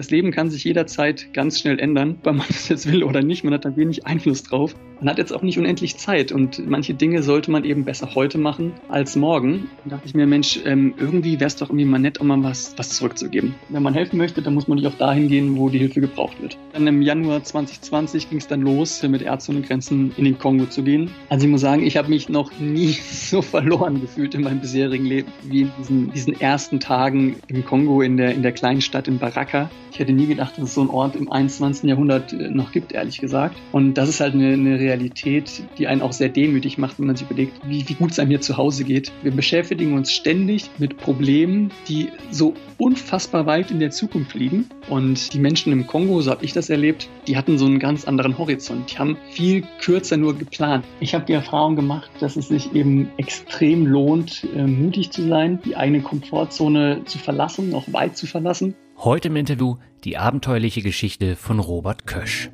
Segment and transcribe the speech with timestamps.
[0.00, 3.44] Das Leben kann sich jederzeit ganz schnell ändern, weil man es jetzt will oder nicht.
[3.44, 4.74] Man hat da wenig Einfluss drauf.
[4.98, 8.38] Man hat jetzt auch nicht unendlich Zeit und manche Dinge sollte man eben besser heute
[8.38, 9.68] machen als morgen.
[9.84, 12.42] Da dachte ich mir, Mensch, ähm, irgendwie wäre es doch irgendwie mal nett, um mal
[12.42, 13.54] was, was zurückzugeben.
[13.68, 16.40] Wenn man helfen möchte, dann muss man nicht auch dahin gehen, wo die Hilfe gebraucht
[16.40, 16.56] wird.
[16.72, 20.64] Dann im Januar 2020 ging es dann los, mit Ärzte ohne Grenzen in den Kongo
[20.66, 21.10] zu gehen.
[21.28, 25.04] Also ich muss sagen, ich habe mich noch nie so verloren gefühlt in meinem bisherigen
[25.04, 29.08] Leben wie in diesen, diesen ersten Tagen im Kongo in der, in der kleinen Stadt
[29.08, 29.68] in Baraka.
[29.92, 31.88] Ich hätte nie gedacht, dass es so einen Ort im 21.
[31.88, 33.56] Jahrhundert äh, noch gibt, ehrlich gesagt.
[33.72, 37.16] Und das ist halt eine, eine Realität, die einen auch sehr demütig macht, wenn man
[37.16, 39.12] sich überlegt, wie, wie gut es einem hier zu Hause geht.
[39.22, 44.66] Wir beschäftigen uns ständig mit Problemen, die so unfassbar weit in der Zukunft liegen.
[44.88, 48.06] Und die Menschen im Kongo, so habe ich das erlebt, die hatten so einen ganz
[48.06, 48.92] anderen Horizont.
[48.92, 50.84] Die haben viel kürzer nur geplant.
[51.00, 55.60] Ich habe die Erfahrung gemacht, dass es sich eben extrem lohnt, äh, mutig zu sein,
[55.64, 58.74] die eigene Komfortzone zu verlassen, auch weit zu verlassen.
[59.02, 62.50] Heute im Interview die abenteuerliche Geschichte von Robert Kösch.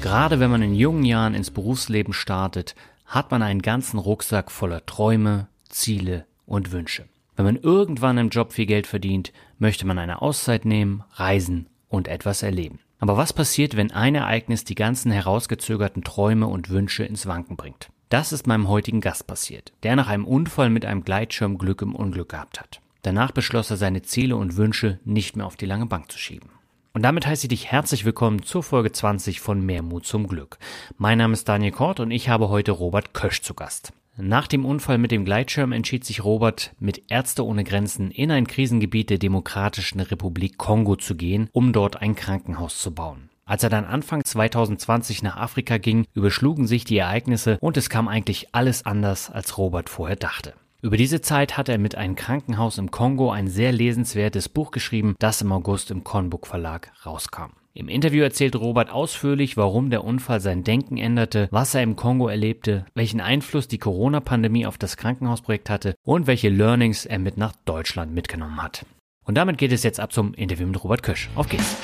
[0.00, 4.86] Gerade wenn man in jungen Jahren ins Berufsleben startet, hat man einen ganzen Rucksack voller
[4.86, 7.08] Träume, Ziele und Wünsche.
[7.34, 12.06] Wenn man irgendwann im Job viel Geld verdient, möchte man eine Auszeit nehmen, reisen und
[12.06, 12.78] etwas erleben.
[13.00, 17.90] Aber was passiert, wenn ein Ereignis die ganzen herausgezögerten Träume und Wünsche ins Wanken bringt?
[18.08, 21.94] Das ist meinem heutigen Gast passiert, der nach einem Unfall mit einem Gleitschirm Glück im
[21.94, 22.80] Unglück gehabt hat.
[23.02, 26.50] Danach beschloss er seine Ziele und Wünsche nicht mehr auf die lange Bank zu schieben.
[26.92, 30.58] Und damit heiße ich dich herzlich willkommen zur Folge 20 von Mehr Mut zum Glück.
[30.96, 33.92] Mein Name ist Daniel Kort und ich habe heute Robert Kösch zu Gast.
[34.20, 38.48] Nach dem Unfall mit dem Gleitschirm entschied sich Robert, mit Ärzte ohne Grenzen in ein
[38.48, 43.30] Krisengebiet der Demokratischen Republik Kongo zu gehen, um dort ein Krankenhaus zu bauen.
[43.44, 48.08] Als er dann Anfang 2020 nach Afrika ging, überschlugen sich die Ereignisse und es kam
[48.08, 50.54] eigentlich alles anders, als Robert vorher dachte.
[50.82, 55.14] Über diese Zeit hat er mit einem Krankenhaus im Kongo ein sehr lesenswertes Buch geschrieben,
[55.20, 57.52] das im August im Konbook Verlag rauskam.
[57.78, 62.26] Im Interview erzählt Robert ausführlich, warum der Unfall sein Denken änderte, was er im Kongo
[62.26, 67.52] erlebte, welchen Einfluss die Corona-Pandemie auf das Krankenhausprojekt hatte und welche Learnings er mit nach
[67.66, 68.84] Deutschland mitgenommen hat.
[69.24, 71.30] Und damit geht es jetzt ab zum Interview mit Robert Kösch.
[71.36, 71.76] Auf geht's!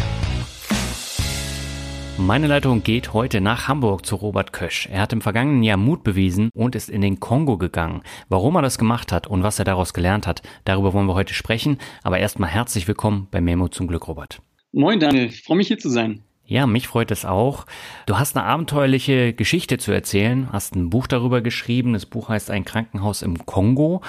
[2.18, 4.88] Meine Leitung geht heute nach Hamburg zu Robert Kösch.
[4.90, 8.02] Er hat im vergangenen Jahr Mut bewiesen und ist in den Kongo gegangen.
[8.28, 11.34] Warum er das gemacht hat und was er daraus gelernt hat, darüber wollen wir heute
[11.34, 11.78] sprechen.
[12.02, 14.40] Aber erstmal herzlich willkommen bei Memo zum Glück, Robert.
[14.76, 16.24] Moin Daniel, freue mich hier zu sein.
[16.46, 17.64] Ja, mich freut es auch.
[18.06, 21.92] Du hast eine abenteuerliche Geschichte zu erzählen, hast ein Buch darüber geschrieben.
[21.92, 24.02] Das Buch heißt Ein Krankenhaus im Kongo.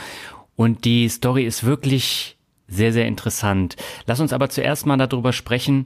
[0.56, 2.38] Und die Story ist wirklich
[2.68, 3.76] sehr, sehr interessant.
[4.08, 5.86] Lass uns aber zuerst mal darüber sprechen,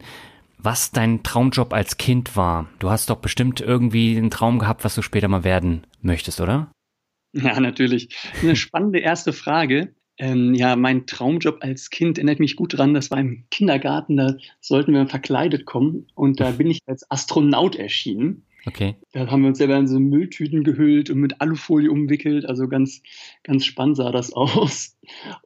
[0.58, 2.70] was dein Traumjob als Kind war.
[2.80, 6.72] Du hast doch bestimmt irgendwie einen Traum gehabt, was du später mal werden möchtest, oder?
[7.34, 8.16] Ja, natürlich.
[8.42, 9.94] Eine spannende erste Frage.
[10.20, 12.94] Ähm, ja, mein Traumjob als Kind erinnert mich gut dran.
[12.94, 17.78] Das war im Kindergarten, da sollten wir verkleidet kommen und da bin ich als Astronaut
[17.78, 18.44] erschienen.
[18.66, 18.96] Okay.
[19.14, 22.46] Da haben wir uns selber in so Mülltüten gehüllt und mit Alufolie umwickelt.
[22.46, 23.02] Also ganz,
[23.44, 24.98] ganz spannend sah das aus.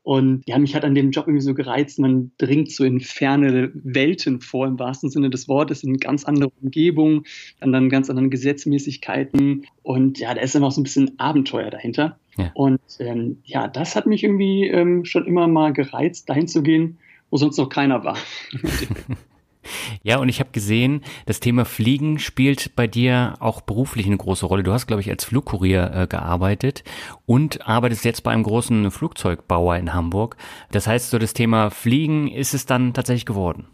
[0.02, 2.00] Und ja, mich hat an dem Job irgendwie so gereizt.
[2.00, 6.52] Man dringt so in ferne Welten vor, im wahrsten Sinne des Wortes, in ganz andere
[6.62, 7.24] Umgebungen,
[7.60, 9.68] dann dann ganz anderen Gesetzmäßigkeiten.
[9.84, 12.20] Und ja, da ist immer auch so ein bisschen Abenteuer dahinter.
[12.38, 12.52] Ja.
[12.54, 16.98] Und ähm, ja, das hat mich irgendwie ähm, schon immer mal gereizt, dahin zu gehen,
[17.30, 18.18] wo sonst noch keiner war.
[20.02, 24.46] Ja, und ich habe gesehen, das Thema Fliegen spielt bei dir auch beruflich eine große
[24.46, 24.64] Rolle.
[24.64, 26.84] Du hast, glaube ich, als Flugkurier äh, gearbeitet
[27.26, 30.36] und arbeitest jetzt bei einem großen Flugzeugbauer in Hamburg.
[30.72, 33.68] Das heißt, so das Thema Fliegen ist es dann tatsächlich geworden.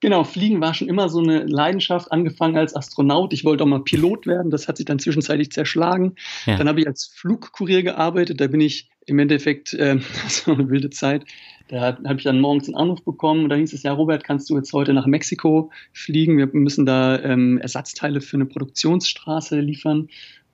[0.00, 3.32] Genau, Fliegen war schon immer so eine Leidenschaft, angefangen als Astronaut.
[3.32, 6.16] Ich wollte auch mal Pilot werden, das hat sich dann zwischenzeitlich zerschlagen.
[6.44, 6.58] Ja.
[6.58, 10.68] Dann habe ich als Flugkurier gearbeitet, da bin ich im Endeffekt, äh, das war eine
[10.68, 11.24] wilde Zeit,
[11.68, 14.50] da habe ich dann morgens einen Anruf bekommen und da hieß es, ja Robert, kannst
[14.50, 16.38] du jetzt heute nach Mexiko fliegen?
[16.38, 20.08] Wir müssen da ähm, Ersatzteile für eine Produktionsstraße liefern.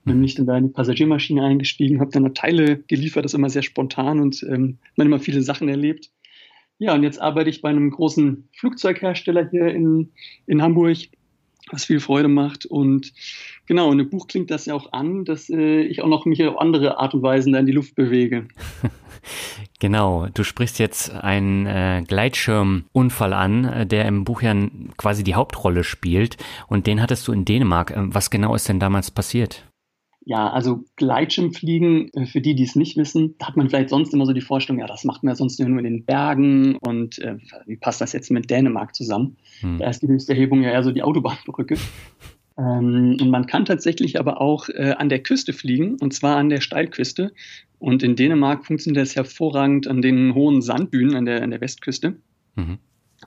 [0.05, 3.49] Bin nicht dann da in die Passagiermaschine eingestiegen, habe dann Teile geliefert, das ist immer
[3.49, 6.09] sehr spontan und ähm, man immer viele Sachen erlebt.
[6.79, 10.11] Ja, und jetzt arbeite ich bei einem großen Flugzeughersteller hier in,
[10.47, 10.97] in Hamburg
[11.71, 12.65] was viel Freude macht.
[12.65, 13.13] Und
[13.65, 16.43] genau, in dem Buch klingt das ja auch an, dass äh, ich auch noch mich
[16.43, 18.47] auf andere Art und Weisen da in die Luft bewege.
[19.79, 24.53] Genau, du sprichst jetzt einen äh, Gleitschirmunfall an, äh, der im Buch ja
[24.97, 26.37] quasi die Hauptrolle spielt.
[26.67, 27.91] Und den hattest du in Dänemark.
[27.91, 29.65] Ähm, was genau ist denn damals passiert?
[30.25, 34.13] Ja, also Gleitschirmfliegen, äh, für die, die es nicht wissen, da hat man vielleicht sonst
[34.13, 37.19] immer so die Vorstellung, ja, das macht man ja sonst nur in den Bergen und
[37.19, 39.35] äh, wie passt das jetzt mit Dänemark zusammen?
[39.59, 39.79] Hm.
[39.79, 41.75] Da ist die höchste Erhebung ja eher so die Autobahnbrücke.
[42.57, 46.49] ähm, und man kann tatsächlich aber auch äh, an der Küste fliegen, und zwar an
[46.49, 47.33] der Steilküste.
[47.79, 52.15] Und in Dänemark funktioniert das hervorragend an den hohen Sandbühnen an der, an der Westküste.
[52.55, 52.77] Mhm.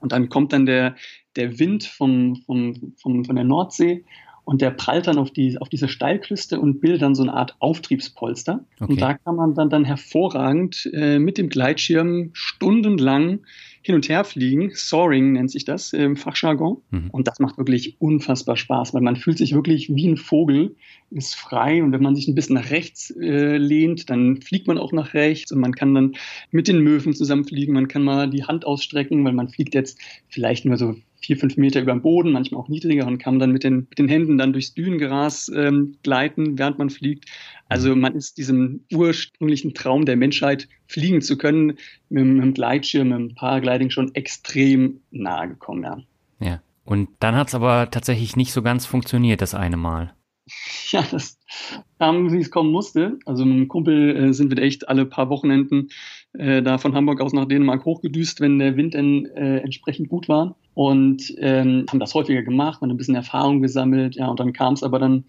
[0.00, 0.96] Und dann kommt dann der,
[1.36, 4.04] der Wind vom, vom, vom, von der Nordsee
[4.46, 7.56] und der prallt dann auf, die, auf diese Steilküste und bildet dann so eine Art
[7.58, 8.64] Auftriebspolster.
[8.78, 8.92] Okay.
[8.92, 13.40] Und da kann man dann, dann hervorragend äh, mit dem Gleitschirm stundenlang
[13.82, 14.70] hin und her fliegen.
[14.72, 16.76] Soaring nennt sich das im Fachjargon.
[16.90, 17.10] Mhm.
[17.10, 20.76] Und das macht wirklich unfassbar Spaß, weil man fühlt sich wirklich wie ein Vogel,
[21.10, 21.82] ist frei.
[21.82, 25.12] Und wenn man sich ein bisschen nach rechts äh, lehnt, dann fliegt man auch nach
[25.12, 26.14] rechts und man kann dann
[26.52, 27.74] mit den Möwen zusammenfliegen.
[27.74, 29.98] Man kann mal die Hand ausstrecken, weil man fliegt jetzt
[30.28, 33.52] vielleicht nur so vier, fünf Meter über dem Boden, manchmal auch niedriger und kann dann
[33.52, 37.26] mit den, mit den Händen dann durchs Dünengras ähm, gleiten, während man fliegt.
[37.68, 41.78] Also man ist diesem ursprünglichen Traum der Menschheit, fliegen zu können,
[42.08, 45.98] mit, mit dem Gleitschirm, mit dem Paragliding schon extrem nahe gekommen, ja.
[46.40, 46.62] Ja.
[46.84, 50.14] Und dann hat es aber tatsächlich nicht so ganz funktioniert, das eine Mal.
[50.92, 51.38] Ja, das
[51.98, 53.18] kam, wie es kommen musste.
[53.26, 55.88] Also mit einem Kumpel äh, sind wir echt alle paar Wochenenden
[56.38, 60.28] äh, da von Hamburg aus nach Dänemark hochgedüst, wenn der Wind dann äh, entsprechend gut
[60.28, 60.56] war.
[60.74, 64.16] Und ähm, haben das häufiger gemacht, haben ein bisschen Erfahrung gesammelt.
[64.16, 65.24] Ja, und dann kam es aber dann,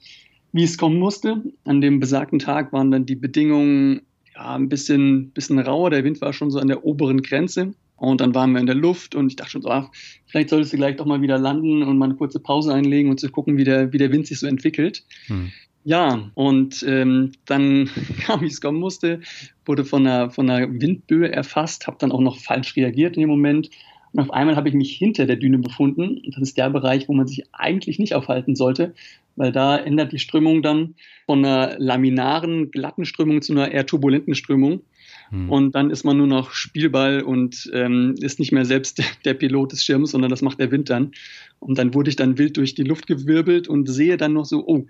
[0.51, 1.41] wie es kommen musste.
[1.63, 4.01] An dem besagten Tag waren dann die Bedingungen
[4.35, 5.89] ja, ein bisschen, bisschen rauer.
[5.89, 7.73] Der Wind war schon so an der oberen Grenze.
[7.97, 9.89] Und dann waren wir in der Luft und ich dachte schon so, ach,
[10.27, 13.19] vielleicht solltest du gleich doch mal wieder landen und mal eine kurze Pause einlegen und
[13.19, 15.03] zu gucken, wie der, wie der Wind sich so entwickelt.
[15.25, 15.51] Hm.
[15.87, 17.89] Ja, und ähm, dann
[18.19, 19.21] kam, wie es kommen musste,
[19.65, 23.29] wurde von einer, von einer Windböe erfasst, habe dann auch noch falsch reagiert in dem
[23.29, 23.69] Moment.
[24.11, 26.19] Und auf einmal habe ich mich hinter der Düne befunden.
[26.25, 28.95] Und das ist der Bereich, wo man sich eigentlich nicht aufhalten sollte,
[29.37, 30.95] weil da ändert die Strömung dann
[31.25, 34.81] von einer laminaren, glatten Strömung zu einer eher turbulenten Strömung.
[35.29, 35.49] Hm.
[35.49, 39.35] Und dann ist man nur noch Spielball und ähm, ist nicht mehr selbst der, der
[39.35, 41.11] Pilot des Schirms, sondern das macht der Wind dann.
[41.59, 44.67] Und dann wurde ich dann wild durch die Luft gewirbelt und sehe dann noch so,
[44.67, 44.85] oh,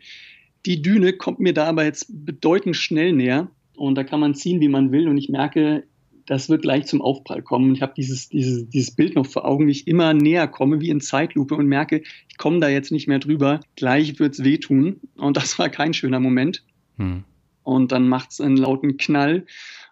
[0.68, 4.60] die Düne kommt mir da aber jetzt bedeutend schnell näher und da kann man ziehen,
[4.60, 5.86] wie man will und ich merke,
[6.26, 7.74] das wird gleich zum Aufprall kommen.
[7.74, 10.90] Ich habe dieses, dieses, dieses Bild noch vor Augen, wie ich immer näher komme, wie
[10.90, 13.62] in Zeitlupe und merke, ich komme da jetzt nicht mehr drüber.
[13.78, 15.00] Gleich wird's wehtun.
[15.16, 16.66] Und das war kein schöner Moment.
[16.98, 17.24] Hm.
[17.64, 19.46] Und dann macht's einen lauten Knall.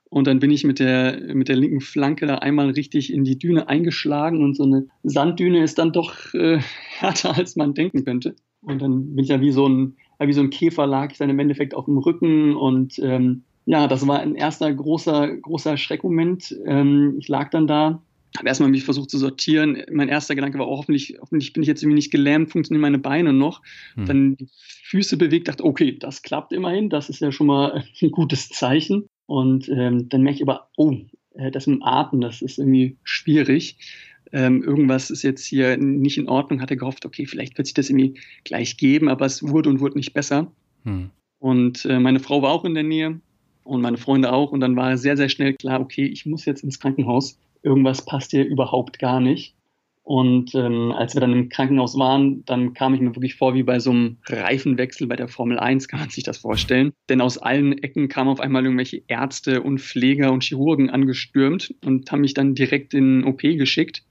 [0.10, 3.40] Und dann bin ich mit der, mit der linken Flanke da einmal richtig in die
[3.40, 4.44] Düne eingeschlagen.
[4.44, 6.60] Und so eine Sanddüne ist dann doch äh,
[6.98, 8.36] härter, als man denken könnte.
[8.60, 11.30] Und dann bin ich ja wie so ein wie so ein Käfer lag ich dann
[11.30, 16.56] im Endeffekt auf dem Rücken und ähm, ja, das war ein erster großer, großer Schreckmoment.
[16.66, 18.02] Ähm, ich lag dann da,
[18.38, 19.82] habe erstmal mich versucht zu sortieren.
[19.92, 23.00] Mein erster Gedanke war, oh, hoffentlich, hoffentlich bin ich jetzt irgendwie nicht gelähmt, funktionieren meine
[23.00, 23.62] Beine noch.
[23.96, 24.06] Hm.
[24.06, 24.48] Dann die
[24.84, 29.10] Füße bewegt, dachte, okay, das klappt immerhin, das ist ja schon mal ein gutes Zeichen.
[29.26, 30.96] Und ähm, dann merke ich aber, oh,
[31.34, 33.78] äh, das mit dem Atmen, das ist irgendwie schwierig
[34.32, 37.74] ähm, irgendwas ist jetzt hier nicht in Ordnung, hat er gehofft, okay, vielleicht wird sich
[37.74, 40.52] das irgendwie gleich geben, aber es wurde und wurde nicht besser.
[40.84, 41.10] Hm.
[41.40, 43.20] Und äh, meine Frau war auch in der Nähe
[43.64, 46.64] und meine Freunde auch und dann war sehr, sehr schnell klar, okay, ich muss jetzt
[46.64, 47.40] ins Krankenhaus.
[47.64, 49.56] Irgendwas passt hier überhaupt gar nicht.
[50.04, 53.64] Und ähm, als wir dann im Krankenhaus waren, dann kam ich mir wirklich vor wie
[53.64, 56.94] bei so einem Reifenwechsel bei der Formel 1, kann man sich das vorstellen.
[57.10, 62.12] Denn aus allen Ecken kamen auf einmal irgendwelche Ärzte und Pfleger und Chirurgen angestürmt und
[62.12, 64.04] haben mich dann direkt in OP geschickt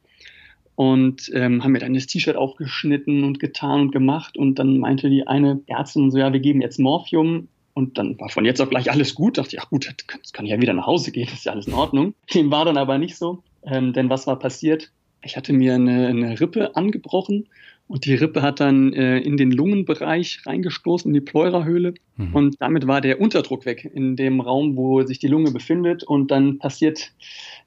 [0.76, 4.36] und ähm, haben mir dann das T-Shirt aufgeschnitten und getan und gemacht.
[4.36, 7.48] Und dann meinte die eine Ärztin so, ja, wir geben jetzt Morphium.
[7.74, 9.38] Und dann war von jetzt auf gleich alles gut.
[9.38, 11.66] Dachte ich, ach gut, jetzt kann ich ja wieder nach Hause gehen, ist ja alles
[11.66, 12.14] in Ordnung.
[12.32, 13.42] Dem war dann aber nicht so.
[13.64, 14.90] Ähm, denn was war passiert?
[15.22, 17.46] Ich hatte mir eine, eine Rippe angebrochen
[17.86, 21.94] und die Rippe hat dann äh, in den Lungenbereich reingestoßen, in die Pleurahöhle.
[22.16, 22.34] Mhm.
[22.34, 26.02] Und damit war der Unterdruck weg in dem Raum, wo sich die Lunge befindet.
[26.02, 27.12] Und dann passiert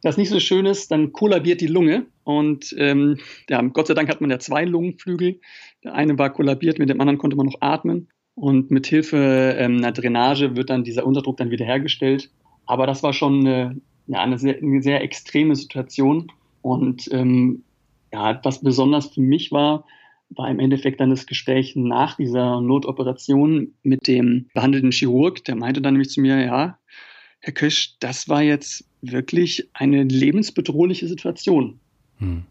[0.01, 2.07] das nicht so Schönes, dann kollabiert die Lunge.
[2.23, 5.39] Und ähm, ja, Gott sei Dank hat man ja zwei Lungenflügel.
[5.83, 8.07] Der eine war kollabiert, mit dem anderen konnte man noch atmen.
[8.33, 12.31] Und mit Hilfe ähm, einer Drainage wird dann dieser Unterdruck dann wiederhergestellt.
[12.65, 16.31] Aber das war schon eine, ja, eine, sehr, eine sehr extreme Situation.
[16.63, 17.63] Und ähm,
[18.11, 19.85] ja, was besonders für mich war,
[20.29, 25.43] war im Endeffekt dann das Gespräch nach dieser Notoperation mit dem behandelten Chirurg.
[25.45, 26.77] Der meinte dann nämlich zu mir, ja,
[27.39, 31.79] Herr Kösch, das war jetzt wirklich eine lebensbedrohliche Situation.
[32.17, 32.43] Hm.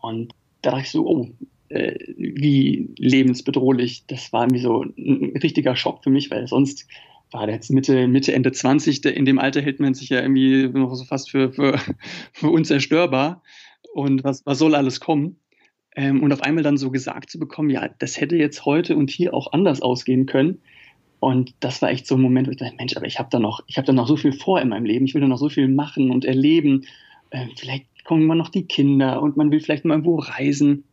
[0.00, 0.32] Und
[0.62, 1.28] da dachte ich so, oh,
[1.68, 4.04] äh, wie lebensbedrohlich.
[4.06, 6.86] Das war irgendwie so ein richtiger Schock für mich, weil sonst
[7.30, 10.68] war der jetzt Mitte, Mitte, Ende 20, in dem Alter hält man sich ja irgendwie
[10.68, 11.78] noch so fast für, für,
[12.32, 13.42] für unzerstörbar.
[13.94, 15.36] Und was, was soll alles kommen?
[16.00, 19.10] Ähm, und auf einmal dann so gesagt zu bekommen, ja, das hätte jetzt heute und
[19.10, 20.62] hier auch anders ausgehen können.
[21.18, 23.38] Und das war echt so ein Moment, wo ich dachte, Mensch, aber ich habe da
[23.38, 25.68] noch, da noch so viel vor in meinem Leben, ich will da noch so viel
[25.68, 26.86] machen und erleben.
[27.28, 30.84] Äh, vielleicht kommen immer noch die Kinder und man will vielleicht mal irgendwo reisen,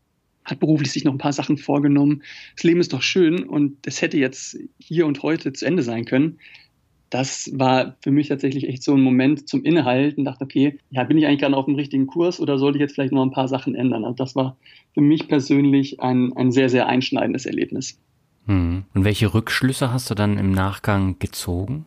[0.43, 2.21] hat beruflich sich noch ein paar Sachen vorgenommen.
[2.57, 6.03] Das Leben ist doch schön und das hätte jetzt hier und heute zu Ende sein
[6.03, 6.37] können
[7.09, 10.25] das war für mich tatsächlich echt so ein Moment zum Innehalten.
[10.25, 12.95] Dachte, okay, ja, bin ich eigentlich gerade auf dem richtigen Kurs oder sollte ich jetzt
[12.95, 14.03] vielleicht noch ein paar Sachen ändern?
[14.03, 14.57] Also das war
[14.93, 17.99] für mich persönlich ein, ein sehr, sehr einschneidendes Erlebnis.
[18.45, 18.83] Hm.
[18.93, 21.85] Und welche Rückschlüsse hast du dann im Nachgang gezogen?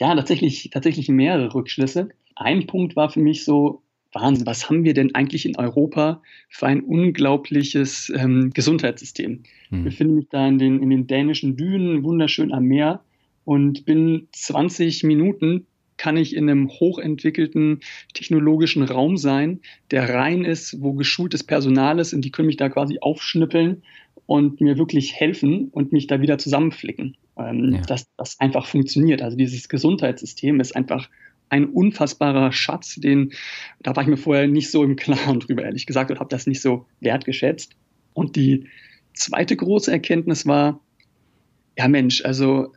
[0.00, 2.08] Ja, tatsächlich, tatsächlich mehrere Rückschlüsse.
[2.34, 6.66] Ein Punkt war für mich so, Wahnsinn, was haben wir denn eigentlich in Europa für
[6.66, 9.42] ein unglaubliches ähm, Gesundheitssystem?
[9.68, 9.78] Hm.
[9.78, 13.00] Ich befinde mich da in den, in den dänischen Dünen, wunderschön am Meer
[13.44, 17.80] und bin 20 Minuten kann ich in einem hochentwickelten
[18.14, 19.60] technologischen Raum sein,
[19.90, 23.82] der rein ist, wo geschultes Personal ist und die können mich da quasi aufschnippeln
[24.26, 27.16] und mir wirklich helfen und mich da wieder zusammenflicken.
[27.36, 27.80] Ähm, ja.
[27.80, 29.20] dass das einfach funktioniert.
[29.20, 31.10] Also dieses Gesundheitssystem ist einfach
[31.48, 33.32] ein unfassbarer Schatz, den
[33.82, 36.46] da war ich mir vorher nicht so im Klaren drüber, ehrlich gesagt, und habe das
[36.46, 37.74] nicht so wertgeschätzt.
[38.12, 38.68] Und die
[39.14, 40.80] zweite große Erkenntnis war,
[41.76, 42.72] ja Mensch, also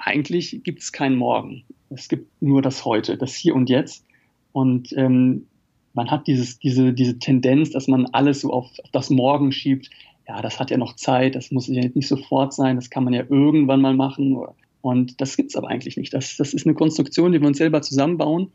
[0.00, 1.64] eigentlich gibt es keinen Morgen.
[1.90, 4.04] Es gibt nur das Heute, das Hier und Jetzt.
[4.52, 5.46] Und ähm,
[5.92, 9.90] man hat dieses, diese, diese Tendenz, dass man alles so auf, auf das Morgen schiebt.
[10.26, 13.12] Ja, das hat ja noch Zeit, das muss ja nicht sofort sein, das kann man
[13.12, 14.38] ja irgendwann mal machen.
[14.80, 16.14] Und das gibt es aber eigentlich nicht.
[16.14, 18.50] Das, das ist eine Konstruktion, die wir uns selber zusammenbauen.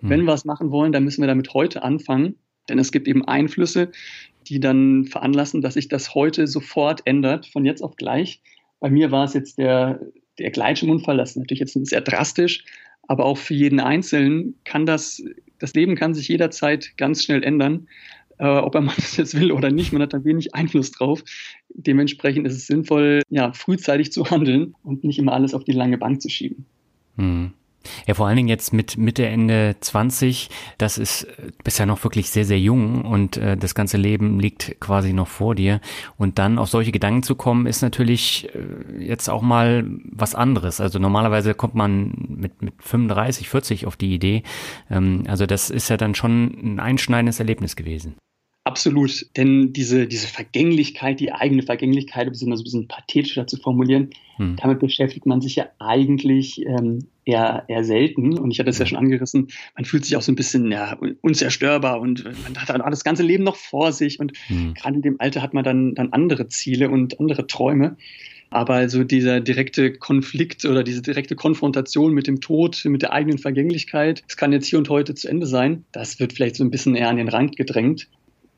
[0.00, 0.08] Mhm.
[0.08, 2.34] Wenn wir was machen wollen, dann müssen wir damit heute anfangen.
[2.68, 3.92] Denn es gibt eben Einflüsse,
[4.48, 8.40] die dann veranlassen, dass sich das heute sofort ändert, von jetzt auf gleich.
[8.80, 10.00] Bei mir war es jetzt der
[10.38, 12.64] der Gleitschirmunfall, das ist natürlich jetzt sehr drastisch,
[13.06, 15.22] aber auch für jeden Einzelnen kann das,
[15.58, 17.88] das Leben kann sich jederzeit ganz schnell ändern.
[18.38, 21.24] Äh, ob er man das jetzt will oder nicht, man hat da wenig Einfluss drauf.
[21.70, 25.98] Dementsprechend ist es sinnvoll, ja, frühzeitig zu handeln und nicht immer alles auf die lange
[25.98, 26.66] Bank zu schieben.
[27.16, 27.52] Hm.
[28.06, 32.30] Ja, vor allen Dingen jetzt mit Mitte, Ende 20, das ist äh, bisher noch wirklich
[32.30, 35.80] sehr, sehr jung und äh, das ganze Leben liegt quasi noch vor dir.
[36.16, 40.80] Und dann auf solche Gedanken zu kommen, ist natürlich äh, jetzt auch mal was anderes.
[40.80, 44.42] Also normalerweise kommt man mit, mit 35, 40 auf die Idee.
[44.90, 48.14] Ähm, also das ist ja dann schon ein einschneidendes Erlebnis gewesen.
[48.68, 53.46] Absolut, denn diese, diese Vergänglichkeit, die eigene Vergänglichkeit, um es immer so ein bisschen pathetischer
[53.46, 54.56] zu formulieren, hm.
[54.60, 58.38] damit beschäftigt man sich ja eigentlich ähm, eher, eher selten.
[58.38, 60.98] Und ich hatte es ja schon angerissen, man fühlt sich auch so ein bisschen ja,
[61.22, 64.20] unzerstörbar und man hat dann das ganze Leben noch vor sich.
[64.20, 64.74] Und hm.
[64.74, 67.96] gerade in dem Alter hat man dann, dann andere Ziele und andere Träume.
[68.50, 73.38] Aber also dieser direkte Konflikt oder diese direkte Konfrontation mit dem Tod, mit der eigenen
[73.38, 75.86] Vergänglichkeit, das kann jetzt hier und heute zu Ende sein.
[75.92, 78.08] Das wird vielleicht so ein bisschen eher an den Rand gedrängt.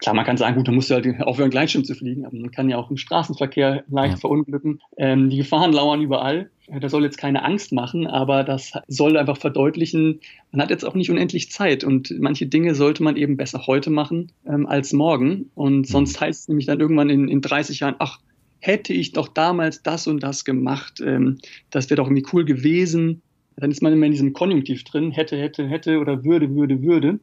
[0.01, 2.51] Klar, man kann sagen, gut, da musst du halt aufhören, Gleitschirm zu fliegen, aber man
[2.51, 4.21] kann ja auch im Straßenverkehr leicht ja.
[4.21, 4.81] verunglücken.
[4.97, 6.51] Ähm, die Gefahren lauern überall.
[6.81, 10.21] Das soll jetzt keine Angst machen, aber das soll einfach verdeutlichen,
[10.53, 13.91] man hat jetzt auch nicht unendlich Zeit und manche Dinge sollte man eben besser heute
[13.91, 15.51] machen ähm, als morgen.
[15.55, 15.85] Und mhm.
[15.85, 18.21] sonst heißt es nämlich dann irgendwann in, in 30 Jahren, ach,
[18.61, 21.39] hätte ich doch damals das und das gemacht, ähm,
[21.71, 23.23] das wäre doch irgendwie cool gewesen.
[23.57, 27.19] Dann ist man immer in diesem Konjunktiv drin, hätte, hätte, hätte oder würde, würde, würde.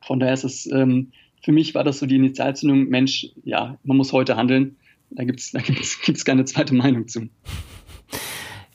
[0.00, 1.12] Von daher ist es ähm,
[1.42, 4.76] für mich war das so die Initialzündung, Mensch, ja, man muss heute handeln.
[5.10, 7.28] Da gibt's da gibt's, gibt's keine zweite Meinung zu.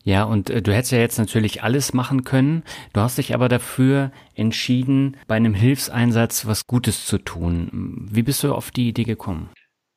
[0.04, 2.64] Ja, und äh, du hättest ja jetzt natürlich alles machen können.
[2.94, 8.08] Du hast dich aber dafür entschieden, bei einem Hilfseinsatz was Gutes zu tun.
[8.10, 9.50] Wie bist du auf die Idee gekommen?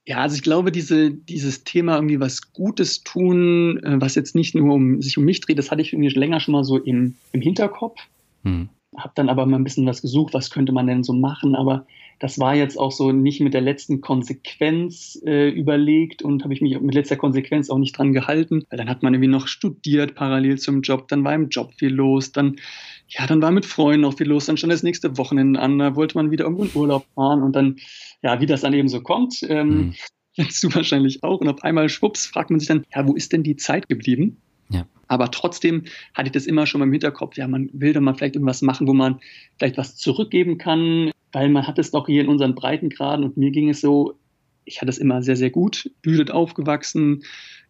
[0.07, 4.55] Ja, also ich glaube, diese, dieses Thema irgendwie was Gutes tun, äh, was jetzt nicht
[4.55, 7.15] nur um sich um mich dreht, das hatte ich irgendwie länger schon mal so im,
[7.33, 8.01] im Hinterkopf.
[8.43, 8.69] Hm.
[8.97, 11.87] Hab dann aber mal ein bisschen was gesucht, was könnte man denn so machen, aber
[12.21, 16.61] das war jetzt auch so nicht mit der letzten Konsequenz äh, überlegt und habe ich
[16.61, 20.15] mich mit letzter Konsequenz auch nicht dran gehalten, weil dann hat man irgendwie noch studiert
[20.15, 22.57] parallel zum Job, dann war im Job viel los, dann
[23.09, 25.97] ja, dann war mit Freunden auch viel los, dann schon das nächste Wochenende an, da
[25.97, 27.77] wollte man wieder irgendwo in Urlaub fahren und dann,
[28.23, 29.95] ja, wie das dann eben so kommt, ähm, mhm.
[30.37, 33.33] kennst du wahrscheinlich auch und auf einmal schwupps fragt man sich dann, ja, wo ist
[33.33, 34.37] denn die Zeit geblieben?
[34.69, 34.87] Ja.
[35.09, 35.85] Aber trotzdem
[36.15, 37.37] hatte ich das immer schon mal im Hinterkopf.
[37.37, 39.19] Ja, man will doch mal vielleicht irgendwas machen, wo man
[39.59, 43.51] vielleicht was zurückgeben kann, weil man hat es doch hier in unseren Breitengraden und mir
[43.51, 44.19] ging es so,
[44.65, 47.23] ich hatte es immer sehr, sehr gut, büdet aufgewachsen,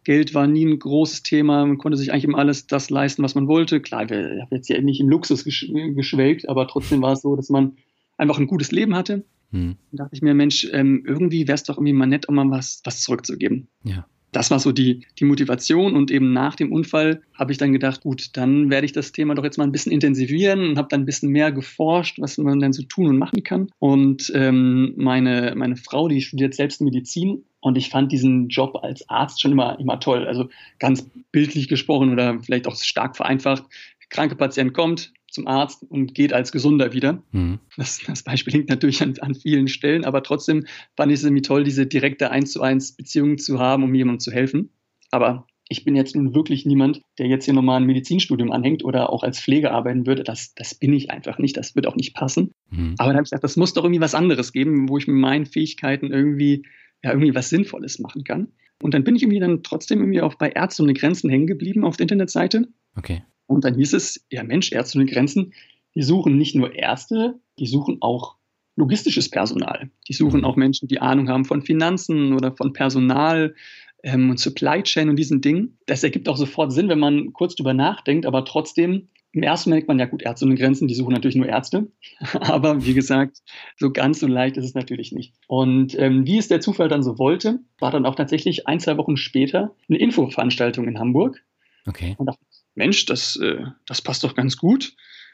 [0.03, 3.35] Geld war nie ein großes Thema, man konnte sich eigentlich immer alles das leisten, was
[3.35, 3.81] man wollte.
[3.81, 7.49] Klar, ich habe jetzt ja nicht im Luxus geschwelgt, aber trotzdem war es so, dass
[7.49, 7.77] man
[8.17, 9.23] einfach ein gutes Leben hatte.
[9.51, 9.75] Hm.
[9.91, 12.49] Da dachte ich mir, Mensch, ähm, irgendwie wäre es doch irgendwie mal nett, um mal
[12.49, 13.67] was, was zurückzugeben.
[13.83, 14.07] Ja.
[14.31, 18.01] Das war so die, die Motivation und eben nach dem Unfall habe ich dann gedacht,
[18.01, 21.01] gut, dann werde ich das Thema doch jetzt mal ein bisschen intensivieren und habe dann
[21.01, 23.69] ein bisschen mehr geforscht, was man denn so tun und machen kann.
[23.79, 29.07] Und ähm, meine, meine Frau, die studiert selbst Medizin und ich fand diesen Job als
[29.09, 30.25] Arzt schon immer, immer toll.
[30.25, 33.63] Also ganz bildlich gesprochen oder vielleicht auch stark vereinfacht.
[34.09, 37.23] Kranke Patient kommt, zum Arzt und geht als Gesunder wieder.
[37.31, 37.59] Mhm.
[37.77, 41.41] Das, das, Beispiel liegt natürlich an, an, vielen Stellen, aber trotzdem fand ich es irgendwie
[41.41, 44.69] toll, diese direkte 1 zu 1 Beziehung zu haben, um jemandem zu helfen.
[45.11, 49.09] Aber ich bin jetzt nun wirklich niemand, der jetzt hier nochmal ein Medizinstudium anhängt oder
[49.09, 50.23] auch als Pflege arbeiten würde.
[50.23, 51.55] Das, das bin ich einfach nicht.
[51.55, 52.51] Das wird auch nicht passen.
[52.69, 52.95] Mhm.
[52.97, 55.15] Aber dann habe ich gesagt, das muss doch irgendwie was anderes geben, wo ich mit
[55.15, 56.63] meinen Fähigkeiten irgendwie,
[57.03, 58.49] ja, irgendwie was Sinnvolles machen kann.
[58.83, 61.85] Und dann bin ich irgendwie dann trotzdem irgendwie auch bei Ärzte ohne Grenzen hängen geblieben
[61.85, 62.67] auf der Internetseite.
[62.97, 63.23] Okay.
[63.51, 65.53] Und dann hieß es, ja Mensch, Ärzte ohne Grenzen,
[65.93, 68.35] die suchen nicht nur Ärzte, die suchen auch
[68.75, 69.91] logistisches Personal.
[70.07, 70.45] Die suchen mhm.
[70.45, 73.55] auch Menschen, die Ahnung haben von Finanzen oder von Personal
[74.03, 75.77] ähm, und Supply Chain und diesen Dingen.
[75.85, 79.81] Das ergibt auch sofort Sinn, wenn man kurz drüber nachdenkt, aber trotzdem im ersten Moment
[79.81, 81.87] denkt man, ja gut, Ärzte ohne Grenzen, die suchen natürlich nur Ärzte.
[82.33, 83.37] Aber wie gesagt,
[83.77, 85.33] so ganz so leicht ist es natürlich nicht.
[85.47, 88.97] Und ähm, wie es der Zufall dann so wollte, war dann auch tatsächlich ein, zwei
[88.97, 91.41] Wochen später eine Infoveranstaltung in Hamburg.
[91.87, 92.15] Okay.
[92.17, 92.29] Und
[92.75, 94.93] Mensch, das, äh, das passt doch ganz gut.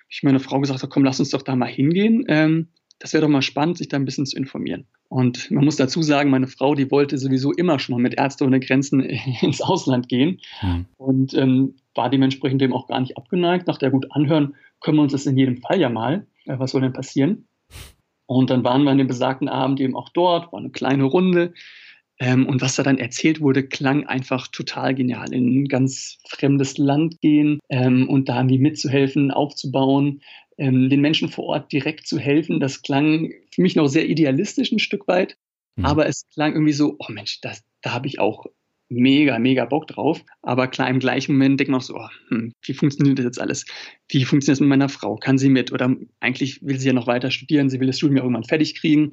[0.10, 2.26] Ich meine Frau gesagt, komm, lass uns doch da mal hingehen.
[2.28, 4.88] Ähm, das wäre doch mal spannend, sich da ein bisschen zu informieren.
[5.10, 8.44] Und man muss dazu sagen, meine Frau, die wollte sowieso immer schon mal mit Ärzte
[8.44, 9.02] ohne Grenzen
[9.42, 10.86] ins Ausland gehen mhm.
[10.98, 13.68] und ähm, war dementsprechend dem auch gar nicht abgeneigt.
[13.68, 16.28] Nach der gut anhören, können wir uns das in jedem Fall ja mal.
[16.46, 17.48] Äh, was soll denn passieren?
[18.26, 21.54] Und dann waren wir an dem besagten Abend eben auch dort, war eine kleine Runde.
[22.20, 25.32] Ähm, und was da dann erzählt wurde, klang einfach total genial.
[25.34, 30.22] In ein ganz fremdes Land gehen ähm, und da irgendwie mitzuhelfen, aufzubauen,
[30.58, 32.60] ähm, den Menschen vor Ort direkt zu helfen.
[32.60, 35.38] Das klang für mich noch sehr idealistisch ein Stück weit.
[35.76, 35.86] Mhm.
[35.86, 38.48] Aber es klang irgendwie so, oh Mensch, das, da habe ich auch
[38.90, 40.24] mega, mega Bock drauf.
[40.42, 43.40] Aber klar, im gleichen Moment denkt man auch so, oh, hm, wie funktioniert das jetzt
[43.40, 43.66] alles?
[44.10, 45.18] Wie funktioniert das mit meiner Frau?
[45.18, 45.72] Kann sie mit?
[45.72, 48.80] Oder eigentlich will sie ja noch weiter studieren, sie will das Studium ja irgendwann fertig
[48.80, 49.12] kriegen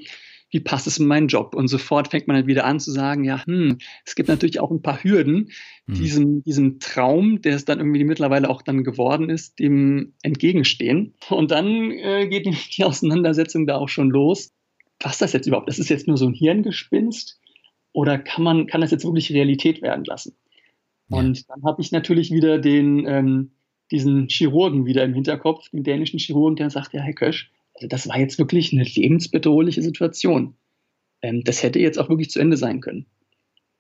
[0.51, 1.55] wie passt es in meinen Job?
[1.55, 4.71] Und sofort fängt man dann wieder an zu sagen, ja, hm, es gibt natürlich auch
[4.71, 5.51] ein paar Hürden,
[5.87, 5.95] hm.
[5.95, 11.15] diesem, diesem Traum, der es dann irgendwie mittlerweile auch dann geworden ist, dem entgegenstehen.
[11.29, 14.53] Und dann äh, geht die Auseinandersetzung da auch schon los.
[15.01, 15.69] Was ist das jetzt überhaupt?
[15.69, 17.41] Das ist jetzt nur so ein Hirngespinst?
[17.93, 20.37] Oder kann man, kann das jetzt wirklich Realität werden lassen?
[21.09, 21.19] Ja.
[21.19, 23.51] Und dann habe ich natürlich wieder den, ähm,
[23.91, 28.09] diesen Chirurgen wieder im Hinterkopf, den dänischen Chirurgen, der sagt, ja, Herr Kösch, also das
[28.09, 30.55] war jetzt wirklich eine lebensbedrohliche Situation.
[31.23, 33.07] Ähm, das hätte jetzt auch wirklich zu Ende sein können.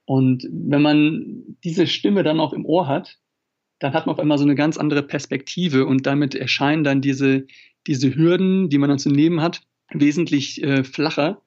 [0.06, 3.18] Und wenn man diese Stimme dann auch im Ohr hat,
[3.78, 7.46] dann hat man auf einmal so eine ganz andere Perspektive und damit erscheinen dann diese,
[7.86, 11.42] diese Hürden, die man dann zu nehmen hat, wesentlich äh, flacher.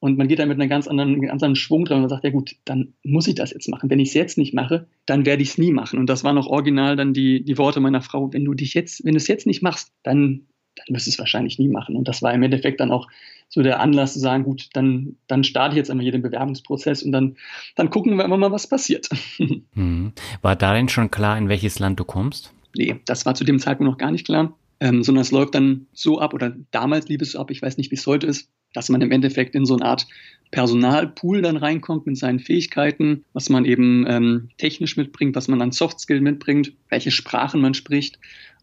[0.00, 2.30] Und man geht dann mit einem ganz anderen, ganz anderen Schwung dran und sagt, ja
[2.30, 3.90] gut, dann muss ich das jetzt machen.
[3.90, 5.98] Wenn ich es jetzt nicht mache, dann werde ich es nie machen.
[5.98, 9.04] Und das waren auch original dann die, die Worte meiner Frau, wenn du dich jetzt,
[9.04, 10.46] wenn du es jetzt nicht machst, dann
[10.78, 11.96] dann du es wahrscheinlich nie machen.
[11.96, 13.08] Und das war im Endeffekt dann auch
[13.48, 17.02] so der Anlass zu sagen, gut, dann, dann starte ich jetzt einmal hier den Bewerbungsprozess
[17.02, 17.36] und dann,
[17.76, 19.08] dann gucken wir mal, was passiert.
[19.74, 20.12] Mhm.
[20.42, 22.52] War da denn schon klar, in welches Land du kommst?
[22.74, 24.56] Nee, das war zu dem Zeitpunkt noch gar nicht klar.
[24.80, 27.76] Ähm, sondern es läuft dann so ab, oder damals lief es so ab, ich weiß
[27.76, 30.06] nicht, wie es heute ist, dass man im Endeffekt in so eine Art
[30.50, 35.72] Personalpool dann reinkommt mit seinen Fähigkeiten, was man eben ähm, technisch mitbringt, was man an
[35.72, 38.18] Softskill mitbringt, welche Sprachen man spricht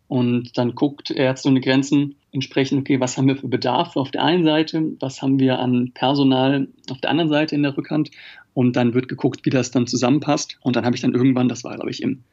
[0.08, 4.24] und dann guckt Ärzte ohne Grenzen entsprechend, okay, was haben wir für Bedarf auf der
[4.24, 8.12] einen Seite, was haben wir an Personal auf der anderen Seite in der Rückhand
[8.54, 10.58] und dann wird geguckt, wie das dann zusammenpasst.
[10.62, 12.24] Und dann habe ich dann irgendwann, das war glaube ich im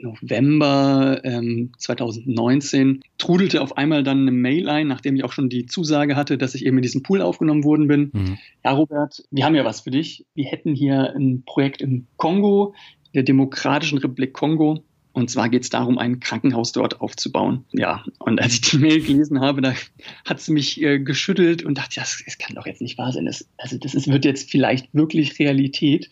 [0.00, 5.66] November ähm, 2019, trudelte auf einmal dann eine Mail ein, nachdem ich auch schon die
[5.66, 8.10] Zusage hatte, dass ich eben in diesen Pool aufgenommen worden bin.
[8.12, 8.38] Mhm.
[8.64, 10.26] Ja, Robert, wir haben ja was für dich.
[10.34, 12.74] Wir hätten hier ein Projekt im Kongo,
[13.14, 14.84] der Demokratischen Republik Kongo.
[15.18, 17.64] Und zwar geht es darum, ein Krankenhaus dort aufzubauen.
[17.72, 19.74] Ja, und als ich die Mail gelesen habe, da
[20.24, 23.24] hat sie mich äh, geschüttelt und dachte, das, das kann doch jetzt nicht wahr sein.
[23.24, 26.08] Das, also das ist, wird jetzt vielleicht wirklich Realität.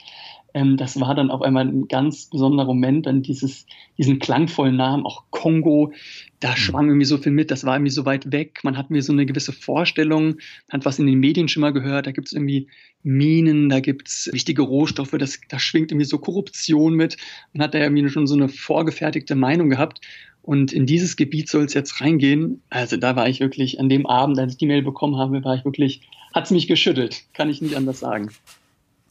[0.57, 3.67] Ähm, das war dann auf einmal ein ganz besonderer Moment, dann dieses,
[3.99, 5.93] diesen klangvollen Namen, auch Kongo,
[6.41, 6.57] da mhm.
[6.57, 9.13] schwang irgendwie so viel mit, das war irgendwie so weit weg, man hat mir so
[9.13, 10.39] eine gewisse Vorstellung,
[10.73, 12.69] hat was in den Medien schon mal gehört, da gibt es irgendwie
[13.03, 17.19] Minen, da gibt es wichtige Rohstoffe, das, da schwingt irgendwie so Korruption mit,
[17.53, 20.01] man hat da irgendwie schon so eine vorgefertigte Meinung gehabt
[20.41, 22.63] und in dieses Gebiet soll es jetzt reingehen.
[22.71, 25.55] Also da war ich wirklich an dem Abend, als ich die Mail bekommen habe, war
[25.55, 28.31] ich wirklich, hat es mich geschüttelt, kann ich nicht anders sagen.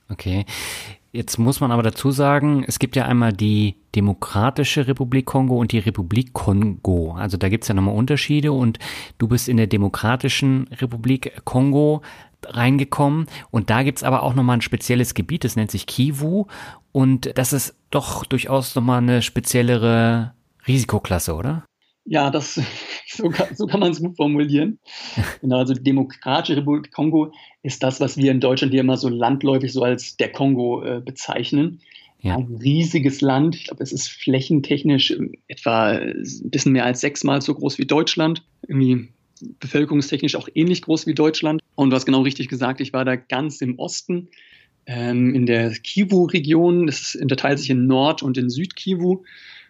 [0.10, 0.45] Okay.
[1.15, 5.71] Jetzt muss man aber dazu sagen, es gibt ja einmal die Demokratische Republik Kongo und
[5.71, 7.13] die Republik Kongo.
[7.13, 8.80] Also da gibt es ja nochmal Unterschiede und
[9.17, 12.01] du bist in der Demokratischen Republik Kongo.
[12.47, 16.45] reingekommen und da gibt's aber auch nochmal ein spezielles Gebiet, das nennt sich Kivu
[16.91, 20.34] und das ist doch durchaus nochmal eine speziellere
[20.67, 21.63] Risikoklasse, oder?
[22.05, 22.61] Ja, das,
[23.07, 24.79] so kann, so kann man es gut formulieren.
[25.41, 29.09] Genau, also die Demokratische Republik Kongo ist das, was wir in Deutschland hier immer so
[29.09, 31.81] landläufig so als der Kongo äh, bezeichnen.
[32.21, 32.37] Ja.
[32.37, 33.55] Ein riesiges Land.
[33.55, 35.15] Ich glaube, es ist flächentechnisch
[35.47, 38.43] etwa ein bisschen mehr als sechsmal so groß wie Deutschland.
[38.67, 39.09] Irgendwie
[39.59, 41.61] bevölkerungstechnisch auch ähnlich groß wie Deutschland.
[41.75, 44.29] Und du hast genau richtig gesagt, ich war da ganz im Osten,
[44.87, 46.87] ähm, in der Kivu-Region.
[46.87, 49.23] Das unterteilt sich in Nord- und in Südkivu.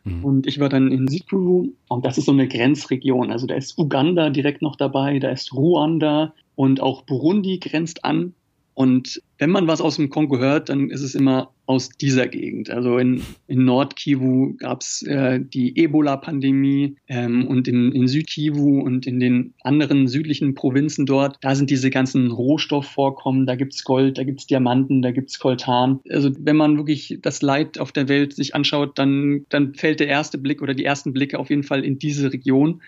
[0.06, 0.24] Mhm.
[0.24, 3.32] Und ich war dann in Südkivu und das ist so eine Grenzregion.
[3.32, 8.34] Also da ist Uganda direkt noch dabei, da ist Ruanda und auch Burundi grenzt an.
[8.76, 12.70] Und wenn man was aus dem Kongo hört, dann ist es immer aus dieser Gegend.
[12.70, 19.08] Also in, in Nordkivu gab es äh, die Ebola-Pandemie ähm, und in, in Südkivu und
[19.08, 24.26] in den anderen südlichen Provinzen dort, da sind diese ganzen Rohstoffvorkommen, da gibt's Gold, da
[24.26, 26.02] gibt's Diamanten, da gibt's Koltan.
[26.10, 30.08] Also wenn man wirklich das Leid auf der Welt sich anschaut, dann, dann fällt der
[30.08, 32.82] erste Blick oder die ersten Blicke auf jeden Fall in diese Region.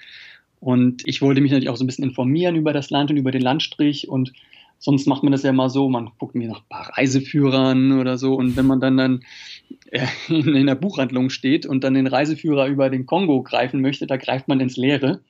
[0.60, 3.32] Und ich wollte mich natürlich auch so ein bisschen informieren über das Land und über
[3.32, 4.34] den Landstrich und
[4.80, 8.18] Sonst macht man das ja mal so, man guckt mir nach ein paar Reiseführern oder
[8.18, 9.24] so und wenn man dann dann
[9.92, 14.18] äh, in der Buchhandlung steht und dann den Reiseführer über den Kongo greifen möchte, da
[14.18, 15.22] greift man ins Leere.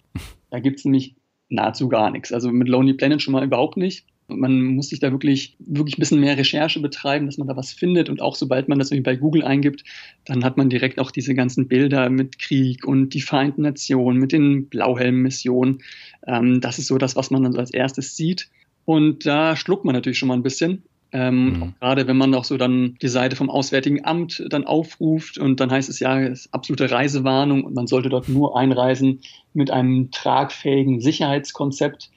[0.50, 1.16] Da gibt es nämlich
[1.50, 2.34] nahezu gar nichts.
[2.34, 4.06] Also mit Lonely Planet schon mal überhaupt nicht.
[4.30, 7.72] Man muss sich da wirklich, wirklich ein bisschen mehr Recherche betreiben, dass man da was
[7.72, 8.10] findet.
[8.10, 9.86] Und auch sobald man das irgendwie bei Google eingibt,
[10.26, 14.34] dann hat man direkt auch diese ganzen Bilder mit Krieg und die Vereinten Nationen, mit
[14.34, 15.80] den Blauhelm-Missionen.
[16.26, 18.50] Ähm, das ist so das, was man dann so als erstes sieht.
[18.88, 20.82] Und da schluckt man natürlich schon mal ein bisschen.
[21.12, 21.74] Ähm, mhm.
[21.82, 25.70] Gerade wenn man auch so dann die Seite vom Auswärtigen Amt dann aufruft und dann
[25.70, 29.20] heißt es ja, es ist absolute Reisewarnung und man sollte dort nur einreisen
[29.54, 32.10] mit einem tragfähigen Sicherheitskonzept.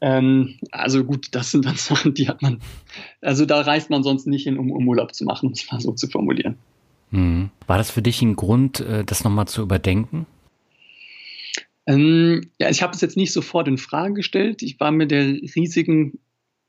[0.00, 2.58] Ähm, also gut, das sind dann Sachen, die hat man,
[3.20, 5.80] also da reist man sonst nicht hin, um, um Urlaub zu machen, um es mal
[5.80, 6.56] so zu formulieren.
[7.10, 7.50] Mhm.
[7.66, 10.24] War das für dich ein Grund, äh, das nochmal zu überdenken?
[11.86, 14.62] Ähm, ja, ich habe es jetzt nicht sofort in Frage gestellt.
[14.62, 16.18] Ich war mir der riesigen,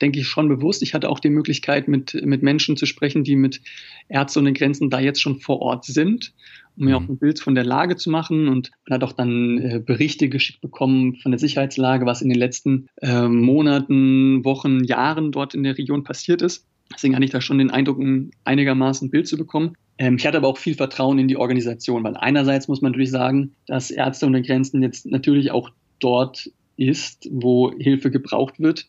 [0.02, 0.82] denke ich, schon bewusst.
[0.82, 3.62] Ich hatte auch die Möglichkeit, mit, mit Menschen zu sprechen, die mit
[4.08, 6.34] Ärzte ohne Grenzen da jetzt schon vor Ort sind,
[6.76, 7.04] um mir mhm.
[7.04, 8.48] auch ein Bild von der Lage zu machen.
[8.48, 12.38] Und man hat auch dann äh, Berichte geschickt bekommen von der Sicherheitslage, was in den
[12.38, 16.66] letzten äh, Monaten, Wochen, Jahren dort in der Region passiert ist.
[16.92, 19.76] Deswegen hatte ich da schon den Eindruck, ein einigermaßen Bild zu bekommen.
[19.98, 23.10] Ähm, ich hatte aber auch viel Vertrauen in die Organisation, weil einerseits muss man natürlich
[23.10, 28.86] sagen, dass Ärzte ohne Grenzen jetzt natürlich auch dort ist, wo Hilfe gebraucht wird.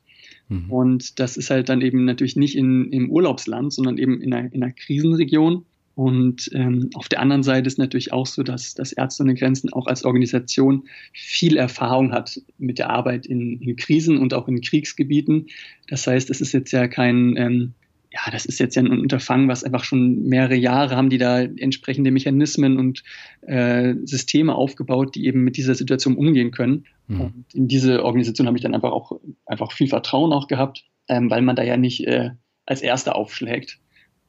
[0.50, 0.72] Mhm.
[0.72, 4.54] Und das ist halt dann eben natürlich nicht in, im Urlaubsland, sondern eben in einer,
[4.54, 5.66] in einer Krisenregion.
[5.96, 9.74] Und ähm, auf der anderen Seite ist natürlich auch so, dass, dass Ärzte ohne Grenzen
[9.74, 14.62] auch als Organisation viel Erfahrung hat mit der Arbeit in, in Krisen und auch in
[14.62, 15.48] Kriegsgebieten.
[15.88, 17.74] Das heißt, es ist jetzt ja kein ähm,
[18.18, 21.42] ja, das ist jetzt ja ein Unterfangen, was einfach schon mehrere Jahre haben die da
[21.42, 23.04] entsprechende Mechanismen und
[23.42, 26.86] äh, Systeme aufgebaut, die eben mit dieser Situation umgehen können.
[27.08, 27.22] Mhm.
[27.22, 31.30] Und in diese Organisation habe ich dann einfach auch einfach viel Vertrauen auch gehabt, ähm,
[31.30, 32.32] weil man da ja nicht äh,
[32.66, 33.80] als Erster aufschlägt,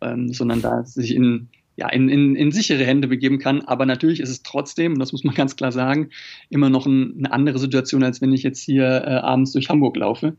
[0.03, 3.62] ähm, sondern da sich in ja, in, in, in sichere Hände begeben kann.
[3.62, 6.11] Aber natürlich ist es trotzdem, und das muss man ganz klar sagen,
[6.51, 9.96] immer noch ein, eine andere Situation, als wenn ich jetzt hier äh, abends durch Hamburg
[9.96, 10.37] laufe.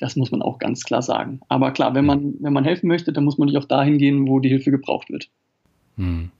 [0.00, 1.40] Das muss man auch ganz klar sagen.
[1.48, 4.26] Aber klar, wenn man, wenn man helfen möchte, dann muss man nicht auch dahin gehen,
[4.26, 5.28] wo die Hilfe gebraucht wird.
[5.96, 6.30] Hm.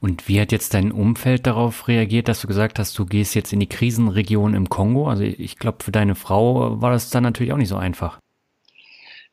[0.00, 3.52] Und wie hat jetzt dein Umfeld darauf reagiert, dass du gesagt hast, du gehst jetzt
[3.52, 5.08] in die Krisenregion im Kongo?
[5.08, 8.20] Also ich glaube, für deine Frau war das dann natürlich auch nicht so einfach.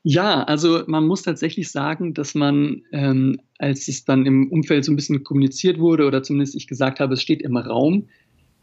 [0.03, 4.91] Ja, also man muss tatsächlich sagen, dass man, ähm, als es dann im Umfeld so
[4.91, 8.07] ein bisschen kommuniziert wurde oder zumindest ich gesagt habe, es steht im Raum,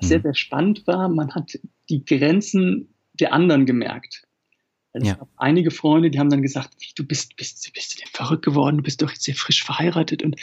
[0.00, 0.22] sehr, hm.
[0.22, 2.88] sehr spannend war, man hat die Grenzen
[3.20, 4.24] der anderen gemerkt.
[4.94, 5.14] Also ja.
[5.14, 8.08] Ich habe einige Freunde, die haben dann gesagt, wie, du bist, bist, bist du denn
[8.12, 10.36] verrückt geworden, du bist doch jetzt sehr frisch verheiratet und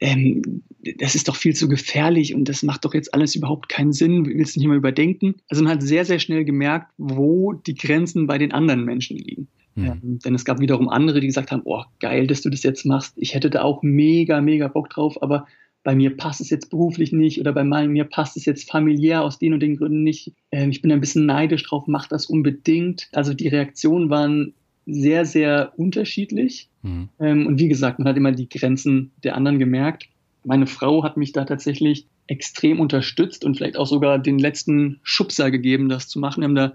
[0.00, 0.62] ähm,
[0.98, 4.24] das ist doch viel zu gefährlich und das macht doch jetzt alles überhaupt keinen Sinn,
[4.24, 5.34] willst du nicht mal überdenken?
[5.50, 9.48] Also man hat sehr, sehr schnell gemerkt, wo die Grenzen bei den anderen Menschen liegen.
[9.74, 9.86] Mhm.
[9.86, 12.86] Ähm, denn es gab wiederum andere, die gesagt haben, oh, geil, dass du das jetzt
[12.86, 13.12] machst.
[13.16, 15.46] Ich hätte da auch mega, mega Bock drauf, aber
[15.82, 19.38] bei mir passt es jetzt beruflich nicht oder bei mir passt es jetzt familiär aus
[19.38, 20.32] den und den Gründen nicht.
[20.52, 23.08] Ähm, ich bin ein bisschen neidisch drauf, mach das unbedingt.
[23.12, 24.54] Also die Reaktionen waren
[24.86, 26.68] sehr, sehr unterschiedlich.
[26.82, 27.08] Mhm.
[27.18, 30.08] Ähm, und wie gesagt, man hat immer die Grenzen der anderen gemerkt.
[30.44, 35.50] Meine Frau hat mich da tatsächlich extrem unterstützt und vielleicht auch sogar den letzten Schubser
[35.50, 36.40] gegeben, das zu machen.
[36.40, 36.74] Wir haben da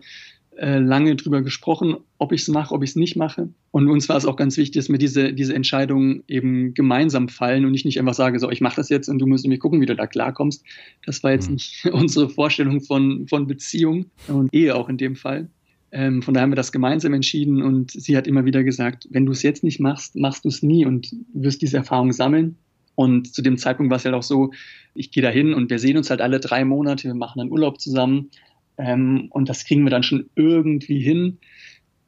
[0.57, 3.49] äh, lange drüber gesprochen, ob ich es mache, ob ich es nicht mache.
[3.71, 7.65] Und uns war es auch ganz wichtig, dass mir diese, diese Entscheidungen eben gemeinsam fallen
[7.65, 9.81] und ich nicht einfach sage, so, ich mache das jetzt und du musst irgendwie gucken,
[9.81, 10.63] wie du da klarkommst.
[11.05, 11.55] Das war jetzt mhm.
[11.55, 15.49] nicht unsere Vorstellung von, von Beziehung und Ehe auch in dem Fall.
[15.91, 19.25] Ähm, von daher haben wir das gemeinsam entschieden und sie hat immer wieder gesagt, wenn
[19.25, 22.57] du es jetzt nicht machst, machst du es nie und wirst diese Erfahrung sammeln.
[22.95, 24.51] Und zu dem Zeitpunkt war es halt auch so,
[24.93, 27.51] ich gehe da hin und wir sehen uns halt alle drei Monate, wir machen dann
[27.51, 28.29] Urlaub zusammen
[28.77, 31.39] ähm, und das kriegen wir dann schon irgendwie hin.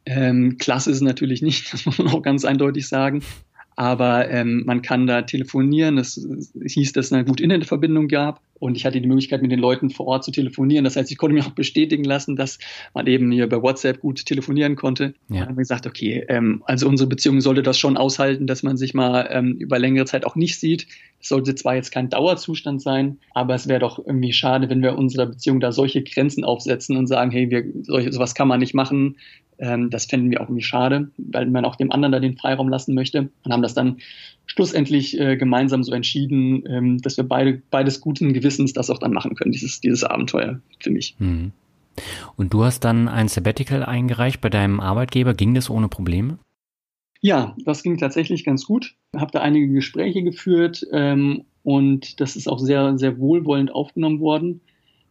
[0.06, 3.24] Ähm, klasse ist natürlich nicht, das muss man auch ganz eindeutig sagen.
[3.78, 6.00] Aber ähm, man kann da telefonieren.
[6.00, 8.42] Es, es hieß, dass es eine gute Internetverbindung gab.
[8.60, 10.84] Und ich hatte die Möglichkeit, mit den Leuten vor Ort zu telefonieren.
[10.84, 12.58] Das heißt, ich konnte mir auch bestätigen lassen, dass
[12.96, 15.04] man eben hier bei WhatsApp gut telefonieren konnte.
[15.04, 15.10] Ja.
[15.10, 18.64] Und dann haben wir gesagt, okay, ähm, also unsere Beziehung sollte das schon aushalten, dass
[18.64, 20.88] man sich mal ähm, über längere Zeit auch nicht sieht.
[21.22, 24.98] Es sollte zwar jetzt kein Dauerzustand sein, aber es wäre doch irgendwie schade, wenn wir
[24.98, 28.74] unserer Beziehung da solche Grenzen aufsetzen und sagen, hey, wir, solche, sowas kann man nicht
[28.74, 29.18] machen.
[29.60, 32.70] Ähm, das fänden wir auch irgendwie schade, weil man auch dem anderen da den Freiraum
[32.70, 33.30] lassen möchte.
[33.44, 33.98] Und haben das dann
[34.46, 39.14] schlussendlich äh, gemeinsam so entschieden, ähm, dass wir beide beides guten Gewissens das auch dann
[39.14, 41.16] machen können, dieses, dieses Abenteuer für mich.
[41.20, 41.52] Mhm.
[42.36, 45.34] Und du hast dann ein Sabbatical eingereicht bei deinem Arbeitgeber.
[45.34, 46.38] Ging das ohne Probleme?
[47.22, 48.96] Ja, das ging tatsächlich ganz gut.
[49.14, 54.20] Ich habe da einige Gespräche geführt ähm, und das ist auch sehr, sehr wohlwollend aufgenommen
[54.20, 54.62] worden.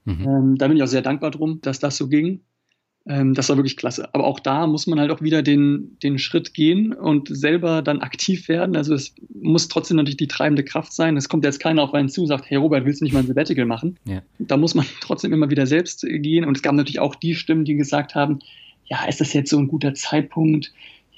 [0.04, 0.24] Mhm.
[0.24, 2.40] Ähm, da bin ich auch sehr dankbar drum, dass das so ging.
[3.08, 4.08] Ähm, das war wirklich klasse.
[4.12, 8.00] Aber auch da muss man halt auch wieder den, den Schritt gehen und selber dann
[8.00, 8.76] aktiv werden.
[8.76, 11.16] Also es muss trotzdem natürlich die treibende Kraft sein.
[11.16, 13.20] Es kommt jetzt keiner auf einen zu und sagt, hey Robert, willst du nicht mal
[13.20, 13.96] ein Sabbatical machen?
[14.04, 14.22] Ja.
[14.38, 16.44] Da muss man trotzdem immer wieder selbst gehen.
[16.44, 18.40] Und es gab natürlich auch die Stimmen, die gesagt haben,
[18.86, 20.72] ja, ist das jetzt so ein guter Zeitpunkt?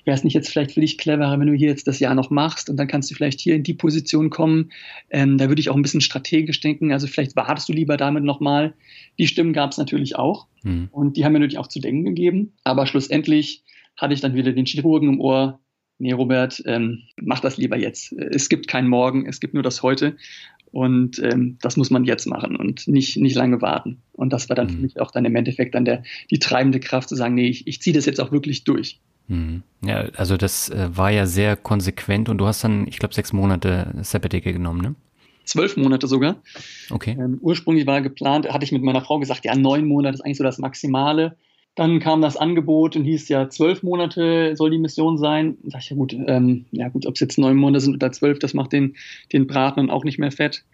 [0.08, 2.30] Wäre es nicht jetzt vielleicht für dich cleverer, wenn du hier jetzt das Jahr noch
[2.30, 4.72] machst und dann kannst du vielleicht hier in die Position kommen.
[5.10, 6.92] Ähm, da würde ich auch ein bisschen strategisch denken.
[6.92, 8.72] Also vielleicht wartest du lieber damit nochmal.
[9.18, 10.88] Die Stimmen gab es natürlich auch mhm.
[10.92, 12.54] und die haben mir natürlich auch zu denken gegeben.
[12.64, 13.64] Aber schlussendlich
[13.98, 15.60] hatte ich dann wieder den Chirurgen im Ohr.
[15.98, 18.12] Nee, Robert, ähm, mach das lieber jetzt.
[18.12, 20.16] Es gibt kein Morgen, es gibt nur das Heute.
[20.72, 24.00] Und ähm, das muss man jetzt machen und nicht, nicht lange warten.
[24.12, 24.70] Und das war dann mhm.
[24.70, 27.66] für mich auch dann im Endeffekt dann der, die treibende Kraft zu sagen, nee, ich,
[27.66, 29.00] ich ziehe das jetzt auch wirklich durch.
[29.28, 29.62] Mhm.
[29.84, 33.32] Ja, also das äh, war ja sehr konsequent und du hast dann, ich glaube, sechs
[33.32, 34.94] Monate Sabbatical genommen, ne?
[35.44, 36.36] Zwölf Monate sogar.
[36.90, 37.16] Okay.
[37.18, 40.36] Ähm, ursprünglich war geplant, hatte ich mit meiner Frau gesagt, ja, neun Monate ist eigentlich
[40.36, 41.36] so das Maximale.
[41.74, 45.56] Dann kam das Angebot und hieß ja, zwölf Monate soll die Mission sein.
[45.62, 48.12] Da sag ich, ja gut, ähm, ja gut, ob es jetzt neun Monate sind oder
[48.12, 48.96] zwölf, das macht den,
[49.32, 50.64] den Braten auch nicht mehr fett.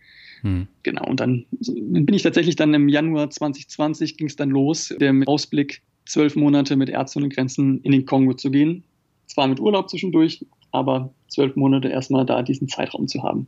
[0.40, 0.66] Hm.
[0.82, 5.14] Genau, und dann bin ich tatsächlich dann im Januar 2020 ging es dann los, der
[5.26, 8.84] Ausblick zwölf Monate mit Ärzte ohne Grenzen in den Kongo zu gehen.
[9.26, 13.46] Zwar mit Urlaub zwischendurch, aber zwölf Monate erstmal da diesen Zeitraum zu haben.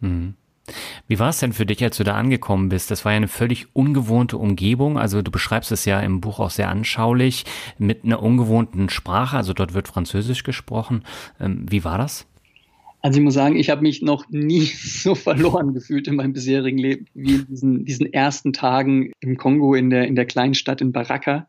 [0.00, 0.34] Mhm.
[1.06, 2.90] Wie war es denn für dich, als du da angekommen bist?
[2.90, 4.98] Das war ja eine völlig ungewohnte Umgebung.
[4.98, 7.44] Also du beschreibst es ja im Buch auch sehr anschaulich
[7.78, 9.36] mit einer ungewohnten Sprache.
[9.36, 11.04] Also dort wird Französisch gesprochen.
[11.38, 12.26] Ähm, wie war das?
[13.02, 16.78] Also ich muss sagen, ich habe mich noch nie so verloren gefühlt in meinem bisherigen
[16.78, 20.80] Leben wie in diesen, diesen ersten Tagen im Kongo in der, in der kleinen Stadt
[20.80, 21.46] in Baraka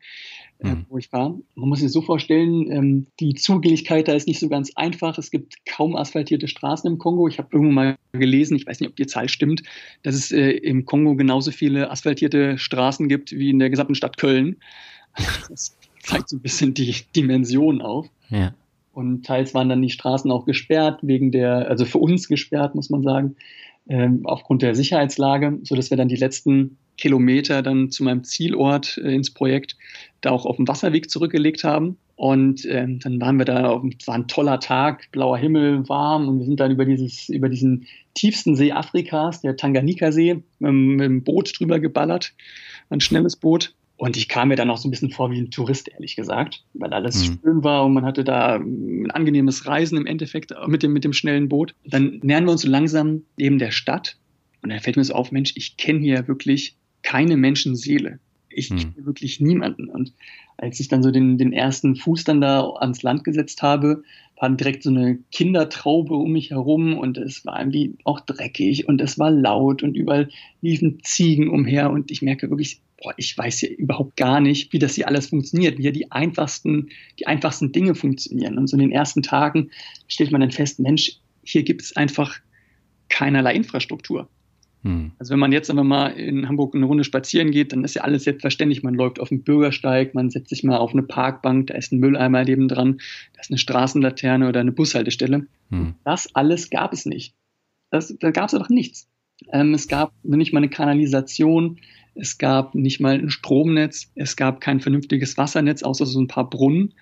[0.62, 0.86] mhm.
[0.90, 1.38] wo ich war.
[1.56, 5.18] Man muss sich so vorstellen, ähm, die Zugänglichkeit da ist nicht so ganz einfach.
[5.18, 7.28] Es gibt kaum asphaltierte Straßen im Kongo.
[7.28, 9.64] Ich habe irgendwo mal gelesen, ich weiß nicht, ob die Zahl stimmt,
[10.04, 14.18] dass es äh, im Kongo genauso viele asphaltierte Straßen gibt wie in der gesamten Stadt
[14.18, 14.58] Köln.
[15.50, 18.08] Das zeigt so ein bisschen die Dimension auf.
[18.30, 18.54] Ja.
[18.94, 22.90] Und teils waren dann die Straßen auch gesperrt, wegen der, also für uns gesperrt, muss
[22.90, 23.36] man sagen,
[23.88, 28.98] ähm, aufgrund der Sicherheitslage, so dass wir dann die letzten Kilometer dann zu meinem Zielort
[28.98, 29.76] äh, ins Projekt
[30.22, 31.98] da auch auf dem Wasserweg zurückgelegt haben.
[32.16, 36.40] Und ähm, dann waren wir da, es war ein toller Tag, blauer Himmel, warm und
[36.40, 41.24] wir sind dann über dieses, über diesen tiefsten See Afrikas, der Tanganika-See, mit, mit dem
[41.24, 42.34] Boot drüber geballert,
[42.90, 43.74] ein schnelles Boot.
[43.98, 46.64] Und ich kam mir dann auch so ein bisschen vor wie ein Tourist, ehrlich gesagt,
[46.74, 47.40] weil alles mhm.
[47.42, 51.14] schön war und man hatte da ein angenehmes Reisen im Endeffekt mit dem, mit dem
[51.14, 51.76] schnellen Boot.
[51.86, 54.18] Dann nähern wir uns so langsam eben der Stadt
[54.62, 58.20] und dann fällt mir so auf, Mensch, ich kenne hier wirklich keine Menschenseele.
[58.50, 58.78] Ich hm.
[58.78, 59.90] kenne wirklich niemanden.
[59.90, 60.14] Und
[60.58, 64.04] als ich dann so den, den ersten Fuß dann da ans Land gesetzt habe,
[64.38, 69.00] war direkt so eine Kindertraube um mich herum und es war irgendwie auch dreckig und
[69.00, 70.30] es war laut und überall
[70.62, 74.80] liefen Ziegen umher und ich merke wirklich, boah, ich weiß ja überhaupt gar nicht, wie
[74.80, 76.90] das hier alles funktioniert, wie hier die einfachsten,
[77.20, 78.58] die einfachsten Dinge funktionieren.
[78.58, 79.70] Und so in den ersten Tagen
[80.08, 82.40] stellt man dann fest, Mensch, hier gibt es einfach
[83.08, 84.28] keinerlei Infrastruktur.
[84.86, 85.14] Hm.
[85.18, 88.04] Also wenn man jetzt einfach mal in Hamburg eine Runde spazieren geht, dann ist ja
[88.04, 88.84] alles selbstverständlich.
[88.84, 92.00] Man läuft auf den Bürgersteig, man setzt sich mal auf eine Parkbank, da ist ein
[92.00, 93.00] Mülleimer neben dran,
[93.34, 95.48] da ist eine Straßenlaterne oder eine Bushaltestelle.
[95.72, 95.96] Hm.
[96.06, 97.34] Das alles gab es nicht.
[97.90, 99.10] Das, da gab es einfach nichts.
[99.52, 101.80] Ähm, es gab nicht mal eine Kanalisation,
[102.14, 106.48] es gab nicht mal ein Stromnetz, es gab kein vernünftiges Wassernetz, außer so ein paar
[106.48, 106.94] Brunnen.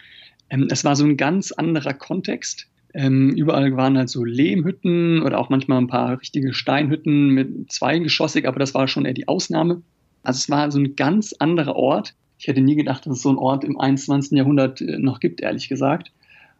[0.49, 2.69] Ähm, es war so ein ganz anderer Kontext.
[2.93, 8.47] Ähm, überall waren halt so Lehmhütten oder auch manchmal ein paar richtige Steinhütten mit zweigeschossig,
[8.47, 9.81] aber das war schon eher die Ausnahme.
[10.21, 12.13] Also es war so ein ganz anderer Ort.
[12.37, 14.37] Ich hätte nie gedacht, dass es so einen Ort im 21.
[14.37, 16.11] Jahrhundert äh, noch gibt, ehrlich gesagt.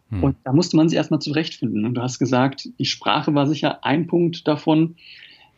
[0.10, 0.24] Hm.
[0.24, 1.86] Und da musste man sich erstmal zurechtfinden.
[1.86, 4.96] Und du hast gesagt, die Sprache war sicher ein Punkt davon.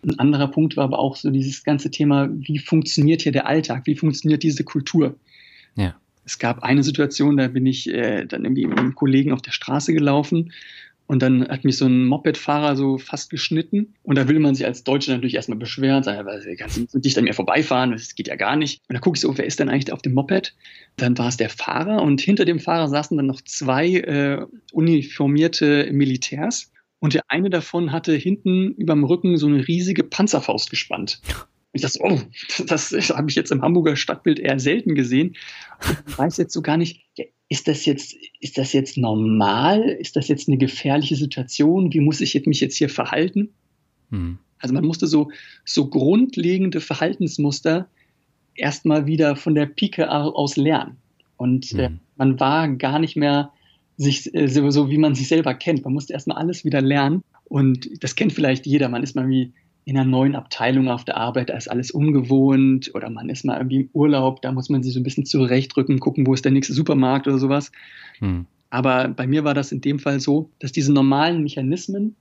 [0.03, 3.83] Ein anderer Punkt war aber auch so dieses ganze Thema, wie funktioniert hier der Alltag?
[3.85, 5.15] Wie funktioniert diese Kultur?
[5.75, 5.95] Ja.
[6.25, 9.51] Es gab eine Situation, da bin ich äh, dann irgendwie mit einem Kollegen auf der
[9.51, 10.51] Straße gelaufen
[11.07, 13.93] und dann hat mich so ein Moped-Fahrer so fast geschnitten.
[14.03, 17.25] Und da will man sich als Deutscher natürlich erstmal beschweren, sagen, kannst du nicht an
[17.25, 18.81] mir vorbeifahren, das geht ja gar nicht.
[18.89, 20.55] Und da gucke ich so, wer ist denn eigentlich auf dem Moped?
[20.97, 25.89] Dann war es der Fahrer und hinter dem Fahrer saßen dann noch zwei äh, uniformierte
[25.91, 26.71] Militärs.
[26.99, 31.21] Und der eine davon hatte hinten überm Rücken so eine riesige Panzerfaust gespannt.
[31.75, 32.19] Ich dachte, oh,
[32.65, 35.35] das, das habe ich jetzt im Hamburger Stadtbild eher selten gesehen.
[36.07, 37.05] Ich weiß jetzt so gar nicht,
[37.49, 39.81] ist das jetzt, ist das jetzt normal?
[39.83, 41.93] Ist das jetzt eine gefährliche Situation?
[41.93, 43.49] Wie muss ich mich jetzt hier verhalten?
[44.09, 44.39] Mhm.
[44.57, 45.29] Also man musste so,
[45.65, 47.89] so grundlegende Verhaltensmuster
[48.55, 50.95] erstmal wieder von der Pike aus lernen.
[51.35, 51.79] Und mhm.
[51.79, 53.51] äh, man war gar nicht mehr
[53.97, 55.83] sich, äh, so, so, wie man sich selber kennt.
[55.83, 57.21] Man musste erstmal alles wieder lernen.
[57.43, 58.87] Und das kennt vielleicht jeder.
[58.87, 59.51] Man ist mal wie
[59.85, 63.57] in einer neuen Abteilung auf der Arbeit, da ist alles ungewohnt oder man ist mal
[63.57, 66.51] irgendwie im Urlaub, da muss man sich so ein bisschen zurechtrücken, gucken, wo ist der
[66.51, 67.71] nächste Supermarkt oder sowas.
[68.17, 68.47] Hm.
[68.71, 72.15] Aber bei mir war das in dem Fall so, dass diese normalen Mechanismen,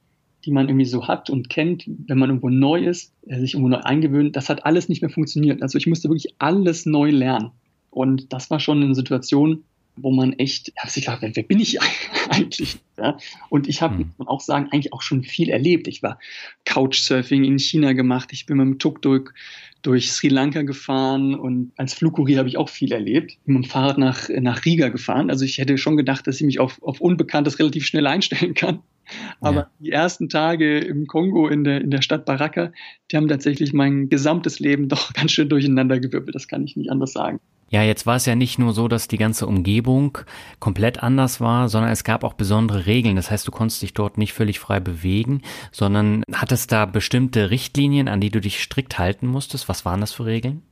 [0.44, 3.70] die man irgendwie so hat und kennt, wenn man irgendwo neu ist, äh, sich irgendwo
[3.70, 5.62] neu eingewöhnt, das hat alles nicht mehr funktioniert.
[5.62, 7.50] Also ich musste wirklich alles neu lernen.
[7.90, 9.64] Und das war schon eine Situation,
[9.96, 11.80] wo man echt, habe sich gedacht, wer, wer, bin ich
[12.30, 12.78] eigentlich?
[12.98, 13.16] Ja?
[13.48, 14.00] Und ich habe, mhm.
[14.00, 15.88] muss man auch sagen, eigentlich auch schon viel erlebt.
[15.88, 16.18] Ich war
[16.64, 19.34] Couchsurfing in China gemacht, ich bin mit dem Tuk-Tuk
[19.82, 23.36] durch Sri Lanka gefahren und als Flugkurier habe ich auch viel erlebt.
[23.44, 25.28] Bin mit dem Fahrrad nach, nach Riga gefahren.
[25.28, 28.80] Also ich hätte schon gedacht, dass ich mich auf, auf Unbekanntes relativ schnell einstellen kann.
[29.40, 29.70] Aber ja.
[29.80, 32.72] die ersten Tage im Kongo in der, in der Stadt Baraka,
[33.10, 36.34] die haben tatsächlich mein gesamtes Leben doch ganz schön durcheinander gewirbelt.
[36.34, 37.40] Das kann ich nicht anders sagen.
[37.74, 40.18] Ja, jetzt war es ja nicht nur so, dass die ganze Umgebung
[40.60, 43.16] komplett anders war, sondern es gab auch besondere Regeln.
[43.16, 48.06] Das heißt, du konntest dich dort nicht völlig frei bewegen, sondern hattest da bestimmte Richtlinien,
[48.06, 49.68] an die du dich strikt halten musstest.
[49.68, 50.62] Was waren das für Regeln?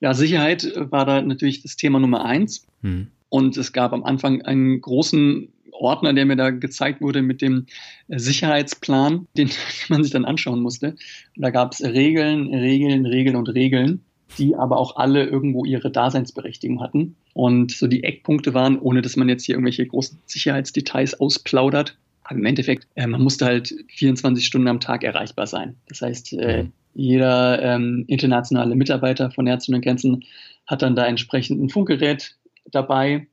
[0.00, 2.66] Ja, Sicherheit war da natürlich das Thema Nummer eins.
[2.82, 3.06] Hm.
[3.30, 7.64] Und es gab am Anfang einen großen Ordner, der mir da gezeigt wurde mit dem
[8.08, 9.48] Sicherheitsplan, den
[9.88, 10.96] man sich dann anschauen musste.
[11.34, 14.02] Und da gab es Regeln, Regeln, Regeln und Regeln
[14.38, 17.16] die aber auch alle irgendwo ihre Daseinsberechtigung hatten.
[17.34, 22.38] Und so die Eckpunkte waren, ohne dass man jetzt hier irgendwelche großen Sicherheitsdetails ausplaudert, aber
[22.38, 25.76] im Endeffekt, äh, man musste halt 24 Stunden am Tag erreichbar sein.
[25.88, 26.72] Das heißt, äh, mhm.
[26.94, 30.24] jeder ähm, internationale Mitarbeiter von Ärzte ohne Grenzen
[30.66, 32.36] hat dann da entsprechend ein Funkgerät
[32.70, 33.26] dabei,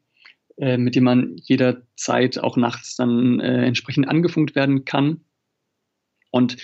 [0.57, 5.21] äh, mit dem man jederzeit auch nachts dann äh, entsprechend angefunkt werden kann.
[6.31, 6.57] Und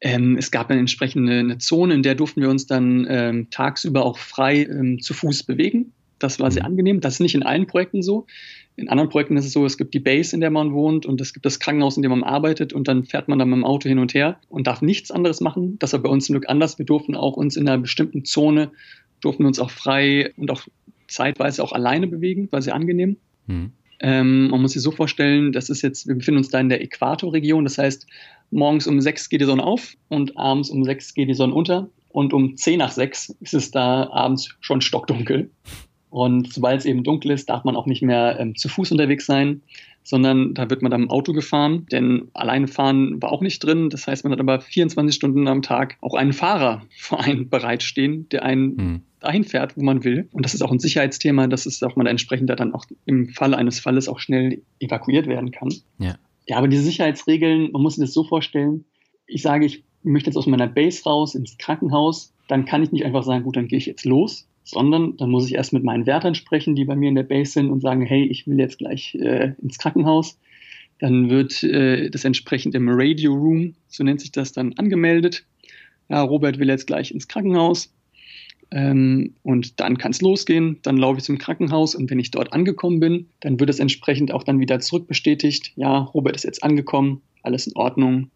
[0.00, 3.48] ähm, es gab dann entsprechend eine, eine, Zone, in der durften wir uns dann ähm,
[3.50, 5.92] tagsüber auch frei ähm, zu Fuß bewegen.
[6.18, 6.70] Das war sehr mhm.
[6.70, 7.00] angenehm.
[7.00, 8.26] Das ist nicht in allen Projekten so.
[8.76, 11.20] In anderen Projekten ist es so, es gibt die Base, in der man wohnt und
[11.20, 13.64] es gibt das Krankenhaus, in dem man arbeitet und dann fährt man dann mit dem
[13.64, 15.78] Auto hin und her und darf nichts anderes machen.
[15.78, 16.78] Das war bei uns zum Glück anders.
[16.78, 18.70] Wir durften auch uns in einer bestimmten Zone,
[19.20, 20.62] durften uns auch frei und auch
[21.08, 22.48] zeitweise auch alleine bewegen.
[22.52, 23.16] War sehr angenehm.
[23.46, 23.72] Mhm.
[24.02, 26.80] Ähm, man muss sich so vorstellen, das ist jetzt, wir befinden uns da in der
[26.80, 28.06] Äquatorregion, das heißt,
[28.50, 31.88] morgens um sechs geht die Sonne auf und abends um sechs geht die Sonne unter
[32.08, 35.50] und um zehn nach sechs ist es da abends schon stockdunkel.
[36.10, 39.26] Und sobald es eben dunkel ist, darf man auch nicht mehr ähm, zu Fuß unterwegs
[39.26, 39.62] sein,
[40.02, 43.90] sondern da wird man dann im Auto gefahren, denn alleine fahren war auch nicht drin.
[43.90, 48.28] Das heißt, man hat aber 24 Stunden am Tag auch einen Fahrer vor einem bereitstehen,
[48.30, 49.00] der einen hm.
[49.20, 50.28] dahin fährt, wo man will.
[50.32, 53.56] Und das ist auch ein Sicherheitsthema, dass es auch mal entsprechend dann auch im Falle
[53.56, 55.72] eines Falles auch schnell evakuiert werden kann.
[55.98, 56.16] Ja.
[56.50, 58.84] Ja, aber diese Sicherheitsregeln, man muss sich das so vorstellen.
[59.28, 63.04] Ich sage, ich möchte jetzt aus meiner Base raus ins Krankenhaus, dann kann ich nicht
[63.04, 66.06] einfach sagen, gut, dann gehe ich jetzt los, sondern dann muss ich erst mit meinen
[66.06, 68.78] Wärtern sprechen, die bei mir in der Base sind und sagen, hey, ich will jetzt
[68.78, 70.40] gleich äh, ins Krankenhaus.
[70.98, 75.46] Dann wird äh, das entsprechend im Radio Room, so nennt sich das dann, angemeldet.
[76.08, 77.94] Ja, Robert will jetzt gleich ins Krankenhaus.
[78.72, 80.78] Ähm, und dann kann es losgehen.
[80.82, 84.32] Dann laufe ich zum Krankenhaus und wenn ich dort angekommen bin, dann wird es entsprechend
[84.32, 85.72] auch dann wieder zurückbestätigt.
[85.76, 88.30] Ja, Robert ist jetzt angekommen, alles in Ordnung,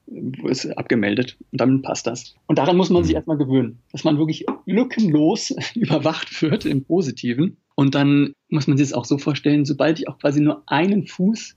[0.45, 2.35] ist abgemeldet und dann passt das.
[2.47, 3.17] Und daran muss man sich mhm.
[3.17, 7.57] erstmal gewöhnen, dass man wirklich lückenlos überwacht wird im Positiven.
[7.77, 11.07] Und dann muss man sich das auch so vorstellen, sobald ich auch quasi nur einen
[11.07, 11.57] Fuß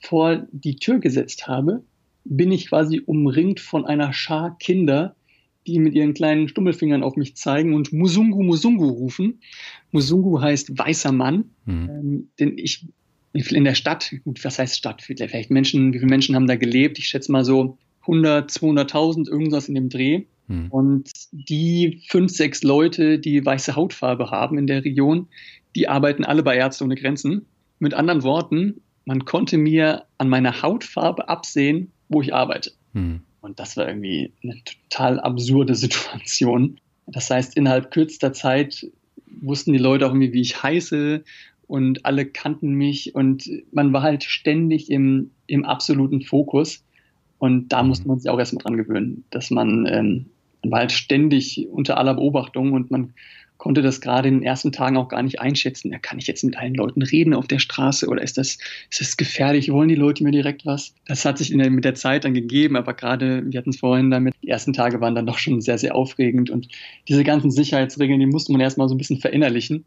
[0.00, 1.82] vor die Tür gesetzt habe,
[2.24, 5.14] bin ich quasi umringt von einer Schar Kinder,
[5.66, 9.40] die mit ihren kleinen Stummelfingern auf mich zeigen und Musungu Musungu rufen.
[9.92, 11.90] Musungu heißt weißer Mann, mhm.
[11.90, 12.86] ähm, denn ich
[13.32, 15.02] in der Stadt, gut, was heißt Stadt?
[15.02, 16.98] Vielleicht Menschen, wie viele Menschen haben da gelebt?
[16.98, 20.24] Ich schätze mal so 100, 200.000, irgendwas in dem Dreh.
[20.48, 20.68] Hm.
[20.70, 25.28] Und die fünf, sechs Leute, die weiße Hautfarbe haben in der Region,
[25.76, 27.46] die arbeiten alle bei Ärzte ohne Grenzen.
[27.78, 32.72] Mit anderen Worten, man konnte mir an meiner Hautfarbe absehen, wo ich arbeite.
[32.94, 33.20] Hm.
[33.40, 36.80] Und das war irgendwie eine total absurde Situation.
[37.06, 38.86] Das heißt, innerhalb kürzester Zeit
[39.40, 41.24] wussten die Leute auch irgendwie, wie ich heiße
[41.66, 46.84] und alle kannten mich und man war halt ständig im, im absoluten Fokus.
[47.38, 47.88] Und da mhm.
[47.88, 50.26] musste man sich auch erstmal dran gewöhnen, dass man, ähm,
[50.62, 53.14] man war halt ständig unter aller Beobachtung und man
[53.60, 55.92] konnte das gerade in den ersten Tagen auch gar nicht einschätzen.
[55.92, 58.56] Ja, kann ich jetzt mit allen Leuten reden auf der Straße oder ist das,
[58.90, 59.70] ist das gefährlich?
[59.70, 60.94] Wollen die Leute mir direkt was?
[61.06, 64.10] Das hat sich der, mit der Zeit dann gegeben, aber gerade, wir hatten es vorhin
[64.10, 66.68] damit, die ersten Tage waren dann doch schon sehr, sehr aufregend und
[67.06, 69.84] diese ganzen Sicherheitsregeln, die musste man erstmal so ein bisschen verinnerlichen.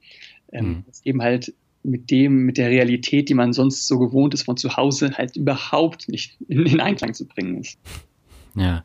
[0.51, 0.83] Ähm, mhm.
[0.85, 1.51] Das eben halt
[1.81, 5.35] mit dem, mit der Realität, die man sonst so gewohnt ist von zu Hause, halt
[5.35, 7.79] überhaupt nicht in, in Einklang zu bringen ist.
[8.55, 8.83] Ja,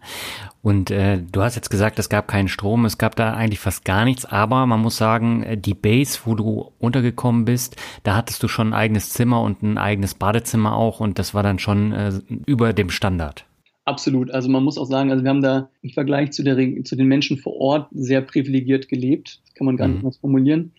[0.62, 3.84] und äh, du hast jetzt gesagt, es gab keinen Strom, es gab da eigentlich fast
[3.84, 8.42] gar nichts, aber man muss sagen, äh, die Base, wo du untergekommen bist, da hattest
[8.42, 11.92] du schon ein eigenes Zimmer und ein eigenes Badezimmer auch und das war dann schon
[11.92, 12.12] äh,
[12.46, 13.44] über dem Standard.
[13.84, 14.30] Absolut.
[14.30, 17.06] Also man muss auch sagen, also wir haben da im Vergleich zu, der, zu den
[17.06, 19.40] Menschen vor Ort sehr privilegiert gelebt.
[19.44, 19.94] Das kann man gar mhm.
[19.94, 20.72] nicht mehr formulieren.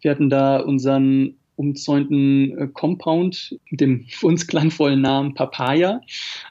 [0.00, 6.00] Wir hatten da unseren umzäunten äh, Compound mit dem für uns klangvollen Namen Papaya.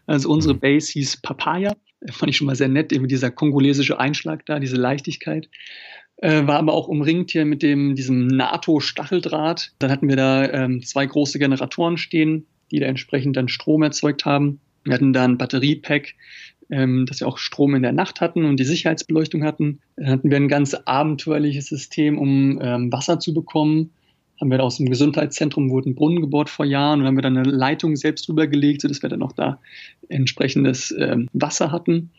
[0.05, 0.59] Also unsere mhm.
[0.59, 1.75] Base hieß Papaya.
[2.11, 5.49] Fand ich schon mal sehr nett, eben dieser kongolesische Einschlag da, diese Leichtigkeit.
[6.17, 9.71] Äh, war aber auch umringt hier mit dem, diesem NATO-Stacheldraht.
[9.79, 14.25] Dann hatten wir da ähm, zwei große Generatoren stehen, die da entsprechend dann Strom erzeugt
[14.25, 14.59] haben.
[14.83, 16.13] Wir hatten da ein Batteriepack,
[16.69, 19.79] ähm, dass wir auch Strom in der Nacht hatten und die Sicherheitsbeleuchtung hatten.
[19.95, 23.91] Dann hatten wir ein ganz abenteuerliches System, um ähm, Wasser zu bekommen
[24.39, 27.49] haben wir aus dem Gesundheitszentrum wurden Brunnen gebohrt vor Jahren und haben wir dann eine
[27.49, 29.59] Leitung selbst drüber gelegt, sodass wir dann auch da
[30.07, 32.11] entsprechendes ähm, Wasser hatten.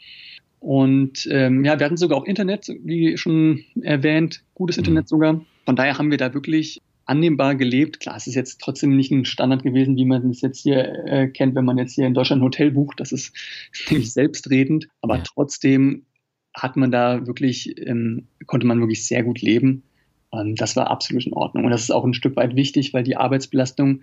[0.58, 4.80] Und ähm, ja, wir hatten sogar auch Internet, wie schon erwähnt, gutes mhm.
[4.80, 5.40] Internet sogar.
[5.64, 8.00] Von daher haben wir da wirklich annehmbar gelebt.
[8.00, 11.28] Klar, es ist jetzt trotzdem nicht ein Standard gewesen, wie man es jetzt hier äh,
[11.28, 13.00] kennt, wenn man jetzt hier in Deutschland ein Hotel bucht.
[13.00, 13.34] Das ist
[13.90, 15.22] nicht selbstredend, aber ja.
[15.22, 16.04] trotzdem
[16.54, 19.82] hat man da wirklich, ähm, konnte man wirklich sehr gut leben.
[20.30, 21.64] Und das war absolut in Ordnung.
[21.64, 24.02] Und das ist auch ein Stück weit wichtig, weil die Arbeitsbelastung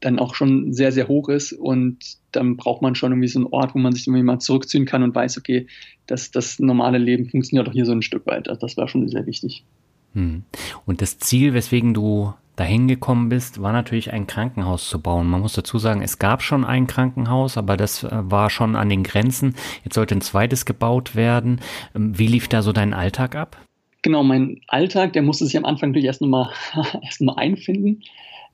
[0.00, 1.52] dann auch schon sehr, sehr hoch ist.
[1.52, 1.98] Und
[2.32, 5.02] dann braucht man schon irgendwie so einen Ort, wo man sich irgendwie mal zurückziehen kann
[5.02, 5.66] und weiß, okay,
[6.06, 8.48] dass das normale Leben funktioniert auch hier so ein Stück weit.
[8.48, 9.64] Also das war schon sehr wichtig.
[10.14, 10.42] Hm.
[10.86, 15.28] Und das Ziel, weswegen du dahin gekommen bist, war natürlich ein Krankenhaus zu bauen.
[15.28, 18.88] Man muss dazu sagen, es gab schon ein Krankenhaus, aber das äh, war schon an
[18.88, 19.54] den Grenzen.
[19.84, 21.60] Jetzt sollte ein zweites gebaut werden.
[21.94, 23.58] Ähm, wie lief da so dein Alltag ab?
[24.08, 26.48] Genau, mein Alltag, der musste sich am Anfang natürlich erst nochmal
[27.02, 28.00] erst mal einfinden.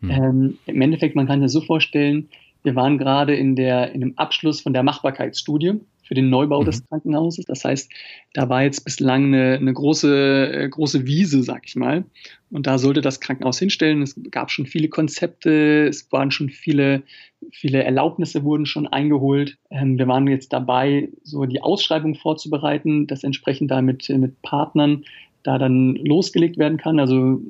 [0.01, 0.11] Hm.
[0.11, 2.29] Ähm, Im Endeffekt, man kann sich so vorstellen,
[2.65, 6.65] wir waren gerade in, der, in dem Abschluss von der Machbarkeitsstudie für den Neubau mhm.
[6.65, 7.45] des Krankenhauses.
[7.45, 7.89] Das heißt,
[8.33, 12.05] da war jetzt bislang eine, eine große, äh, große Wiese, sag ich mal.
[12.51, 14.03] Und da sollte das Krankenhaus hinstellen.
[14.03, 17.05] Es gab schon viele Konzepte, es waren schon viele,
[17.53, 19.57] viele Erlaubnisse wurden schon eingeholt.
[19.71, 25.05] Ähm, wir waren jetzt dabei, so die Ausschreibung vorzubereiten, das entsprechend da mit, mit Partnern
[25.45, 26.99] da dann losgelegt werden kann.
[26.99, 27.41] Also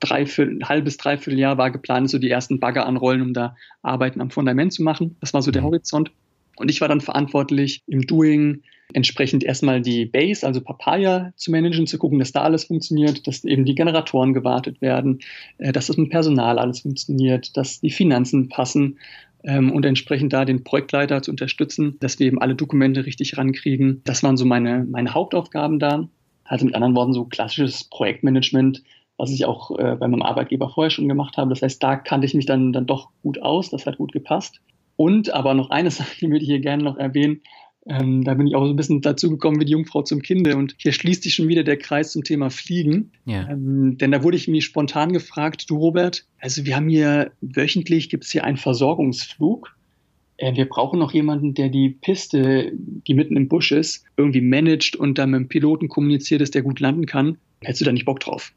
[0.00, 4.20] drei, ein halbes, dreiviertel Jahr war geplant, so die ersten Bagger anrollen, um da Arbeiten
[4.20, 5.16] am Fundament zu machen.
[5.20, 5.66] Das war so der mhm.
[5.66, 6.10] Horizont.
[6.56, 8.62] Und ich war dann verantwortlich im Doing
[8.92, 13.44] entsprechend erstmal die Base, also Papaya zu managen, zu gucken, dass da alles funktioniert, dass
[13.44, 15.20] eben die Generatoren gewartet werden,
[15.58, 18.98] äh, dass das mit Personal alles funktioniert, dass die Finanzen passen
[19.44, 24.00] ähm, und entsprechend da den Projektleiter zu unterstützen, dass wir eben alle Dokumente richtig rankriegen.
[24.04, 26.08] Das waren so meine, meine Hauptaufgaben da.
[26.48, 28.82] Also mit anderen Worten so klassisches Projektmanagement,
[29.16, 31.50] was ich auch äh, bei meinem Arbeitgeber vorher schon gemacht habe.
[31.50, 34.60] Das heißt, da kannte ich mich dann, dann doch gut aus, das hat gut gepasst.
[34.96, 37.42] Und aber noch eine Sache, die würde ich hier gerne noch erwähnen.
[37.86, 40.56] Ähm, da bin ich auch so ein bisschen dazu gekommen wie die Jungfrau zum Kinde.
[40.56, 43.12] Und hier schließt sich schon wieder der Kreis zum Thema Fliegen.
[43.24, 43.48] Ja.
[43.48, 48.10] Ähm, denn da wurde ich mich spontan gefragt, du Robert, also wir haben hier wöchentlich
[48.10, 49.77] gibt es hier einen Versorgungsflug
[50.38, 55.18] wir brauchen noch jemanden, der die Piste, die mitten im Busch ist, irgendwie managt und
[55.18, 57.38] dann mit dem Piloten kommuniziert, dass der gut landen kann.
[57.62, 58.52] Hättest du da nicht Bock drauf?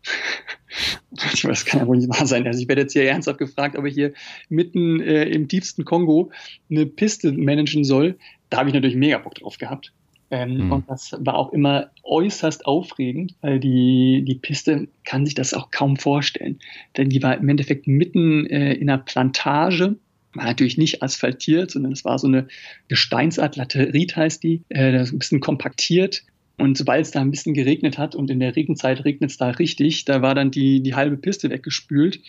[1.44, 2.46] das kann ja wohl nicht wahr sein.
[2.46, 4.14] Also ich werde jetzt hier ernsthaft gefragt, ob ich hier
[4.50, 6.32] mitten äh, im tiefsten Kongo
[6.70, 8.18] eine Piste managen soll.
[8.50, 9.92] Da habe ich natürlich mega Bock drauf gehabt.
[10.30, 10.72] Ähm, mhm.
[10.72, 15.72] Und das war auch immer äußerst aufregend, weil die, die Piste kann sich das auch
[15.72, 16.60] kaum vorstellen.
[16.96, 19.98] Denn die war im Endeffekt mitten äh, in einer Plantage
[20.34, 22.48] war natürlich nicht asphaltiert, sondern es war so eine
[22.88, 26.24] Gesteinsart, Laterit heißt die, äh, ein bisschen kompaktiert.
[26.58, 29.50] Und sobald es da ein bisschen geregnet hat und in der Regenzeit regnet es da
[29.50, 32.20] richtig, da war dann die, die halbe Piste weggespült.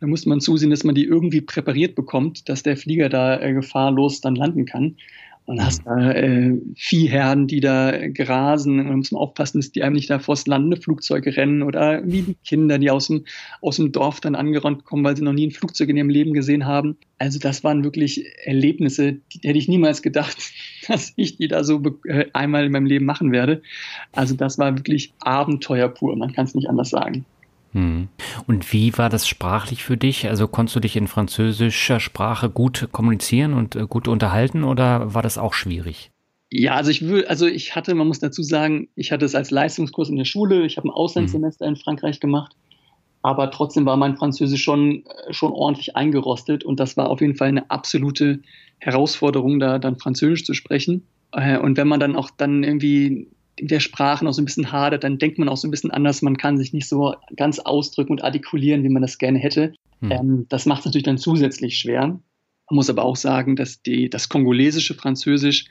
[0.00, 3.52] Da musste man zusehen, dass man die irgendwie präpariert bekommt, dass der Flieger da äh,
[3.52, 4.96] gefahrlos dann landen kann.
[5.44, 8.78] Und hast da äh, Viehherden, die da grasen.
[8.78, 12.22] Und muss man aufpassen, dass die einem nicht da vors landende Flugzeuge rennen oder wie
[12.22, 13.24] die Kinder, die aus dem,
[13.60, 16.32] aus dem Dorf dann angerannt kommen, weil sie noch nie ein Flugzeug in ihrem Leben
[16.32, 16.96] gesehen haben.
[17.18, 20.36] Also das waren wirklich Erlebnisse, die hätte ich niemals gedacht,
[20.88, 23.62] dass ich die da so äh, einmal in meinem Leben machen werde.
[24.12, 27.24] Also das war wirklich Abenteuer pur, man kann es nicht anders sagen.
[27.72, 28.08] Hm.
[28.46, 30.28] Und wie war das sprachlich für dich?
[30.28, 35.22] Also konntest du dich in französischer Sprache gut kommunizieren und äh, gut unterhalten oder war
[35.22, 36.10] das auch schwierig?
[36.50, 39.50] Ja, also ich will, also ich hatte, man muss dazu sagen, ich hatte es als
[39.50, 42.54] Leistungskurs in der Schule, ich habe ein Auslandssemester in Frankreich gemacht,
[43.22, 47.36] aber trotzdem war mein Französisch schon, äh, schon ordentlich eingerostet und das war auf jeden
[47.36, 48.40] Fall eine absolute
[48.78, 51.06] Herausforderung, da dann Französisch zu sprechen.
[51.32, 53.28] Äh, und wenn man dann auch dann irgendwie
[53.60, 56.22] der Sprache noch so ein bisschen hadert, dann denkt man auch so ein bisschen anders.
[56.22, 59.74] Man kann sich nicht so ganz ausdrücken und artikulieren, wie man das gerne hätte.
[60.00, 60.10] Hm.
[60.10, 62.00] Ähm, das macht es natürlich dann zusätzlich schwer.
[62.02, 62.20] Man
[62.70, 65.66] muss aber auch sagen, dass die, das kongolesische Französisch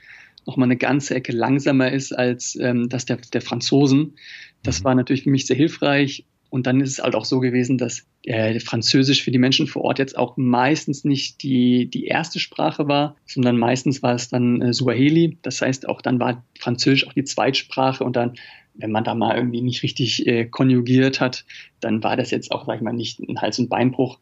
[0.46, 4.14] noch mal eine ganze Ecke langsamer ist als ähm, das der, der Franzosen.
[4.62, 4.84] Das mhm.
[4.84, 6.24] war natürlich für mich sehr hilfreich.
[6.52, 9.84] Und dann ist es halt auch so gewesen, dass äh, Französisch für die Menschen vor
[9.84, 14.60] Ort jetzt auch meistens nicht die, die erste Sprache war, sondern meistens war es dann
[14.60, 15.38] äh, Suaheli.
[15.40, 18.34] Das heißt, auch dann war Französisch auch die Zweitsprache und dann
[18.74, 21.44] wenn man da mal irgendwie nicht richtig äh, konjugiert hat,
[21.80, 24.18] dann war das jetzt auch, sag ich mal, nicht ein Hals- und Beinbruch.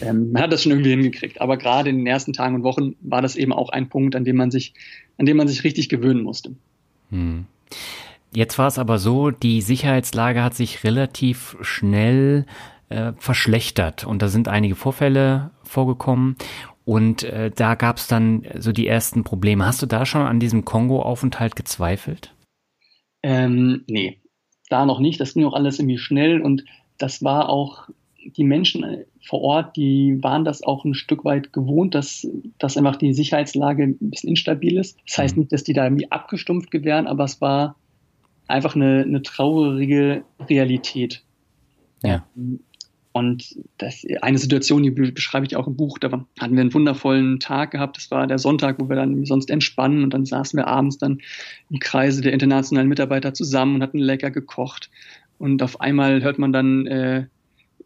[0.00, 1.40] Ähm, man hat das schon irgendwie hingekriegt.
[1.40, 4.24] Aber gerade in den ersten Tagen und Wochen war das eben auch ein Punkt, an
[4.24, 4.74] dem man sich,
[5.16, 6.54] an dem man sich richtig gewöhnen musste.
[7.10, 7.46] Hm.
[8.34, 12.46] Jetzt war es aber so, die Sicherheitslage hat sich relativ schnell
[12.90, 16.36] äh, verschlechtert und da sind einige Vorfälle vorgekommen
[16.84, 19.66] und äh, da gab es dann so die ersten Probleme.
[19.66, 22.34] Hast du da schon an diesem Kongo-Aufenthalt gezweifelt?
[23.22, 24.20] Ähm, nee,
[24.70, 25.20] da noch nicht.
[25.20, 26.64] Das ging auch alles irgendwie schnell und
[26.98, 27.88] das war auch
[28.36, 32.26] die Menschen vor Ort, die waren das auch ein Stück weit gewohnt, dass,
[32.58, 34.98] dass einfach die Sicherheitslage ein bisschen instabil ist.
[35.06, 35.42] Das heißt mhm.
[35.42, 37.76] nicht, dass die da irgendwie abgestumpft gewähren, aber es war
[38.48, 41.22] einfach eine, eine traurige Realität.
[42.02, 42.26] Ja.
[43.12, 47.40] Und das, eine Situation, die beschreibe ich auch im Buch, da hatten wir einen wundervollen
[47.40, 47.96] Tag gehabt.
[47.96, 51.20] Das war der Sonntag, wo wir dann sonst entspannen und dann saßen wir abends dann
[51.70, 54.90] im Kreise der internationalen Mitarbeiter zusammen und hatten lecker gekocht.
[55.38, 57.26] Und auf einmal hört man dann äh,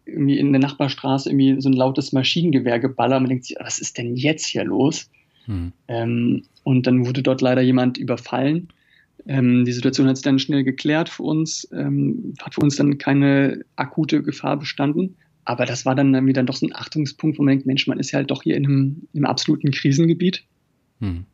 [0.04, 3.18] irgendwie in der Nachbarstraße irgendwie so ein lautes Maschinengewehrgeballer.
[3.18, 5.10] Man denkt sich, was ist denn jetzt hier los?
[5.46, 5.72] Hm.
[5.88, 8.68] Ähm, und dann wurde dort leider jemand überfallen
[9.26, 12.98] ähm, die Situation hat sich dann schnell geklärt für uns, ähm, hat für uns dann
[12.98, 15.16] keine akute Gefahr bestanden.
[15.44, 17.98] Aber das war dann irgendwie dann doch so ein Achtungspunkt, wo man denkt, Mensch, man
[17.98, 20.44] ist ja halt doch hier in einem, in einem absoluten Krisengebiet.
[21.00, 21.24] Hm.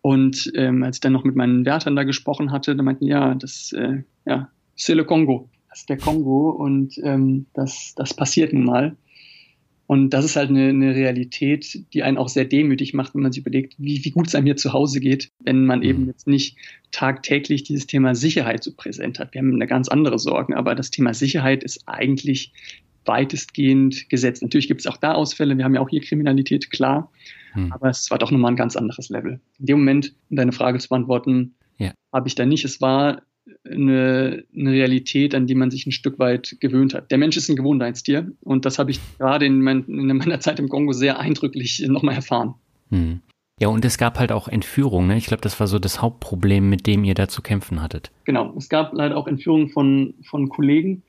[0.00, 3.34] Und ähm, als ich dann noch mit meinen Wärtern da gesprochen hatte, da meinten, ja,
[3.34, 5.50] das, äh, ja, c'est le Congo.
[5.68, 8.96] Das ist der Kongo und ähm, das, das passiert nun mal.
[9.86, 13.32] Und das ist halt eine, eine, Realität, die einen auch sehr demütig macht, wenn man
[13.32, 16.08] sich überlegt, wie, wie gut es einem hier zu Hause geht, wenn man eben mhm.
[16.08, 16.56] jetzt nicht
[16.90, 19.32] tagtäglich dieses Thema Sicherheit so präsent hat.
[19.32, 22.52] Wir haben eine ganz andere Sorgen, aber das Thema Sicherheit ist eigentlich
[23.04, 24.42] weitestgehend gesetzt.
[24.42, 27.12] Natürlich gibt es auch da Ausfälle, wir haben ja auch hier Kriminalität, klar,
[27.52, 27.72] hm.
[27.72, 29.40] aber es war doch nochmal ein ganz anderes Level.
[29.60, 31.92] In dem Moment, um deine Frage zu beantworten, ja.
[32.12, 32.64] habe ich da nicht.
[32.64, 33.22] Es war
[33.64, 37.10] eine, eine Realität, an die man sich ein Stück weit gewöhnt hat.
[37.10, 40.58] Der Mensch ist ein Gewohnheitstier und das habe ich gerade in, mein, in, meiner Zeit
[40.58, 42.54] im Kongo sehr eindrücklich nochmal erfahren.
[42.90, 43.20] Hm.
[43.60, 45.08] Ja, und es gab halt auch Entführungen.
[45.08, 45.16] Ne?
[45.16, 48.10] Ich glaube, das war so das Hauptproblem, mit dem ihr da zu kämpfen hattet.
[48.24, 51.02] Genau, es gab leider auch Entführungen von, von Kollegen.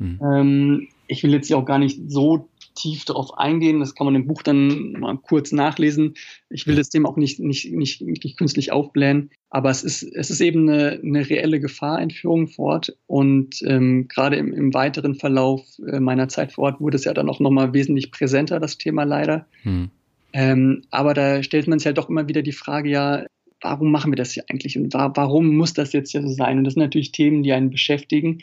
[0.00, 0.20] Hm.
[0.20, 3.80] Ähm, ich will jetzt hier auch gar nicht so tief darauf eingehen.
[3.80, 6.14] Das kann man im Buch dann mal kurz nachlesen.
[6.50, 9.30] Ich will das Thema auch nicht, nicht, nicht, nicht künstlich aufblähen.
[9.50, 12.96] Aber es ist, es ist eben eine, eine reelle Gefahrentführung vor Ort.
[13.06, 17.14] Und ähm, gerade im, im weiteren Verlauf äh, meiner Zeit vor Ort wurde es ja
[17.14, 19.46] dann auch nochmal wesentlich präsenter, das Thema leider.
[19.62, 19.90] Hm.
[20.32, 23.24] Ähm, aber da stellt man sich halt doch immer wieder die Frage, ja,
[23.60, 26.58] warum machen wir das hier eigentlich und wa warum muss das jetzt hier so sein?
[26.58, 28.42] Und das sind natürlich Themen, die einen beschäftigen.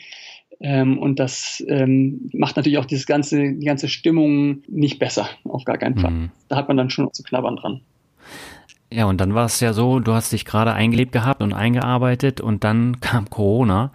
[0.62, 5.64] Ähm, und das ähm, macht natürlich auch dieses ganze, die ganze Stimmung nicht besser, auf
[5.64, 6.12] gar keinen Fall.
[6.12, 6.30] Mhm.
[6.48, 7.80] Da hat man dann schon zu knabbern dran.
[8.92, 12.40] Ja, und dann war es ja so, du hast dich gerade eingelebt gehabt und eingearbeitet
[12.40, 13.90] und dann kam Corona.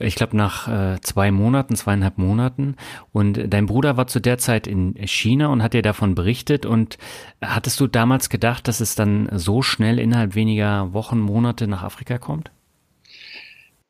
[0.00, 2.76] Ich glaube nach äh, zwei Monaten, zweieinhalb Monaten.
[3.12, 6.64] Und dein Bruder war zu der Zeit in China und hat dir davon berichtet.
[6.64, 6.98] Und
[7.42, 12.18] hattest du damals gedacht, dass es dann so schnell innerhalb weniger Wochen, Monate nach Afrika
[12.18, 12.52] kommt?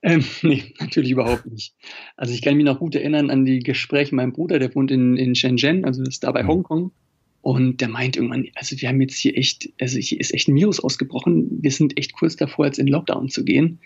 [0.03, 1.74] Ähm, nee, natürlich überhaupt nicht.
[2.16, 4.90] Also ich kann mich noch gut erinnern an die Gespräche mit meinem Bruder, der wohnt
[4.90, 6.49] in, in Shenzhen, also das ist da bei mhm.
[6.49, 6.92] Hongkong.
[7.40, 10.57] Und der meint irgendwann, also wir haben jetzt hier echt, also hier ist echt ein
[10.57, 11.62] Virus ausgebrochen.
[11.62, 13.78] Wir sind echt kurz davor, jetzt in Lockdown zu gehen.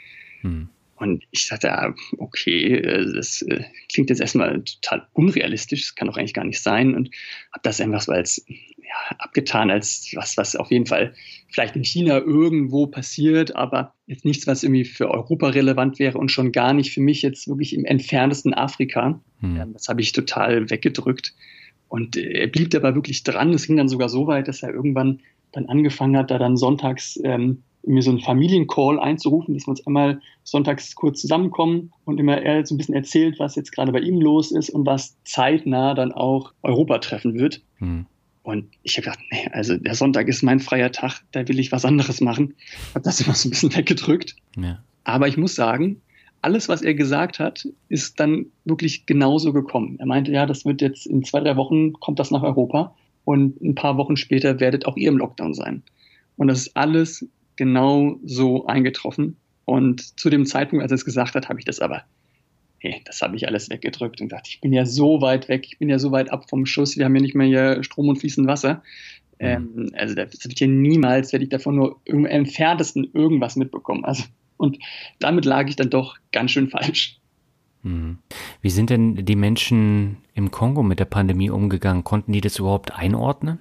[0.43, 0.69] Mhm.
[0.97, 6.07] Und ich sagte, ja, okay, äh, das äh, klingt jetzt erstmal total unrealistisch, das kann
[6.07, 6.95] doch eigentlich gar nicht sein.
[6.95, 7.11] Und
[7.53, 8.45] habe das einfach so als,
[8.93, 11.15] ja, abgetan als was, was auf jeden Fall
[11.49, 16.31] vielleicht in China irgendwo passiert, aber jetzt nichts, was irgendwie für Europa relevant wäre und
[16.31, 19.21] schon gar nicht für mich jetzt wirklich im entferntesten Afrika.
[19.41, 19.73] Hm.
[19.73, 21.35] Das habe ich total weggedrückt.
[21.89, 23.53] Und er blieb dabei wirklich dran.
[23.53, 25.21] Es ging dann sogar so weit, dass er irgendwann
[25.53, 29.87] dann angefangen hat, da dann sonntags ähm, mir so einen Familiencall einzurufen, dass wir uns
[29.87, 34.01] einmal sonntags kurz zusammenkommen und immer er so ein bisschen erzählt, was jetzt gerade bei
[34.01, 37.61] ihm los ist und was zeitnah dann auch Europa treffen wird.
[37.77, 38.07] Hm.
[38.43, 41.71] Und ich habe gedacht, nee, also der Sonntag ist mein freier Tag, da will ich
[41.71, 42.55] was anderes machen.
[42.91, 44.37] Habe das immer so ein bisschen weggedrückt.
[44.57, 44.83] Ja.
[45.05, 46.01] Aber ich muss sagen,
[46.43, 49.97] alles, was er gesagt hat, ist dann wirklich genauso gekommen.
[50.01, 53.61] Er meinte, ja, das wird jetzt in zwei, drei Wochen kommt das nach Europa und
[53.61, 55.83] ein paar Wochen später werdet auch ihr im Lockdown sein.
[56.37, 59.37] Und das ist alles genau so eingetroffen.
[59.65, 62.03] Und zu dem Zeitpunkt, als er es gesagt hat, habe ich das aber,
[62.83, 65.79] nee, das habe ich alles weggedrückt und dachte, ich bin ja so weit weg, ich
[65.79, 68.19] bin ja so weit ab vom Schuss, wir haben ja nicht mehr hier Strom und
[68.19, 68.83] fließend Wasser.
[69.39, 69.47] Mhm.
[69.47, 74.05] Ähm, also das wird ja niemals, werde ich davon nur im entferntesten irgendwas mitbekommen.
[74.05, 74.25] Also,
[74.57, 74.79] und
[75.19, 77.19] damit lag ich dann doch ganz schön falsch.
[77.83, 78.19] Mhm.
[78.61, 82.05] Wie sind denn die Menschen im Kongo mit der Pandemie umgegangen?
[82.05, 83.59] Konnten die das überhaupt einordnen?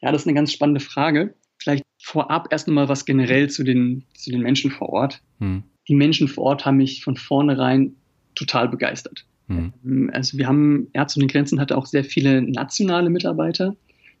[0.00, 1.34] Ja, das ist eine ganz spannende Frage.
[1.58, 5.22] Vielleicht vorab erst einmal was generell zu den, zu den Menschen vor Ort.
[5.38, 5.62] Hm.
[5.88, 7.96] Die Menschen vor Ort haben mich von vornherein
[8.34, 9.26] total begeistert.
[9.48, 10.10] Hm.
[10.12, 13.76] Also wir haben, Ärzte ohne Grenzen hatte auch sehr viele nationale Mitarbeiter.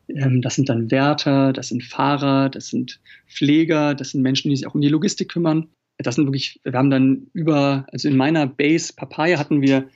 [0.08, 4.56] Ähm, das sind dann Wärter, das sind Fahrer, das sind Pfleger, das sind Menschen, die
[4.56, 5.68] sich auch um die Logistik kümmern.
[5.98, 9.88] Das sind wirklich, wir haben dann über, also in meiner Base Papaya hatten wir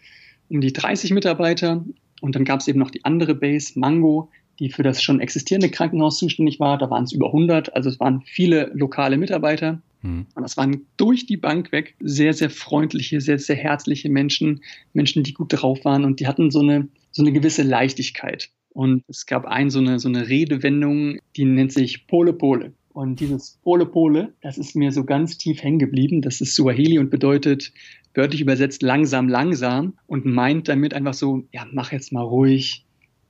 [0.49, 1.85] um die 30 Mitarbeiter
[2.21, 5.71] und dann gab es eben noch die andere Base, Mango, die für das schon existierende
[5.71, 6.79] Krankenhaus zuständig war.
[6.79, 9.81] Da waren es über 100, also es waren viele lokale Mitarbeiter.
[10.03, 10.26] Mhm.
[10.34, 14.61] Und das waren durch die Bank weg sehr, sehr freundliche, sehr, sehr herzliche Menschen,
[14.92, 18.51] Menschen, die gut drauf waren und die hatten so eine, so eine gewisse Leichtigkeit.
[18.70, 22.72] Und es gab ein, so eine, so eine Redewendung, die nennt sich Pole Pole.
[22.92, 26.20] Und dieses Pole Pole, das ist mir so ganz tief hängen geblieben.
[26.20, 27.72] Das ist Suaheli und bedeutet
[28.14, 32.84] wörtlich übersetzt langsam, langsam und meint damit einfach so, ja, mach jetzt mal ruhig,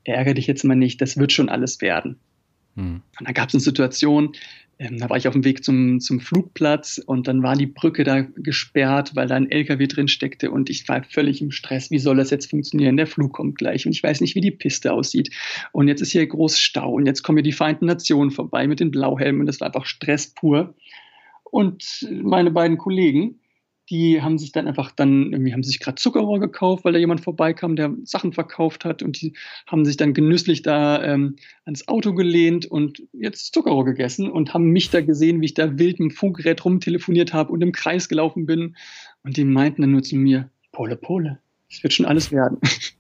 [0.05, 2.17] ärgere dich jetzt mal nicht, das wird schon alles werden.
[2.77, 3.03] Hm.
[3.19, 4.33] Und dann gab es eine Situation,
[4.79, 8.05] ähm, da war ich auf dem Weg zum, zum Flugplatz und dann war die Brücke
[8.05, 11.91] da gesperrt, weil da ein LKW drin steckte und ich war völlig im Stress.
[11.91, 12.97] Wie soll das jetzt funktionieren?
[12.97, 15.31] Der Flug kommt gleich und ich weiß nicht, wie die Piste aussieht.
[15.73, 18.79] Und jetzt ist hier groß Stau und jetzt kommen hier die Vereinten Nationen vorbei mit
[18.79, 20.75] den Blauhelmen und das war einfach Stress pur.
[21.43, 23.41] Und meine beiden Kollegen,
[23.91, 27.21] die haben sich dann einfach dann, irgendwie haben sich gerade Zuckerrohr gekauft, weil da jemand
[27.23, 29.33] vorbeikam, der Sachen verkauft hat und die
[29.67, 34.71] haben sich dann genüsslich da ähm, ans Auto gelehnt und jetzt Zuckerrohr gegessen und haben
[34.71, 38.09] mich da gesehen, wie ich da wild mit dem Funkgerät rumtelefoniert habe und im Kreis
[38.09, 38.77] gelaufen bin
[39.23, 41.39] und die meinten dann nur zu mir, Pole, Pole,
[41.71, 42.59] es wird schon alles werden.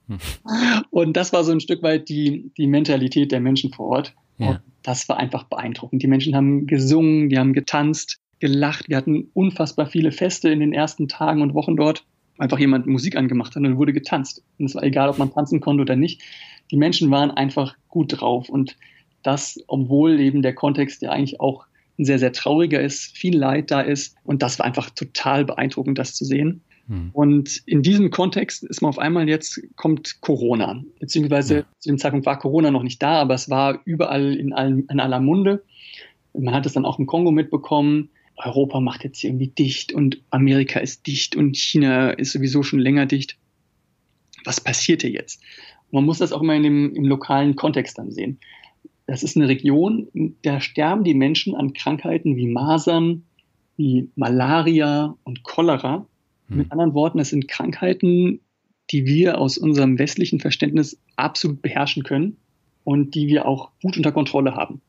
[0.08, 0.18] Hm.
[0.90, 4.14] Und das war so ein Stück weit die, die Mentalität der Menschen vor Ort.
[4.38, 4.62] Ja.
[4.82, 6.02] Das war einfach beeindruckend.
[6.02, 8.88] Die Menschen haben gesungen, die haben getanzt, gelacht.
[8.88, 12.04] Wir hatten unfassbar viele Feste in den ersten Tagen und Wochen dort.
[12.38, 14.42] Einfach jemand Musik angemacht hat und wurde getanzt.
[14.58, 16.22] Und es war egal, ob man tanzen konnte oder nicht.
[16.70, 18.48] Die Menschen waren einfach gut drauf.
[18.48, 18.76] Und
[19.22, 21.66] das, obwohl eben der Kontext ja eigentlich auch
[21.98, 24.14] ein sehr, sehr trauriger ist, viel Leid da ist.
[24.24, 26.62] Und das war einfach total beeindruckend, das zu sehen.
[26.86, 27.10] Hm.
[27.12, 30.82] Und in diesem Kontext ist man auf einmal jetzt kommt Corona.
[31.00, 31.64] Beziehungsweise ja.
[31.78, 35.00] zu dem Zeitpunkt war Corona noch nicht da, aber es war überall in, allen, in
[35.00, 35.64] aller Munde.
[36.32, 38.10] Man hat es dann auch im Kongo mitbekommen.
[38.38, 43.06] Europa macht jetzt irgendwie dicht und Amerika ist dicht und China ist sowieso schon länger
[43.06, 43.36] dicht.
[44.44, 45.42] Was passiert hier jetzt?
[45.90, 48.38] Man muss das auch immer in dem, im lokalen Kontext dann sehen.
[49.06, 53.24] Das ist eine Region, da sterben die Menschen an Krankheiten wie Masern,
[53.76, 56.06] wie Malaria und Cholera.
[56.48, 56.56] Hm.
[56.58, 58.40] Mit anderen Worten, das sind Krankheiten,
[58.90, 62.36] die wir aus unserem westlichen Verständnis absolut beherrschen können
[62.84, 64.80] und die wir auch gut unter Kontrolle haben.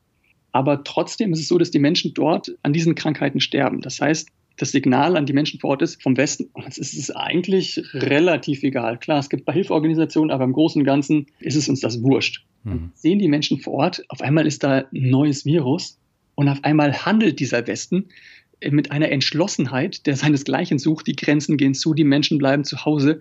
[0.52, 3.80] Aber trotzdem ist es so, dass die Menschen dort an diesen Krankheiten sterben.
[3.80, 7.82] Das heißt, das Signal an die Menschen vor Ort ist vom Westen, es ist eigentlich
[7.94, 8.98] relativ egal.
[8.98, 12.44] Klar, es gibt ein Hilfsorganisationen, aber im Großen und Ganzen ist es uns das wurscht.
[12.64, 12.92] Mhm.
[12.94, 15.98] Sehen die Menschen vor Ort, auf einmal ist da ein neues Virus
[16.34, 18.08] und auf einmal handelt dieser Westen
[18.70, 23.20] mit einer Entschlossenheit, der seinesgleichen sucht, die Grenzen gehen zu, die Menschen bleiben zu Hause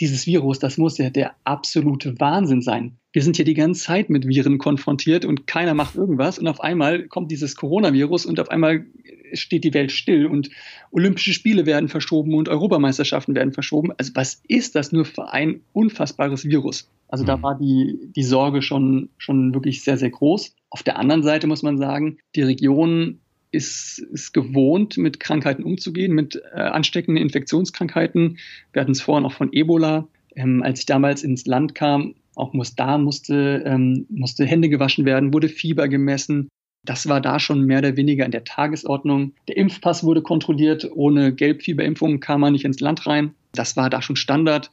[0.00, 2.98] dieses Virus, das muss ja der absolute Wahnsinn sein.
[3.12, 6.60] Wir sind hier die ganze Zeit mit Viren konfrontiert und keiner macht irgendwas und auf
[6.60, 8.86] einmal kommt dieses Coronavirus und auf einmal
[9.32, 10.50] steht die Welt still und
[10.90, 13.92] Olympische Spiele werden verschoben und Europameisterschaften werden verschoben.
[13.96, 16.90] Also was ist das nur für ein unfassbares Virus?
[17.08, 17.42] Also da mhm.
[17.42, 20.54] war die, die Sorge schon, schon wirklich sehr, sehr groß.
[20.70, 23.20] Auf der anderen Seite muss man sagen, die Region
[23.50, 28.38] ist, ist gewohnt, mit Krankheiten umzugehen, mit äh, ansteckenden Infektionskrankheiten.
[28.72, 30.08] Wir hatten es vorhin auch von Ebola.
[30.34, 35.04] Ähm, als ich damals ins Land kam, Auch muss da musste, ähm, musste Hände gewaschen
[35.04, 36.48] werden, wurde Fieber gemessen.
[36.84, 39.32] Das war da schon mehr oder weniger in der Tagesordnung.
[39.48, 40.88] Der Impfpass wurde kontrolliert.
[40.94, 43.34] Ohne Gelbfieberimpfung kam man nicht ins Land rein.
[43.52, 44.70] Das war da schon Standard.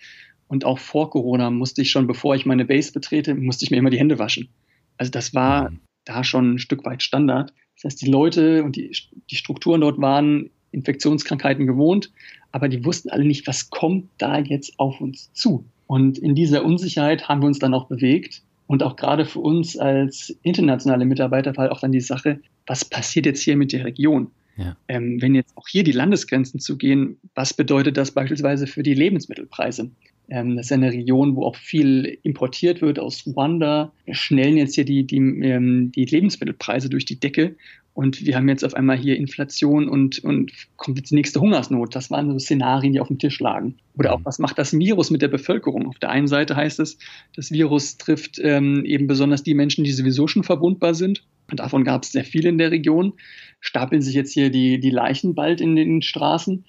[0.48, 3.78] Und auch vor Corona musste ich schon, bevor ich meine Base betrete, musste ich mir
[3.78, 4.50] immer die Hände waschen.
[4.98, 5.80] Also das war mhm.
[6.06, 7.52] da schon ein Stück weit Standard.
[7.76, 8.96] Das heißt, die Leute und die,
[9.30, 12.12] die Strukturen dort waren Infektionskrankheiten gewohnt,
[12.52, 15.66] aber die wussten alle nicht, was kommt da jetzt auf uns zu.
[15.88, 18.42] Und in dieser Unsicherheit haben wir uns dann auch bewegt.
[18.68, 23.28] Und auch gerade für uns als internationale Mitarbeiter war auch dann die Sache, was passiert
[23.28, 24.32] jetzt hier mit der Region?
[24.58, 24.76] Ja.
[24.88, 29.92] Ähm, wenn jetzt auch hier die Landesgrenzen zugehen, was bedeutet das beispielsweise für die Lebensmittelpreise?
[30.30, 33.92] Ähm, das ist eine Region, wo auch viel importiert wird aus Ruanda.
[34.06, 37.56] Wir schnellen jetzt hier die, die, ähm, die Lebensmittelpreise durch die Decke.
[37.94, 41.96] Und wir haben jetzt auf einmal hier Inflation und, und kommt jetzt die nächste Hungersnot.
[41.96, 43.78] Das waren so Szenarien, die auf dem Tisch lagen.
[43.98, 44.26] Oder auch, mhm.
[44.26, 45.88] was macht das Virus mit der Bevölkerung?
[45.88, 46.98] Auf der einen Seite heißt es,
[47.38, 51.24] das Virus trifft ähm, eben besonders die Menschen, die sowieso schon verwundbar sind.
[51.50, 53.14] Und davon gab es sehr viele in der Region.
[53.62, 56.66] Stapeln sich jetzt hier die, die Leichen bald in den Straßen?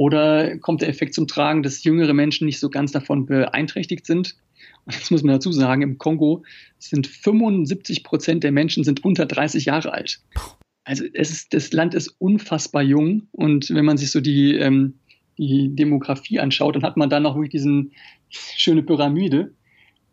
[0.00, 4.34] Oder kommt der Effekt zum Tragen, dass jüngere Menschen nicht so ganz davon beeinträchtigt sind?
[4.86, 6.42] Und jetzt muss man dazu sagen, im Kongo
[6.78, 10.22] sind 75 Prozent der Menschen sind unter 30 Jahre alt.
[10.84, 14.94] Also ist, das Land ist unfassbar jung und wenn man sich so die, ähm,
[15.36, 17.92] die Demografie anschaut, dann hat man da noch wirklich diesen
[18.30, 19.52] schöne Pyramide.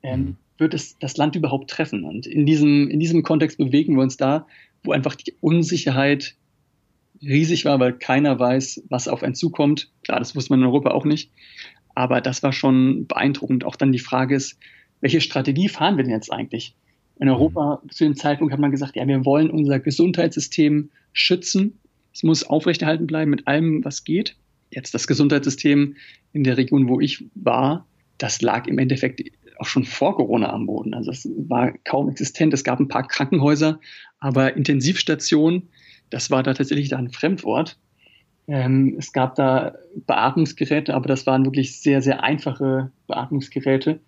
[0.04, 0.36] Ähm, mhm.
[0.58, 2.04] Wird es das Land überhaupt treffen?
[2.04, 4.48] Und in diesem, in diesem Kontext bewegen wir uns da,
[4.84, 6.36] wo einfach die Unsicherheit
[7.22, 9.90] riesig war, weil keiner weiß, was auf einen zukommt.
[10.04, 11.32] Klar, das wusste man in Europa auch nicht.
[11.96, 13.66] Aber das war schon beeindruckend.
[13.66, 14.60] Auch dann die Frage ist,
[15.02, 16.76] welche Strategie fahren wir denn jetzt eigentlich?
[17.20, 21.80] In Europa zu dem Zeitpunkt hat man gesagt, ja, wir wollen unser Gesundheitssystem schützen.
[22.14, 24.36] Es muss aufrechterhalten bleiben mit allem, was geht.
[24.70, 25.96] Jetzt das Gesundheitssystem
[26.34, 27.88] in der Region, wo ich war,
[28.18, 29.22] das lag im Endeffekt
[29.60, 30.94] auch schon vor Corona am Boden.
[30.94, 32.54] Also es war kaum existent.
[32.54, 33.80] Es gab ein paar Krankenhäuser,
[34.20, 35.70] aber Intensivstationen,
[36.10, 37.78] das war da tatsächlich ein Fremdwort.
[38.48, 44.00] Ähm, es gab da Beatmungsgeräte, aber das waren wirklich sehr, sehr einfache Beatmungsgeräte.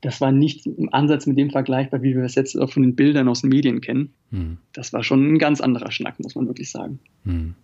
[0.00, 2.96] Das war nicht im Ansatz mit dem vergleichbar, wie wir es jetzt auch von den
[2.96, 4.12] Bildern aus den Medien kennen.
[4.30, 4.58] Hm.
[4.72, 6.98] Das war schon ein ganz anderer Schnack, muss man wirklich sagen.
[7.24, 7.54] Hm.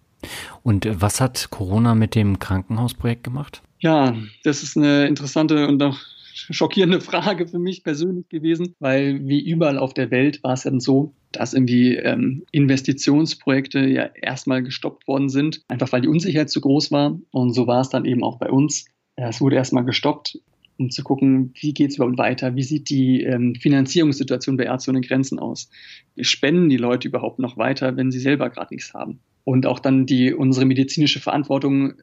[0.63, 3.63] Und äh, was hat Corona mit dem Krankenhausprojekt gemacht?
[3.81, 4.15] Ja,
[4.45, 5.99] das ist eine interessante und auch
[6.33, 10.79] schockierende Frage für mich persönlich gewesen, weil wie überall auf der Welt war es dann
[10.79, 16.61] so, dass irgendwie ähm, Investitionsprojekte ja erstmal gestoppt worden sind, einfach weil die Unsicherheit zu
[16.61, 17.19] groß war.
[17.31, 18.87] Und so war es dann eben auch bei uns.
[19.17, 20.39] Es wurde erstmal gestoppt,
[20.79, 24.91] um zu gucken, wie geht es überhaupt weiter, wie sieht die ähm, Finanzierungssituation bei Ärzte
[24.91, 25.71] ohne Grenzen aus.
[26.21, 29.21] Spenden die Leute überhaupt noch weiter, wenn sie selber gerade nichts haben?
[29.45, 31.95] Und auch dann die, unsere medizinische Verantwortung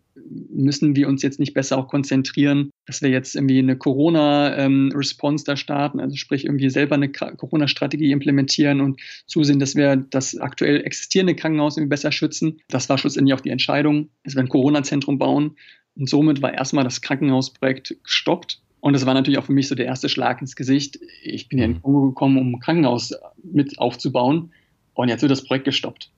[0.49, 5.45] müssen wir uns jetzt nicht besser auch konzentrieren, dass wir jetzt irgendwie eine Corona-Response ähm,
[5.45, 10.81] da starten, also sprich irgendwie selber eine Corona-Strategie implementieren und zusehen, dass wir das aktuell
[10.85, 12.59] existierende Krankenhaus irgendwie besser schützen.
[12.67, 15.55] Das war schlussendlich auch die Entscheidung, dass wir ein Corona-Zentrum bauen.
[15.95, 18.61] Und somit war erstmal das Krankenhausprojekt gestoppt.
[18.81, 20.99] Und das war natürlich auch für mich so der erste Schlag ins Gesicht.
[21.23, 21.81] Ich bin ja in mhm.
[21.81, 23.13] Kongo gekommen, um ein Krankenhaus
[23.43, 24.51] mit aufzubauen.
[24.93, 26.11] Und jetzt wird das Projekt gestoppt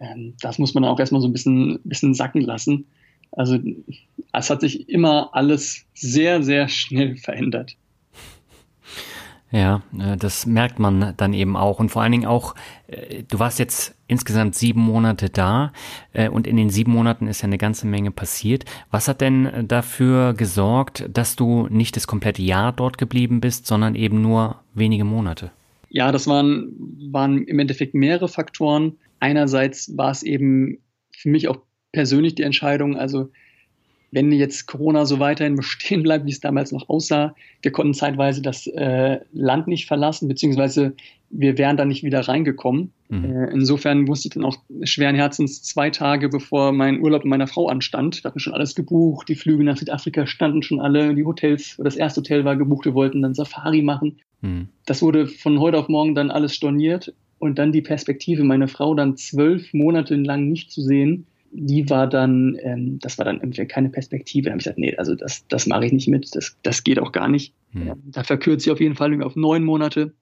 [0.00, 2.86] ähm, das muss man auch erstmal so ein bisschen, bisschen sacken lassen.
[3.32, 3.58] Also
[4.32, 7.76] es hat sich immer alles sehr, sehr schnell verändert.
[9.54, 11.78] Ja, äh, das merkt man dann eben auch.
[11.78, 12.56] Und vor allen Dingen auch,
[12.88, 15.72] äh, du warst jetzt insgesamt sieben Monate da
[16.12, 18.64] äh, und in den sieben Monaten ist ja eine ganze Menge passiert.
[18.90, 23.94] Was hat denn dafür gesorgt, dass du nicht das komplette Jahr dort geblieben bist, sondern
[23.94, 25.52] eben nur wenige Monate?
[25.88, 26.72] Ja, das waren,
[27.12, 28.96] waren im Endeffekt mehrere Faktoren.
[29.24, 31.56] Einerseits war es eben für mich auch
[31.92, 33.30] persönlich die Entscheidung, also
[34.10, 38.42] wenn jetzt Corona so weiterhin bestehen bleibt, wie es damals noch aussah, wir konnten zeitweise
[38.42, 40.92] das äh, Land nicht verlassen, beziehungsweise
[41.30, 42.92] wir wären da nicht wieder reingekommen.
[43.08, 43.24] Mhm.
[43.24, 47.46] Äh, insofern wusste ich dann auch schweren Herzens zwei Tage, bevor mein Urlaub mit meiner
[47.46, 48.22] Frau anstand.
[48.22, 51.96] Wir hatten schon alles gebucht, die Flüge nach Südafrika standen schon alle, die Hotels, das
[51.96, 54.18] erste Hotel war gebucht, wir wollten dann Safari machen.
[54.42, 54.68] Mhm.
[54.84, 57.14] Das wurde von heute auf morgen dann alles storniert
[57.44, 62.08] und dann die Perspektive, meine Frau dann zwölf Monate lang nicht zu sehen, die war
[62.08, 64.46] dann, ähm, das war dann irgendwie keine Perspektive.
[64.46, 66.98] Da habe ich gesagt, nee, also das, das mache ich nicht mit, das, das geht
[66.98, 67.54] auch gar nicht.
[67.72, 67.92] Hm.
[68.06, 70.14] Da verkürzt sie auf jeden Fall auf neun Monate.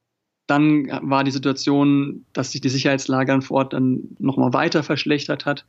[0.49, 5.65] Dann war die Situation, dass sich die Sicherheitslage vor Ort dann nochmal weiter verschlechtert hat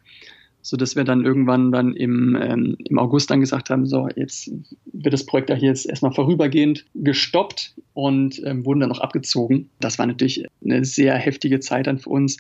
[0.64, 4.50] so dass wir dann irgendwann dann im, ähm, im August dann gesagt haben, so jetzt
[4.86, 9.70] wird das Projekt da hier jetzt erstmal vorübergehend gestoppt und ähm, wurden dann noch abgezogen.
[9.82, 12.38] Das war natürlich eine sehr heftige Zeit dann für uns,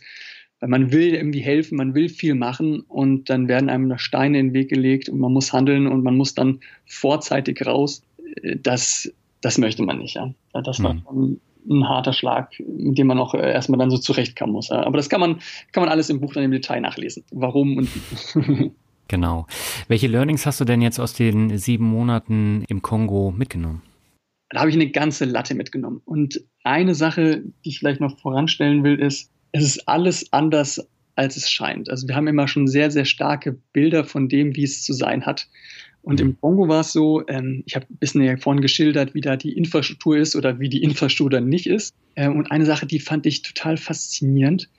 [0.61, 4.39] weil man will irgendwie helfen, man will viel machen und dann werden einem da Steine
[4.39, 8.01] in den Weg gelegt und man muss handeln und man muss dann vorzeitig raus.
[8.61, 9.11] Das
[9.41, 10.33] das möchte man nicht, ja.
[10.53, 11.41] Das war mhm.
[11.69, 14.71] Ein harter Schlag, mit dem man auch äh, erstmal dann so zurechtkommen muss.
[14.71, 15.39] Aber das kann man,
[15.71, 17.23] kann man alles im Buch dann im Detail nachlesen.
[17.31, 18.71] Warum und wie.
[19.09, 19.47] Genau.
[19.89, 23.81] Welche Learnings hast du denn jetzt aus den sieben Monaten im Kongo mitgenommen?
[24.49, 26.01] Da habe ich eine ganze Latte mitgenommen.
[26.05, 31.37] Und eine Sache, die ich vielleicht noch voranstellen will, ist, es ist alles anders, als
[31.37, 31.89] es scheint.
[31.89, 35.25] Also wir haben immer schon sehr, sehr starke Bilder von dem, wie es zu sein
[35.25, 35.47] hat.
[36.03, 39.21] Und im Kongo war es so, ähm, ich habe ein bisschen ja vorhin geschildert, wie
[39.21, 41.95] da die Infrastruktur ist oder wie die Infrastruktur dann nicht ist.
[42.17, 44.69] Ähm, und eine Sache, die fand ich total faszinierend.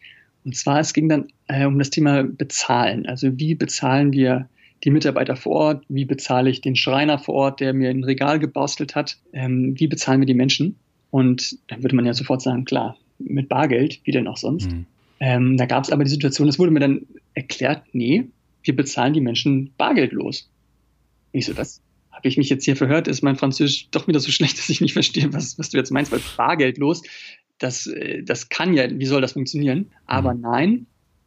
[0.44, 3.06] Und zwar, es ging dann äh, um das Thema Bezahlen.
[3.06, 4.50] Also wie bezahlen wir
[4.84, 5.84] die Mitarbeiter vor Ort?
[5.88, 9.16] Wie bezahle ich den Schreiner vor Ort, der mir ein Regal gebastelt hat?
[9.32, 10.76] Ähm, wie bezahlen wir die Menschen?
[11.10, 14.70] Und dann würde man ja sofort sagen, klar, mit Bargeld, wie denn auch sonst.
[14.70, 14.84] Mhm.
[15.20, 18.26] Ähm, da gab es aber die Situation, es wurde mir dann erklärt, nee,
[18.62, 20.50] wir bezahlen die Menschen bargeldlos.
[21.34, 21.82] Ich so, was
[22.12, 23.08] habe ich mich jetzt hier verhört?
[23.08, 25.90] Ist mein Französisch doch wieder so schlecht, dass ich nicht verstehe, was, was du jetzt
[25.90, 27.02] meinst, weil bargeldlos,
[27.58, 29.90] das, äh, das kann ja, wie soll das funktionieren?
[30.06, 30.40] Aber mhm.
[30.40, 30.86] nein,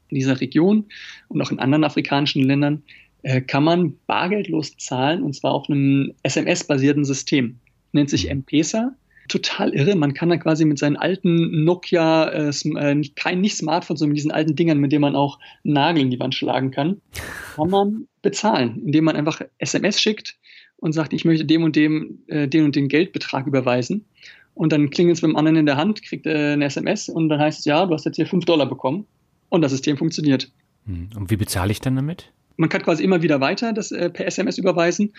[0.10, 0.86] in dieser Region
[1.28, 2.84] und auch in anderen afrikanischen Ländern
[3.24, 7.60] äh, kann man bargeldlos zahlen und zwar auf einem SMS-basierten System.
[7.92, 8.96] Nennt sich M-Pesa
[9.28, 9.96] total irre.
[9.96, 14.18] Man kann da quasi mit seinen alten Nokia, äh, äh, kein nicht Smartphone, sondern mit
[14.18, 17.02] diesen alten Dingern, mit denen man auch einen Nagel in die Wand schlagen kann,
[17.56, 20.38] kann man bezahlen, indem man einfach SMS schickt
[20.78, 24.06] und sagt, ich möchte dem und dem äh, den und den Geldbetrag überweisen.
[24.54, 27.40] Und dann klingelt es beim anderen in der Hand, kriegt äh, eine SMS und dann
[27.40, 29.06] heißt es, ja, du hast jetzt hier fünf Dollar bekommen.
[29.50, 30.52] Und das System funktioniert.
[30.86, 31.10] Hm.
[31.16, 32.34] Und wie bezahle ich dann damit?
[32.58, 35.14] Man kann quasi immer wieder weiter das äh, per SMS überweisen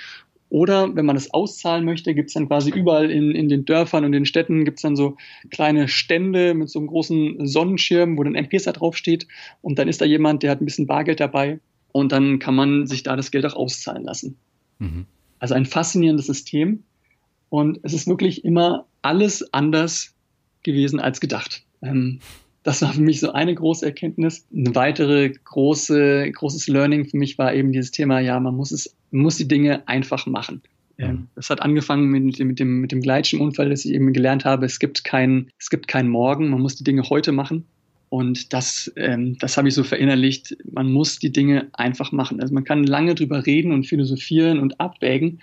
[0.50, 4.04] oder wenn man es auszahlen möchte, gibt es dann quasi überall in, in den Dörfern
[4.04, 5.16] und den Städten gibt es dann so
[5.50, 9.26] kleine Stände mit so einem großen Sonnenschirm, wo dann M-Pesa draufsteht.
[9.60, 11.60] Und dann ist da jemand, der hat ein bisschen Bargeld dabei.
[11.92, 14.36] Und dann kann man sich da das Geld auch auszahlen lassen.
[14.78, 15.06] Mhm.
[15.38, 16.82] Also ein faszinierendes System.
[17.50, 20.14] Und es ist wirklich immer alles anders
[20.62, 21.64] gewesen als gedacht.
[21.82, 22.20] Ähm,
[22.68, 24.46] das war für mich so eine große Erkenntnis.
[24.54, 28.94] Eine weitere große, großes Learning für mich war eben dieses Thema, ja, man muss es,
[29.10, 30.60] man muss die Dinge einfach machen.
[30.98, 34.66] Ähm, das hat angefangen mit, mit dem, mit dem Gleitschirmunfall, dass ich eben gelernt habe,
[34.66, 37.64] es gibt kein, es gibt keinen Morgen, man muss die Dinge heute machen.
[38.10, 40.54] Und das, ähm, das habe ich so verinnerlicht.
[40.70, 42.38] Man muss die Dinge einfach machen.
[42.38, 45.40] Also man kann lange drüber reden und philosophieren und abwägen,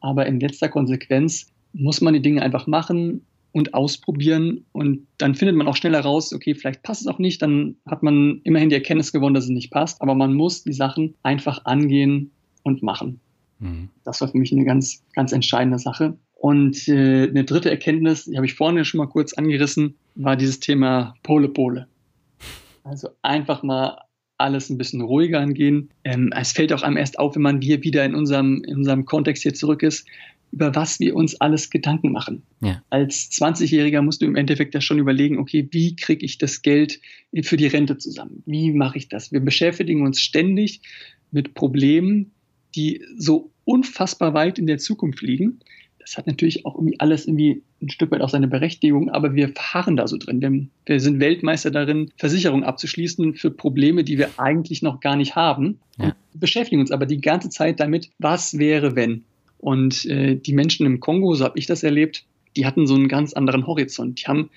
[0.00, 3.22] aber in letzter Konsequenz muss man die Dinge einfach machen
[3.52, 7.40] und ausprobieren und dann findet man auch schneller raus, okay, vielleicht passt es auch nicht,
[7.42, 10.72] dann hat man immerhin die Erkenntnis gewonnen, dass es nicht passt, aber man muss die
[10.72, 12.30] Sachen einfach angehen
[12.62, 13.20] und machen.
[13.58, 13.88] Mhm.
[14.04, 16.16] Das war für mich eine ganz, ganz entscheidende Sache.
[16.34, 20.60] Und äh, eine dritte Erkenntnis, die habe ich vorhin schon mal kurz angerissen, war dieses
[20.60, 21.88] Thema Pole-Pole.
[22.84, 23.98] Also einfach mal
[24.38, 25.90] alles ein bisschen ruhiger angehen.
[26.04, 29.04] Ähm, es fällt auch einem erst auf, wenn man hier wieder in unserem, in unserem
[29.04, 30.06] Kontext hier zurück ist,
[30.52, 32.42] über was wir uns alles Gedanken machen.
[32.60, 32.82] Ja.
[32.90, 37.00] Als 20-Jähriger musst du im Endeffekt ja schon überlegen, okay, wie kriege ich das Geld
[37.42, 38.42] für die Rente zusammen?
[38.46, 39.32] Wie mache ich das?
[39.32, 40.80] Wir beschäftigen uns ständig
[41.30, 42.32] mit Problemen,
[42.74, 45.60] die so unfassbar weit in der Zukunft liegen.
[45.98, 49.50] Das hat natürlich auch irgendwie alles irgendwie ein Stück weit auch seine Berechtigung, aber wir
[49.50, 50.40] verharren da so drin.
[50.40, 55.36] Wir, wir sind Weltmeister darin, Versicherungen abzuschließen für Probleme, die wir eigentlich noch gar nicht
[55.36, 55.80] haben.
[55.98, 56.16] Ja.
[56.32, 59.24] beschäftigen uns aber die ganze Zeit damit, was wäre, wenn?
[59.58, 62.24] Und äh, die Menschen im Kongo, so habe ich das erlebt,
[62.56, 64.20] die hatten so einen ganz anderen Horizont.
[64.20, 64.50] Die haben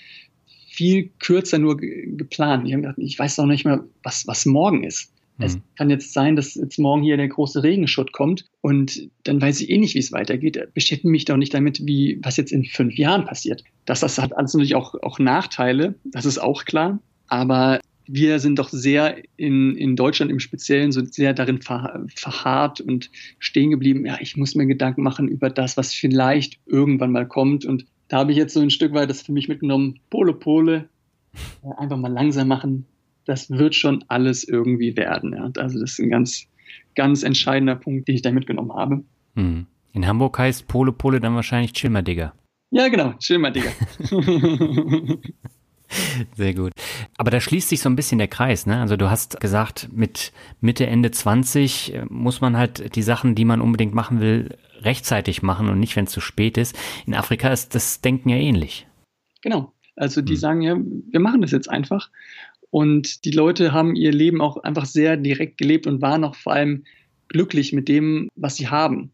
[0.69, 2.67] viel kürzer nur geplant.
[2.67, 5.11] Die haben gedacht, ich weiß noch nicht mehr, was, was morgen ist.
[5.37, 5.45] Mhm.
[5.45, 9.61] Es kann jetzt sein, dass jetzt morgen hier der große Regenschutt kommt und dann weiß
[9.61, 10.59] ich eh nicht, wie es weitergeht.
[10.73, 13.63] Beschäftige mich doch nicht damit, wie, was jetzt in fünf Jahren passiert.
[13.85, 16.99] Das, das hat alles natürlich auch, auch Nachteile, das ist auch klar.
[17.27, 22.81] Aber wir sind doch sehr in, in Deutschland im Speziellen so sehr darin ver, verharrt
[22.81, 24.05] und stehen geblieben.
[24.05, 27.65] Ja, ich muss mir Gedanken machen über das, was vielleicht irgendwann mal kommt.
[27.65, 29.99] Und da habe ich jetzt so ein Stück weit das für mich mitgenommen.
[30.09, 30.89] Pole, Pole.
[31.77, 32.85] Einfach mal langsam machen.
[33.25, 35.33] Das wird schon alles irgendwie werden.
[35.33, 35.51] Ja.
[35.57, 36.47] Also das ist ein ganz,
[36.95, 39.03] ganz entscheidender Punkt, den ich da mitgenommen habe.
[39.35, 39.67] Hm.
[39.93, 42.33] In Hamburg heißt Pole, Pole dann wahrscheinlich Chilmerdigger.
[42.71, 43.71] Ja, genau, Chilmerdigger.
[46.35, 46.71] Sehr gut.
[47.17, 48.79] Aber da schließt sich so ein bisschen der Kreis, ne?
[48.79, 53.45] Also du hast gesagt, mit Mitte, Ende 20 äh, muss man halt die Sachen, die
[53.45, 56.77] man unbedingt machen will, rechtzeitig machen und nicht, wenn es zu spät ist.
[57.05, 58.87] In Afrika ist das Denken ja ähnlich.
[59.41, 59.73] Genau.
[59.95, 60.39] Also die hm.
[60.39, 62.09] sagen ja, wir machen das jetzt einfach.
[62.69, 66.53] Und die Leute haben ihr Leben auch einfach sehr direkt gelebt und waren auch vor
[66.53, 66.85] allem
[67.27, 69.11] glücklich mit dem, was sie haben.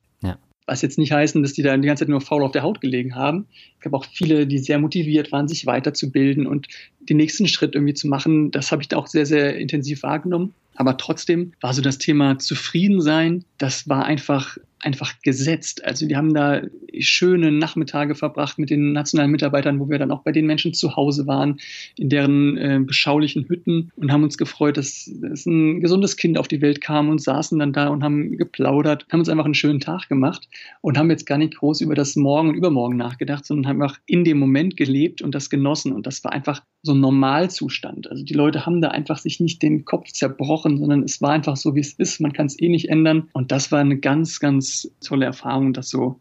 [0.67, 2.81] Was jetzt nicht heißen, dass die da die ganze Zeit nur faul auf der Haut
[2.81, 3.47] gelegen haben.
[3.79, 6.67] Ich habe auch viele, die sehr motiviert waren, sich weiterzubilden und
[6.99, 8.51] den nächsten Schritt irgendwie zu machen.
[8.51, 10.53] Das habe ich da auch sehr, sehr intensiv wahrgenommen.
[10.77, 15.83] Aber trotzdem war so das Thema Zufriedensein, das war einfach einfach gesetzt.
[15.83, 16.61] Also wir haben da
[16.99, 20.95] schöne Nachmittage verbracht mit den nationalen Mitarbeitern, wo wir dann auch bei den Menschen zu
[20.95, 21.59] Hause waren,
[21.95, 26.47] in deren äh, beschaulichen Hütten und haben uns gefreut, dass, dass ein gesundes Kind auf
[26.47, 29.79] die Welt kam und saßen dann da und haben geplaudert, haben uns einfach einen schönen
[29.79, 30.47] Tag gemacht
[30.81, 33.99] und haben jetzt gar nicht groß über das Morgen und Übermorgen nachgedacht, sondern haben einfach
[34.05, 38.09] in dem Moment gelebt und das genossen und das war einfach so ein Normalzustand.
[38.09, 41.55] Also die Leute haben da einfach sich nicht den Kopf zerbrochen, sondern es war einfach
[41.55, 42.19] so, wie es ist.
[42.19, 45.73] Man kann es eh nicht ändern und das war eine ganz, ganz ganz tolle Erfahrung,
[45.73, 46.19] das so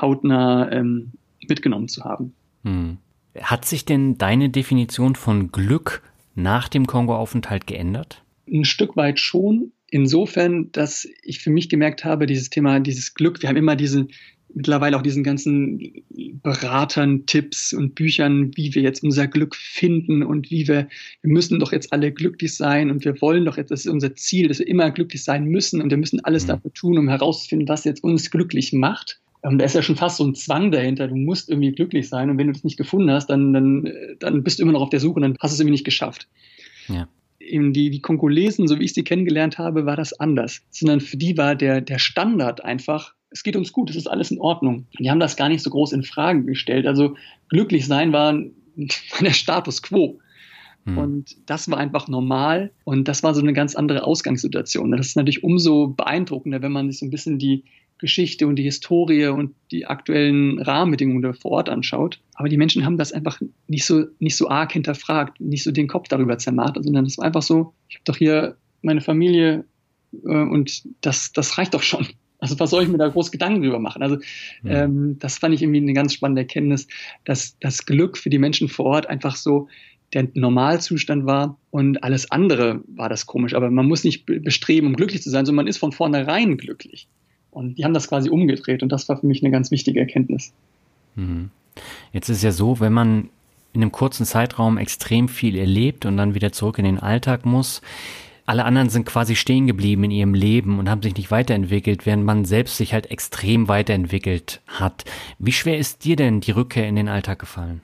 [0.00, 1.12] hautnah ähm,
[1.48, 2.34] mitgenommen zu haben.
[2.64, 2.98] Hm.
[3.40, 6.02] Hat sich denn deine Definition von Glück
[6.34, 8.24] nach dem Kongo-Aufenthalt geändert?
[8.50, 9.72] Ein Stück weit schon.
[9.90, 14.08] Insofern, dass ich für mich gemerkt habe, dieses Thema, dieses Glück, wir haben immer diese,
[14.54, 16.04] mittlerweile auch diesen ganzen
[16.42, 20.88] Beratern, Tipps und Büchern, wie wir jetzt unser Glück finden und wie wir,
[21.22, 24.14] wir müssen doch jetzt alle glücklich sein und wir wollen doch jetzt, das ist unser
[24.14, 26.48] Ziel, dass wir immer glücklich sein müssen und wir müssen alles mhm.
[26.48, 29.20] dafür tun, um herauszufinden, was jetzt uns glücklich macht.
[29.44, 31.08] Ähm, da ist ja schon fast so ein Zwang dahinter.
[31.08, 33.88] Du musst irgendwie glücklich sein und wenn du das nicht gefunden hast, dann, dann,
[34.18, 35.84] dann bist du immer noch auf der Suche und dann hast du es irgendwie nicht
[35.84, 36.28] geschafft.
[36.88, 37.08] Ja
[37.40, 40.60] eben die, die Kongolesen, so wie ich sie kennengelernt habe, war das anders.
[40.70, 44.30] Sondern für die war der, der Standard einfach, es geht uns gut, es ist alles
[44.30, 44.86] in Ordnung.
[44.98, 46.86] Die haben das gar nicht so groß in Frage gestellt.
[46.86, 47.16] Also
[47.48, 48.38] glücklich sein war
[49.20, 50.18] der Status quo.
[50.84, 50.98] Hm.
[50.98, 54.90] Und das war einfach normal und das war so eine ganz andere Ausgangssituation.
[54.92, 57.64] Das ist natürlich umso beeindruckender, wenn man sich so ein bisschen die
[57.98, 62.20] Geschichte und die Historie und die aktuellen Rahmenbedingungen vor Ort anschaut.
[62.34, 65.88] Aber die Menschen haben das einfach nicht so, nicht so arg hinterfragt, nicht so den
[65.88, 69.64] Kopf darüber zermartert, sondern es war einfach so, ich habe doch hier meine Familie
[70.12, 72.06] äh, und das, das reicht doch schon.
[72.38, 74.02] Also was soll ich mir da groß Gedanken drüber machen?
[74.02, 74.18] Also
[74.64, 76.86] ähm, das fand ich irgendwie eine ganz spannende Erkenntnis,
[77.24, 79.68] dass das Glück für die Menschen vor Ort einfach so
[80.12, 83.54] der Normalzustand war und alles andere war das komisch.
[83.54, 87.08] Aber man muss nicht bestreben, um glücklich zu sein, sondern man ist von vornherein glücklich.
[87.50, 90.52] Und die haben das quasi umgedreht und das war für mich eine ganz wichtige Erkenntnis.
[91.16, 91.50] Mhm.
[92.12, 93.30] Jetzt ist es ja so, wenn man
[93.72, 97.82] in einem kurzen Zeitraum extrem viel erlebt und dann wieder zurück in den Alltag muss,
[98.48, 102.24] alle anderen sind quasi stehen geblieben in ihrem Leben und haben sich nicht weiterentwickelt, während
[102.24, 105.04] man selbst sich halt extrem weiterentwickelt hat.
[105.38, 107.82] Wie schwer ist dir denn die Rückkehr in den Alltag gefallen?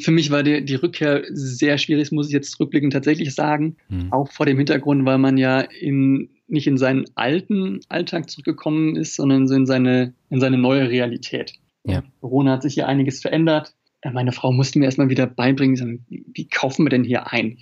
[0.00, 3.74] Für mich war die, die Rückkehr sehr schwierig, das muss ich jetzt rückblickend tatsächlich sagen.
[3.88, 4.12] Hm.
[4.12, 9.16] Auch vor dem Hintergrund, weil man ja in, nicht in seinen alten Alltag zurückgekommen ist,
[9.16, 11.54] sondern so in seine, in seine neue Realität.
[11.84, 12.04] Ja.
[12.20, 13.74] Corona hat sich hier einiges verändert.
[14.04, 17.58] Meine Frau musste mir erstmal wieder beibringen, wie, wie kaufen wir denn hier ein?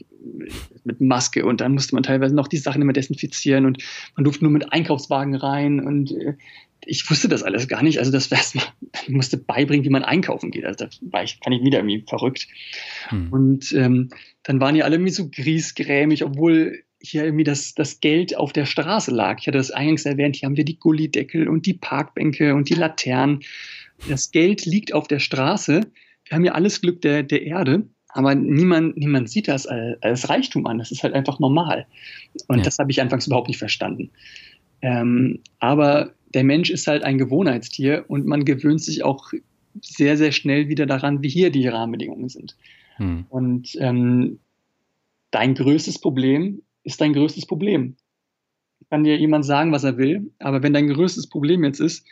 [0.85, 3.83] Mit Maske und dann musste man teilweise noch die Sachen immer desinfizieren und
[4.17, 6.35] man durfte nur mit Einkaufswagen rein und äh,
[6.85, 7.99] ich wusste das alles gar nicht.
[7.99, 8.65] Also das wäre erstmal,
[9.03, 10.65] ich musste beibringen, wie man einkaufen geht.
[10.65, 12.49] Also da war ich, kann ich wieder irgendwie verrückt.
[13.09, 13.33] Hm.
[13.33, 14.11] Und ähm,
[14.43, 18.67] dann waren die alle irgendwie so griesgrämig, obwohl hier irgendwie das, das Geld auf der
[18.67, 19.39] Straße lag.
[19.41, 22.75] Ich hatte das eingangs erwähnt, hier haben wir die Gullideckel und die Parkbänke und die
[22.75, 23.41] Laternen.
[24.09, 25.83] Das Geld liegt auf der Straße
[26.29, 30.29] wir haben ja alles Glück der, der Erde, aber niemand, niemand sieht das als, als
[30.29, 30.79] Reichtum an.
[30.79, 31.87] Das ist halt einfach normal.
[32.49, 32.65] Und ja.
[32.65, 34.11] das habe ich anfangs überhaupt nicht verstanden.
[34.83, 39.33] Ähm, aber der Mensch ist halt ein Gewohnheitstier und man gewöhnt sich auch
[39.81, 42.57] sehr, sehr schnell wieder daran, wie hier die Rahmenbedingungen sind.
[42.97, 43.27] Hm.
[43.29, 44.39] Und ähm,
[45.31, 47.97] dein größtes Problem ist dein größtes Problem.
[48.91, 52.07] Kann dir jemand sagen, was er will, aber wenn dein größtes Problem jetzt ist,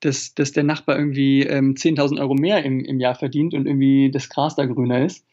[0.00, 4.10] dass, dass der Nachbar irgendwie ähm, 10.000 Euro mehr im, im Jahr verdient und irgendwie
[4.10, 5.24] das Gras da grüner ist,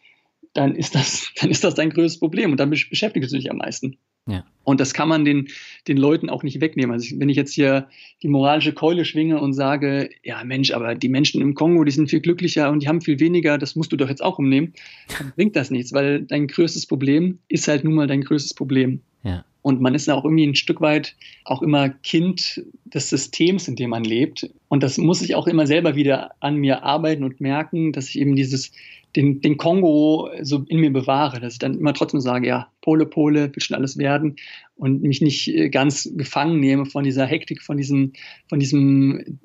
[0.53, 3.57] dann ist das, dann ist das dein größtes Problem und dann beschäftigst du dich am
[3.57, 3.97] meisten.
[4.28, 4.43] Ja.
[4.63, 5.47] Und das kann man den,
[5.88, 6.91] den Leuten auch nicht wegnehmen.
[6.91, 7.88] Also wenn ich jetzt hier
[8.21, 12.09] die moralische Keule schwinge und sage, ja Mensch, aber die Menschen im Kongo, die sind
[12.09, 14.73] viel glücklicher und die haben viel weniger, das musst du doch jetzt auch umnehmen,
[15.17, 18.99] dann bringt das nichts, weil dein größtes Problem ist halt nun mal dein größtes Problem.
[19.23, 19.45] Ja.
[19.61, 21.15] Und man ist auch irgendwie ein Stück weit
[21.45, 24.49] auch immer Kind des Systems, in dem man lebt.
[24.67, 28.19] Und das muss ich auch immer selber wieder an mir arbeiten und merken, dass ich
[28.19, 28.71] eben dieses,
[29.18, 33.07] den, den Kongo so in mir bewahre, dass ich dann immer trotzdem sage, ja, Pole,
[33.07, 34.36] Pole, wird schon alles werden
[34.76, 38.13] und mich nicht äh, ganz gefangen nehme von dieser Hektik, von diesem,
[38.47, 39.39] von diesem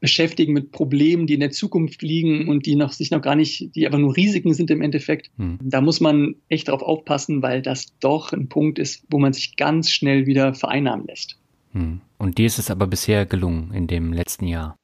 [0.00, 3.74] beschäftigen mit Problemen, die in der Zukunft liegen und die noch sich noch gar nicht,
[3.74, 5.32] die aber nur Risiken sind im Endeffekt.
[5.36, 5.58] Hm.
[5.60, 9.56] Da muss man echt darauf aufpassen, weil das doch ein Punkt ist, wo man sich
[9.56, 11.36] ganz schnell wieder vereinnahmen lässt.
[11.72, 12.00] Hm.
[12.18, 14.77] Und dir ist es aber bisher gelungen in dem letzten Jahr.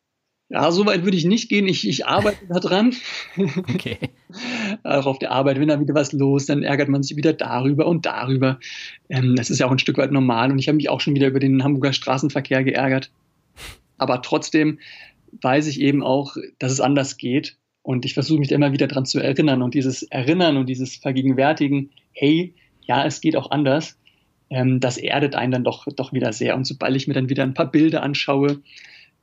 [0.55, 1.67] Ja, so weit würde ich nicht gehen.
[1.67, 2.95] Ich, ich arbeite da dran.
[3.75, 3.99] Okay.
[4.85, 7.87] Auch auf der Arbeit, wenn da wieder was los, dann ärgert man sich wieder darüber
[7.87, 8.61] und darüber.
[9.09, 10.53] Ähm, das ist ja auch ein Stück weit normal.
[10.53, 13.11] Und ich habe mich auch schon wieder über den Hamburger Straßenverkehr geärgert.
[13.99, 14.79] Aber trotzdem
[15.43, 17.57] weiß ich eben auch, dass es anders geht.
[17.83, 19.61] Und ich versuche mich da immer wieder daran zu erinnern.
[19.61, 23.99] Und dieses Erinnern und dieses Vergegenwärtigen, hey, ja, es geht auch anders,
[24.51, 26.55] ähm, das erdet einen dann doch, doch wieder sehr.
[26.55, 28.63] Und sobald ich mir dann wieder ein paar Bilder anschaue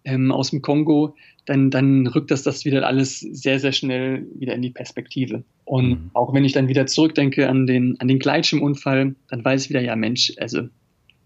[0.04, 4.54] ähm, aus dem Kongo, dann, dann rückt das das wieder alles sehr, sehr schnell wieder
[4.54, 5.44] in die Perspektive.
[5.66, 6.10] Und mhm.
[6.14, 9.82] auch wenn ich dann wieder zurückdenke an den, an den Gleitschirmunfall, dann weiß ich wieder,
[9.82, 10.68] ja Mensch, also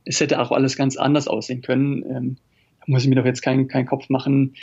[0.06, 2.04] es hätte auch alles ganz anders aussehen können.
[2.10, 2.38] Ähm,
[2.80, 4.54] da muss ich mir doch jetzt keinen keinen Kopf machen.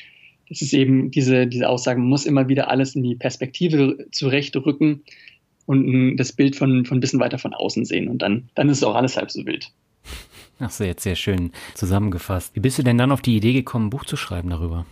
[0.49, 5.03] Das ist eben diese, diese Aussage, man muss immer wieder alles in die Perspektive zurechtrücken
[5.67, 8.09] und das Bild von, von ein bisschen weiter von außen sehen.
[8.09, 9.71] Und dann, dann ist es auch alles halb so wild.
[10.65, 12.55] Ach so, jetzt sehr schön zusammengefasst.
[12.55, 14.87] Wie bist du denn dann auf die Idee gekommen, ein Buch zu schreiben darüber?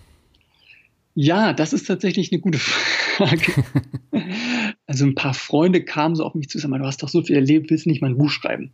[1.15, 3.65] Ja, das ist tatsächlich eine gute Frage.
[4.89, 7.37] also ein paar Freunde kamen so auf mich zu, sagen, du hast doch so viel
[7.37, 8.73] erlebt, willst du nicht mal ein Buch schreiben?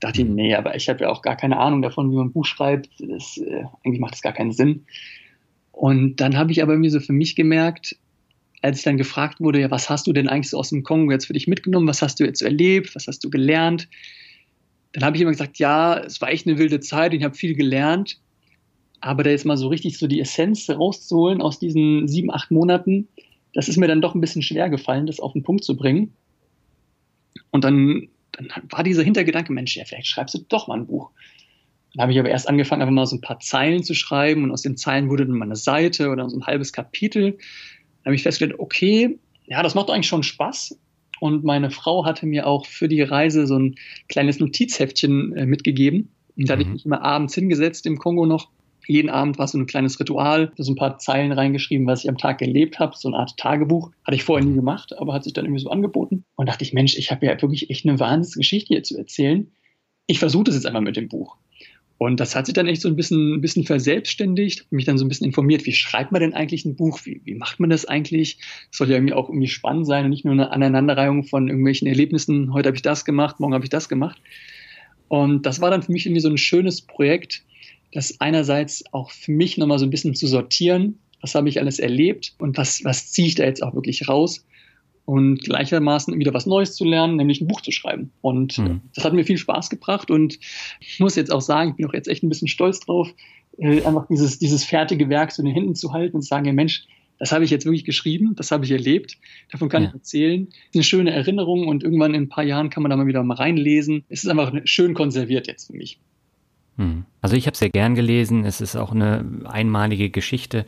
[0.00, 2.28] Da dachte ich, nee, aber ich habe ja auch gar keine Ahnung davon, wie man
[2.28, 2.88] ein Buch schreibt.
[3.00, 4.86] Das, äh, eigentlich macht das gar keinen Sinn.
[5.72, 7.96] Und dann habe ich aber irgendwie so für mich gemerkt,
[8.62, 11.12] als ich dann gefragt wurde, ja, was hast du denn eigentlich so aus dem Kongo
[11.12, 11.86] jetzt für dich mitgenommen?
[11.86, 12.94] Was hast du jetzt erlebt?
[12.94, 13.88] Was hast du gelernt?
[14.92, 17.54] Dann habe ich immer gesagt, ja, es war echt eine wilde Zeit, ich habe viel
[17.54, 18.20] gelernt.
[19.00, 23.08] Aber da jetzt mal so richtig so die Essenz rauszuholen aus diesen sieben, acht Monaten,
[23.54, 26.14] das ist mir dann doch ein bisschen schwer gefallen, das auf den Punkt zu bringen.
[27.50, 31.10] Und dann, dann war dieser Hintergedanke, Mensch, ja, vielleicht schreibst du doch mal ein Buch.
[31.94, 34.50] Dann habe ich aber erst angefangen, einfach mal so ein paar Zeilen zu schreiben und
[34.50, 37.38] aus den Zeilen wurde dann mal eine Seite oder so ein halbes Kapitel
[38.08, 40.78] habe ich festgestellt, okay, ja, das macht eigentlich schon Spaß.
[41.20, 43.74] Und meine Frau hatte mir auch für die Reise so ein
[44.08, 46.10] kleines Notizheftchen äh, mitgegeben.
[46.36, 46.58] Und da mhm.
[46.58, 46.72] hatte ich mhm.
[46.74, 48.50] mich immer abends hingesetzt im Kongo noch.
[48.86, 52.16] Jeden Abend war so ein kleines Ritual, so ein paar Zeilen reingeschrieben, was ich am
[52.16, 53.90] Tag erlebt habe, so eine Art Tagebuch.
[54.04, 56.24] Hatte ich vorher nie gemacht, aber hat sich dann irgendwie so angeboten.
[56.36, 59.50] Und dachte ich, Mensch, ich habe ja wirklich echt eine Wahnsinnsgeschichte hier zu erzählen.
[60.06, 61.36] Ich versuche das jetzt einfach mit dem Buch.
[61.98, 65.04] Und das hat sich dann echt so ein bisschen, ein bisschen verselbstständigt, mich dann so
[65.04, 67.86] ein bisschen informiert, wie schreibt man denn eigentlich ein Buch, wie, wie macht man das
[67.86, 68.38] eigentlich?
[68.70, 71.88] Das soll ja irgendwie auch irgendwie spannend sein und nicht nur eine Aneinanderreihung von irgendwelchen
[71.88, 74.20] Erlebnissen, heute habe ich das gemacht, morgen habe ich das gemacht.
[75.08, 77.42] Und das war dann für mich irgendwie so ein schönes Projekt,
[77.92, 81.80] das einerseits auch für mich nochmal so ein bisschen zu sortieren, was habe ich alles
[81.80, 84.46] erlebt und was, was ziehe ich da jetzt auch wirklich raus
[85.08, 88.12] und gleichermaßen wieder was Neues zu lernen, nämlich ein Buch zu schreiben.
[88.20, 88.82] Und mhm.
[88.94, 90.38] das hat mir viel Spaß gebracht und
[90.80, 93.08] ich muss jetzt auch sagen, ich bin auch jetzt echt ein bisschen stolz drauf,
[93.56, 96.44] äh, einfach dieses, dieses fertige Werk so in den Händen zu halten und zu sagen,
[96.44, 96.84] ja Mensch,
[97.18, 99.16] das habe ich jetzt wirklich geschrieben, das habe ich erlebt,
[99.50, 99.88] davon kann ja.
[99.88, 100.44] ich erzählen.
[100.46, 103.06] Das ist eine schöne Erinnerung und irgendwann in ein paar Jahren kann man da mal
[103.06, 104.04] wieder mal reinlesen.
[104.10, 105.98] Es ist einfach schön konserviert jetzt für mich.
[106.78, 107.04] Hm.
[107.20, 108.44] Also ich habe sehr gern gelesen.
[108.44, 110.64] Es ist auch eine einmalige Geschichte.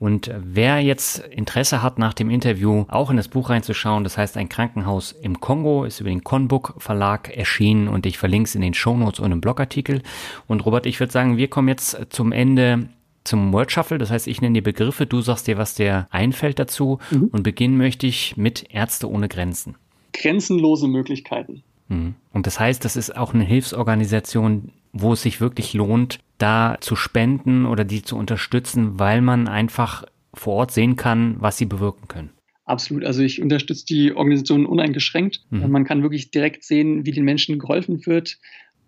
[0.00, 4.36] Und wer jetzt Interesse hat, nach dem Interview auch in das Buch reinzuschauen, das heißt
[4.36, 8.60] ein Krankenhaus im Kongo, ist über den Conbook Verlag erschienen und ich verlinke es in
[8.60, 10.02] den Shownotes und im Blogartikel.
[10.48, 12.88] Und Robert, ich würde sagen, wir kommen jetzt zum Ende
[13.22, 13.98] zum Word Shuffle.
[13.98, 16.98] Das heißt, ich nenne dir Begriffe, du sagst dir, was dir einfällt dazu.
[17.12, 17.28] Mhm.
[17.32, 19.76] Und beginnen möchte ich mit Ärzte ohne Grenzen.
[20.12, 21.62] Grenzenlose Möglichkeiten.
[21.88, 22.14] Mhm.
[22.32, 26.96] Und das heißt, das ist auch eine Hilfsorganisation, wo es sich wirklich lohnt, da zu
[26.96, 32.08] spenden oder die zu unterstützen, weil man einfach vor Ort sehen kann, was sie bewirken
[32.08, 32.30] können.
[32.64, 33.04] Absolut.
[33.04, 35.44] Also ich unterstütze die Organisation uneingeschränkt.
[35.50, 35.70] Mhm.
[35.70, 38.38] Man kann wirklich direkt sehen, wie den Menschen geholfen wird.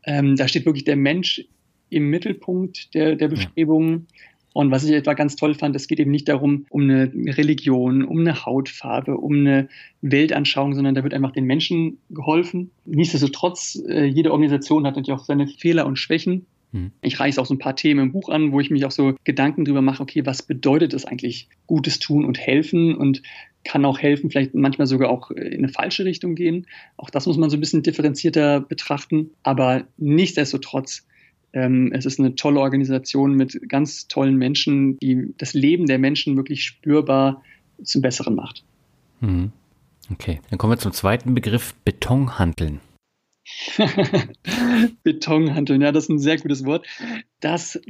[0.05, 1.45] Ähm, da steht wirklich der Mensch
[1.91, 4.07] im Mittelpunkt der, der Bestrebungen.
[4.11, 4.17] Ja.
[4.55, 8.05] Und was ich etwa ganz toll fand, es geht eben nicht darum, um eine Religion,
[8.05, 9.69] um eine Hautfarbe, um eine
[10.01, 12.71] Weltanschauung, sondern da wird einfach den Menschen geholfen.
[12.85, 16.47] Nichtsdestotrotz, äh, jede Organisation hat natürlich auch seine Fehler und Schwächen.
[16.71, 16.93] Hm.
[17.03, 19.17] Ich reiche auch so ein paar Themen im Buch an, wo ich mich auch so
[19.25, 23.23] Gedanken drüber mache, okay, was bedeutet es eigentlich, Gutes tun und helfen und
[23.65, 26.67] kann auch helfen, vielleicht manchmal sogar auch in eine falsche Richtung gehen.
[26.97, 29.31] Auch das muss man so ein bisschen differenzierter betrachten.
[29.43, 31.05] Aber nichtsdestotrotz
[31.57, 36.65] es ist eine tolle Organisation mit ganz tollen Menschen, die das Leben der Menschen wirklich
[36.65, 37.43] spürbar
[37.83, 38.64] zum Besseren macht.
[39.21, 39.53] Mhm.
[40.13, 42.81] Okay, dann kommen wir zum zweiten Begriff Betonhandeln.
[45.03, 46.87] Betonhandeln, ja, das ist ein sehr gutes Wort.
[47.41, 47.81] Das,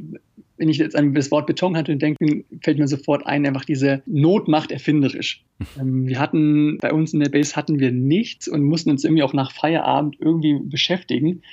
[0.57, 4.47] wenn ich jetzt an das Wort Betonhandeln denke, fällt mir sofort ein, einfach diese Not
[4.47, 5.43] macht erfinderisch.
[5.79, 9.23] Ähm, wir hatten, bei uns in der Base hatten wir nichts und mussten uns irgendwie
[9.23, 11.43] auch nach Feierabend irgendwie beschäftigen.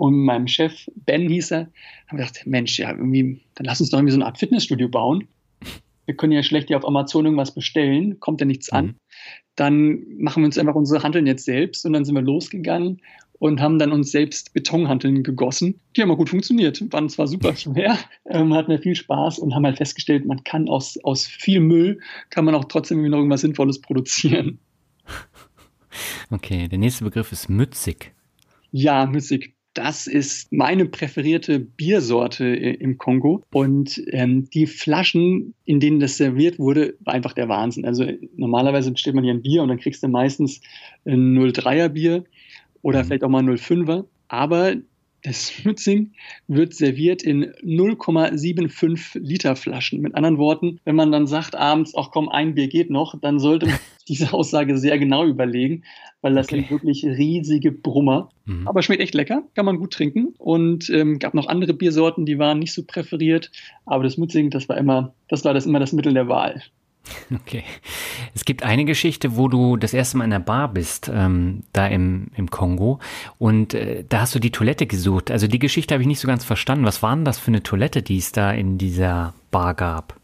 [0.00, 1.68] Und meinem Chef, Ben hieß er,
[2.08, 5.28] haben gedacht, Mensch, ja, irgendwie, dann lass uns doch irgendwie so eine Art Fitnessstudio bauen.
[6.06, 8.86] Wir können ja schlecht hier auf Amazon irgendwas bestellen, kommt ja nichts an.
[8.86, 8.94] Mhm.
[9.56, 13.02] Dann machen wir uns einfach unsere Handeln jetzt selbst und dann sind wir losgegangen
[13.40, 15.78] und haben dann uns selbst Betonhanteln gegossen.
[15.94, 19.54] Die haben auch gut funktioniert, waren zwar super schwer, ähm, hatten wir viel Spaß und
[19.54, 22.00] haben halt festgestellt, man kann aus, aus viel Müll,
[22.30, 24.60] kann man auch trotzdem noch irgendwas Sinnvolles produzieren.
[26.32, 28.14] Okay, der nächste Begriff ist mützig.
[28.70, 33.42] Ja, mützig das ist meine präferierte Biersorte im Kongo.
[33.52, 37.84] Und ähm, die Flaschen, in denen das serviert wurde, war einfach der Wahnsinn.
[37.84, 38.06] Also
[38.36, 40.60] normalerweise bestellt man hier ein Bier und dann kriegst du meistens
[41.04, 42.24] ein 03er Bier
[42.82, 43.06] oder mhm.
[43.06, 44.04] vielleicht auch mal ein 05er.
[44.28, 44.74] Aber
[45.22, 46.12] das Schmutzing
[46.48, 50.00] wird serviert in 0,75 Liter Flaschen.
[50.00, 53.38] Mit anderen Worten, wenn man dann sagt abends, ach komm, ein Bier geht noch, dann
[53.38, 53.78] sollte man
[54.08, 55.84] diese Aussage sehr genau überlegen,
[56.20, 56.56] weil das okay.
[56.56, 58.30] sind wirklich riesige Brummer.
[58.46, 58.66] Mhm.
[58.66, 60.34] Aber schmeckt echt lecker, kann man gut trinken.
[60.38, 63.50] Und ähm, gab noch andere Biersorten, die waren nicht so präferiert.
[63.86, 66.62] Aber das Mutzing, das war immer, das war das immer das Mittel der Wahl.
[67.34, 67.64] Okay.
[68.34, 71.86] Es gibt eine Geschichte, wo du das erste Mal in der Bar bist, ähm, da
[71.86, 72.98] im, im Kongo.
[73.38, 75.30] Und äh, da hast du die Toilette gesucht.
[75.30, 76.84] Also die Geschichte habe ich nicht so ganz verstanden.
[76.84, 80.18] Was war denn das für eine Toilette, die es da in dieser Bar gab?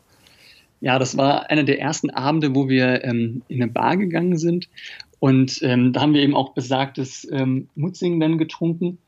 [0.80, 4.68] Ja, das war einer der ersten Abende, wo wir ähm, in eine Bar gegangen sind.
[5.18, 8.98] Und ähm, da haben wir eben auch besagtes ähm, Mutzing dann getrunken.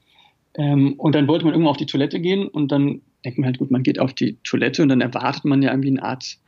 [0.55, 3.59] Ähm, und dann wollte man irgendwo auf die Toilette gehen und dann denkt man halt,
[3.59, 6.39] gut, man geht auf die Toilette und dann erwartet man ja irgendwie eine Art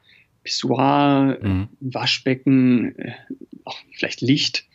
[0.42, 1.68] Pissoir, mhm.
[1.80, 3.12] Waschbecken, äh,
[3.64, 4.66] auch vielleicht Licht.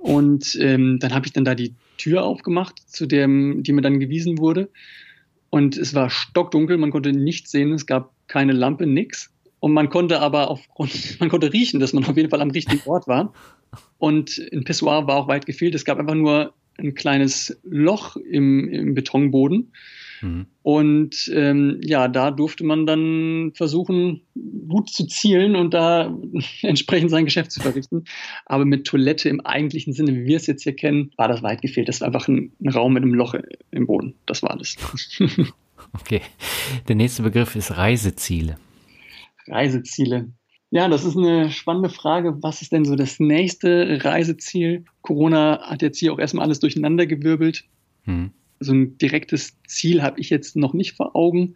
[0.00, 4.00] Und ähm, dann habe ich dann da die Tür aufgemacht, zu dem, die mir dann
[4.00, 4.70] gewiesen wurde.
[5.50, 9.32] Und es war stockdunkel, man konnte nichts sehen, es gab keine Lampe, nix.
[9.60, 12.82] Und man konnte aber aufgrund, man konnte riechen, dass man auf jeden Fall am richtigen
[12.86, 13.32] Ort war.
[13.98, 15.74] Und ein Pissoir war auch weit gefehlt.
[15.74, 19.72] Es gab einfach nur ein kleines Loch im, im Betonboden.
[20.20, 20.46] Mhm.
[20.62, 24.22] Und ähm, ja, da durfte man dann versuchen,
[24.68, 26.14] gut zu zielen und da
[26.62, 28.04] entsprechend sein Geschäft zu verrichten.
[28.46, 31.62] Aber mit Toilette im eigentlichen Sinne, wie wir es jetzt hier kennen, war das weit
[31.62, 31.88] gefehlt.
[31.88, 33.34] Das war einfach ein, ein Raum mit einem Loch
[33.70, 34.14] im Boden.
[34.26, 34.76] Das war alles.
[35.92, 36.20] okay.
[36.88, 38.56] Der nächste Begriff ist Reiseziele.
[39.46, 40.32] Reiseziele.
[40.70, 42.42] Ja, das ist eine spannende Frage.
[42.42, 44.84] Was ist denn so das nächste Reiseziel?
[45.00, 47.64] Corona hat jetzt hier auch erstmal alles durcheinandergewirbelt.
[48.04, 51.54] Hm so ein direktes Ziel habe ich jetzt noch nicht vor Augen.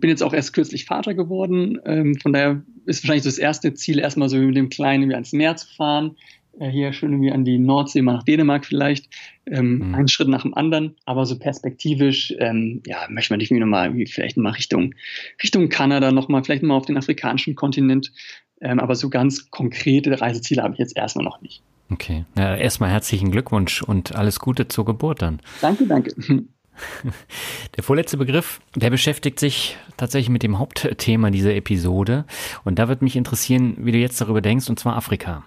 [0.00, 1.80] Bin jetzt auch erst kürzlich Vater geworden.
[1.84, 5.32] Ähm, von daher ist wahrscheinlich das erste Ziel, erstmal so mit dem Kleinen wie ans
[5.32, 6.16] Meer zu fahren.
[6.60, 9.08] Äh, hier schön irgendwie an die Nordsee, mal nach Dänemark vielleicht.
[9.46, 9.94] Ähm, mhm.
[9.94, 10.96] Einen Schritt nach dem anderen.
[11.04, 14.94] Aber so perspektivisch, ähm, ja, möchte man definitiv nochmal, vielleicht mal Richtung,
[15.42, 18.12] Richtung Kanada nochmal, vielleicht mal auf den afrikanischen Kontinent.
[18.60, 21.62] Ähm, aber so ganz konkrete Reiseziele habe ich jetzt erstmal noch nicht.
[21.90, 22.24] Okay.
[22.36, 25.40] Ja, erstmal herzlichen Glückwunsch und alles Gute zur Geburt dann.
[25.60, 26.12] Danke, danke.
[27.76, 32.24] Der vorletzte Begriff, der beschäftigt sich tatsächlich mit dem Hauptthema dieser Episode.
[32.64, 35.44] Und da wird mich interessieren, wie du jetzt darüber denkst, und zwar Afrika.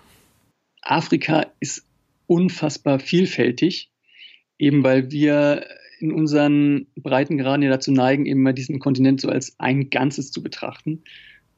[0.82, 1.86] Afrika ist
[2.28, 3.92] unfassbar vielfältig,
[4.58, 5.66] eben weil wir
[6.00, 10.42] in unseren Breitengraden ja dazu neigen, eben mal diesen Kontinent so als ein Ganzes zu
[10.42, 11.04] betrachten.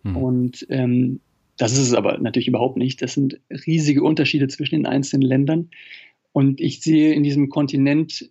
[0.03, 0.17] Hm.
[0.17, 1.21] Und ähm,
[1.57, 3.01] das ist es aber natürlich überhaupt nicht.
[3.01, 5.69] Das sind riesige Unterschiede zwischen den einzelnen Ländern.
[6.31, 8.29] Und ich sehe in diesem Kontinent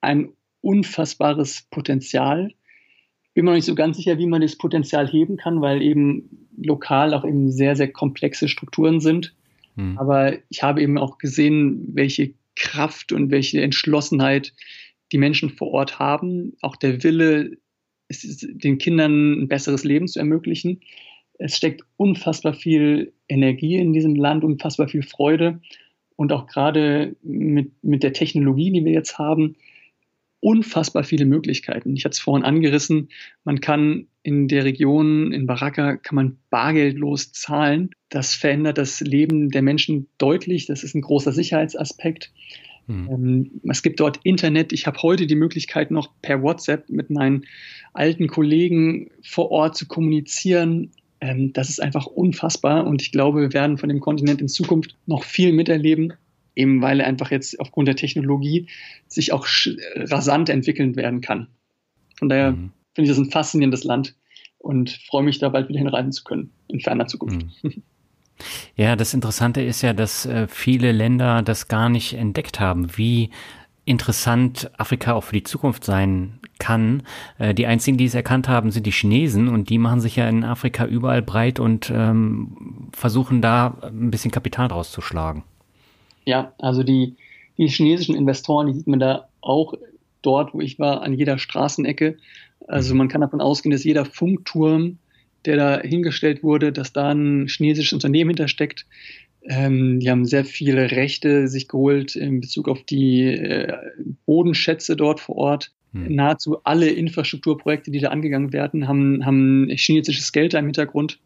[0.00, 2.52] ein unfassbares Potenzial.
[3.34, 6.48] Bin mir noch nicht so ganz sicher, wie man das Potenzial heben kann, weil eben
[6.56, 9.34] lokal auch eben sehr, sehr komplexe Strukturen sind.
[9.74, 9.98] Hm.
[9.98, 14.54] Aber ich habe eben auch gesehen, welche Kraft und welche Entschlossenheit
[15.12, 16.54] die Menschen vor Ort haben.
[16.62, 17.58] Auch der Wille,
[18.08, 20.80] den Kindern ein besseres Leben zu ermöglichen
[21.38, 25.60] es steckt unfassbar viel Energie in diesem Land, unfassbar viel Freude
[26.16, 29.56] und auch gerade mit, mit der Technologie, die wir jetzt haben,
[30.40, 31.96] unfassbar viele Möglichkeiten.
[31.96, 33.08] Ich hatte es vorhin angerissen,
[33.44, 37.90] man kann in der Region, in Baraka, kann man bargeldlos zahlen.
[38.08, 40.66] Das verändert das Leben der Menschen deutlich.
[40.66, 42.32] Das ist ein großer Sicherheitsaspekt.
[42.88, 43.60] Mhm.
[43.68, 44.72] es gibt dort Internet.
[44.72, 47.44] Ich habe heute die Möglichkeit, noch per WhatsApp mit meinen
[47.92, 53.52] alten Kollegen vor Ort zu kommunizieren, ähm, das ist einfach unfassbar und ich glaube, wir
[53.52, 56.12] werden von dem Kontinent in Zukunft noch viel miterleben,
[56.54, 58.68] eben weil er einfach jetzt aufgrund der Technologie
[59.08, 59.46] sich auch
[59.96, 61.48] rasant entwickeln werden kann.
[62.18, 62.72] Von daher mhm.
[62.94, 64.14] finde ich das ein faszinierendes Land
[64.58, 67.46] und freue mich da bald wieder hinreisen zu können in ferner Zukunft.
[67.62, 67.82] Mhm.
[68.74, 73.30] Ja, das Interessante ist ja, dass äh, viele Länder das gar nicht entdeckt haben, wie
[73.86, 77.02] interessant Afrika auch für die Zukunft sein kann.
[77.38, 80.28] Äh, die einzigen, die es erkannt haben, sind die Chinesen und die machen sich ja
[80.28, 85.44] in Afrika überall breit und ähm, versuchen da ein bisschen Kapital draus zu schlagen.
[86.24, 87.14] Ja, also die,
[87.56, 89.74] die chinesischen Investoren, die sieht man da auch
[90.22, 92.16] dort, wo ich war, an jeder Straßenecke.
[92.66, 92.98] Also mhm.
[92.98, 94.98] man kann davon ausgehen, dass jeder Funkturm,
[95.44, 98.86] der da hingestellt wurde, dass da ein chinesisches Unternehmen hintersteckt.
[99.48, 103.72] Ähm, die haben sehr viele Rechte sich geholt in Bezug auf die äh,
[104.26, 105.72] Bodenschätze dort vor Ort.
[105.92, 106.14] Hm.
[106.14, 111.20] Nahezu alle Infrastrukturprojekte, die da angegangen werden, haben, haben chinesisches Geld da im Hintergrund.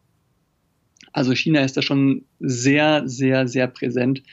[1.13, 4.23] Also China ist da schon sehr, sehr, sehr präsent.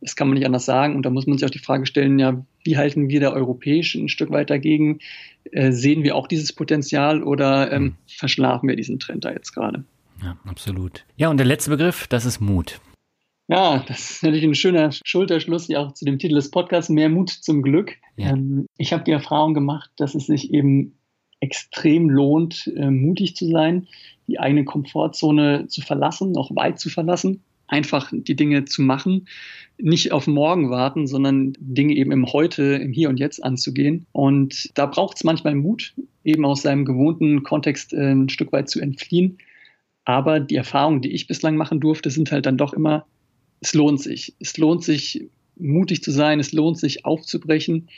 [0.00, 0.96] Das kann man nicht anders sagen.
[0.96, 3.94] Und da muss man sich auch die Frage stellen, ja, wie halten wir da europäisch
[3.94, 4.98] ein Stück weit dagegen?
[5.52, 7.94] Äh, sehen wir auch dieses Potenzial oder ähm, hm.
[8.06, 9.84] verschlafen wir diesen Trend da jetzt gerade?
[10.22, 11.04] Ja, absolut.
[11.16, 12.80] Ja, und der letzte Begriff, das ist Mut.
[13.48, 17.10] Ja, das ist natürlich ein schöner Schulterschluss, wie auch zu dem Titel des Podcasts, Mehr
[17.10, 17.92] Mut zum Glück.
[18.16, 18.30] Ja.
[18.30, 20.94] Ähm, ich habe die Erfahrung gemacht, dass es sich eben
[21.40, 23.86] extrem lohnt, äh, mutig zu sein,
[24.28, 29.28] die eigene Komfortzone zu verlassen, noch weit zu verlassen, einfach die Dinge zu machen,
[29.76, 34.06] nicht auf morgen warten, sondern Dinge eben im Heute, im Hier und Jetzt anzugehen.
[34.12, 35.92] Und da braucht es manchmal Mut,
[36.24, 39.36] eben aus seinem gewohnten Kontext äh, ein Stück weit zu entfliehen.
[40.06, 43.06] Aber die Erfahrungen, die ich bislang machen durfte, sind halt dann doch immer,
[43.64, 44.34] es lohnt sich.
[44.40, 45.26] Es lohnt sich,
[45.56, 47.88] mutig zu sein, es lohnt sich, aufzubrechen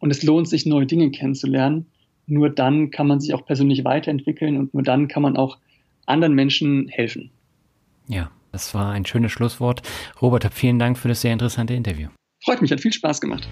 [0.00, 1.86] und es lohnt sich, neue Dinge kennenzulernen.
[2.26, 5.58] Nur dann kann man sich auch persönlich weiterentwickeln und nur dann kann man auch
[6.06, 7.30] anderen Menschen helfen.
[8.08, 9.82] Ja, das war ein schönes Schlusswort.
[10.20, 12.08] Robert, vielen Dank für das sehr interessante Interview.
[12.42, 13.48] Freut mich, hat viel Spaß gemacht.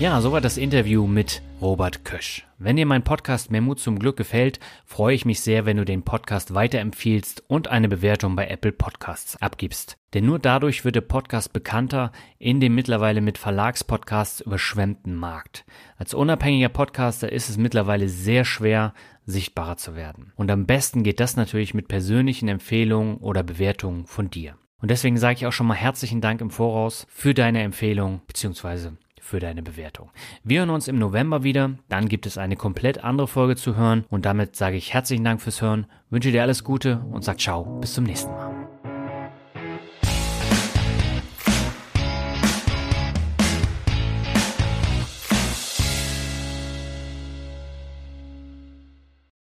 [0.00, 2.46] Ja, soweit das Interview mit Robert Kösch.
[2.56, 6.04] Wenn dir mein Podcast Mut zum Glück gefällt, freue ich mich sehr, wenn du den
[6.04, 9.98] Podcast weiterempfiehlst und eine Bewertung bei Apple Podcasts abgibst.
[10.14, 15.64] Denn nur dadurch wird der Podcast bekannter in dem mittlerweile mit Verlagspodcasts überschwemmten Markt.
[15.96, 18.94] Als unabhängiger Podcaster ist es mittlerweile sehr schwer,
[19.26, 20.32] sichtbarer zu werden.
[20.36, 24.54] Und am besten geht das natürlich mit persönlichen Empfehlungen oder Bewertungen von dir.
[24.80, 28.90] Und deswegen sage ich auch schon mal herzlichen Dank im Voraus für deine Empfehlung bzw
[29.28, 30.10] für deine Bewertung.
[30.42, 34.04] Wir hören uns im November wieder, dann gibt es eine komplett andere Folge zu hören
[34.08, 37.64] und damit sage ich herzlichen Dank fürs Hören, wünsche dir alles Gute und sag ciao,
[37.80, 38.57] bis zum nächsten Mal.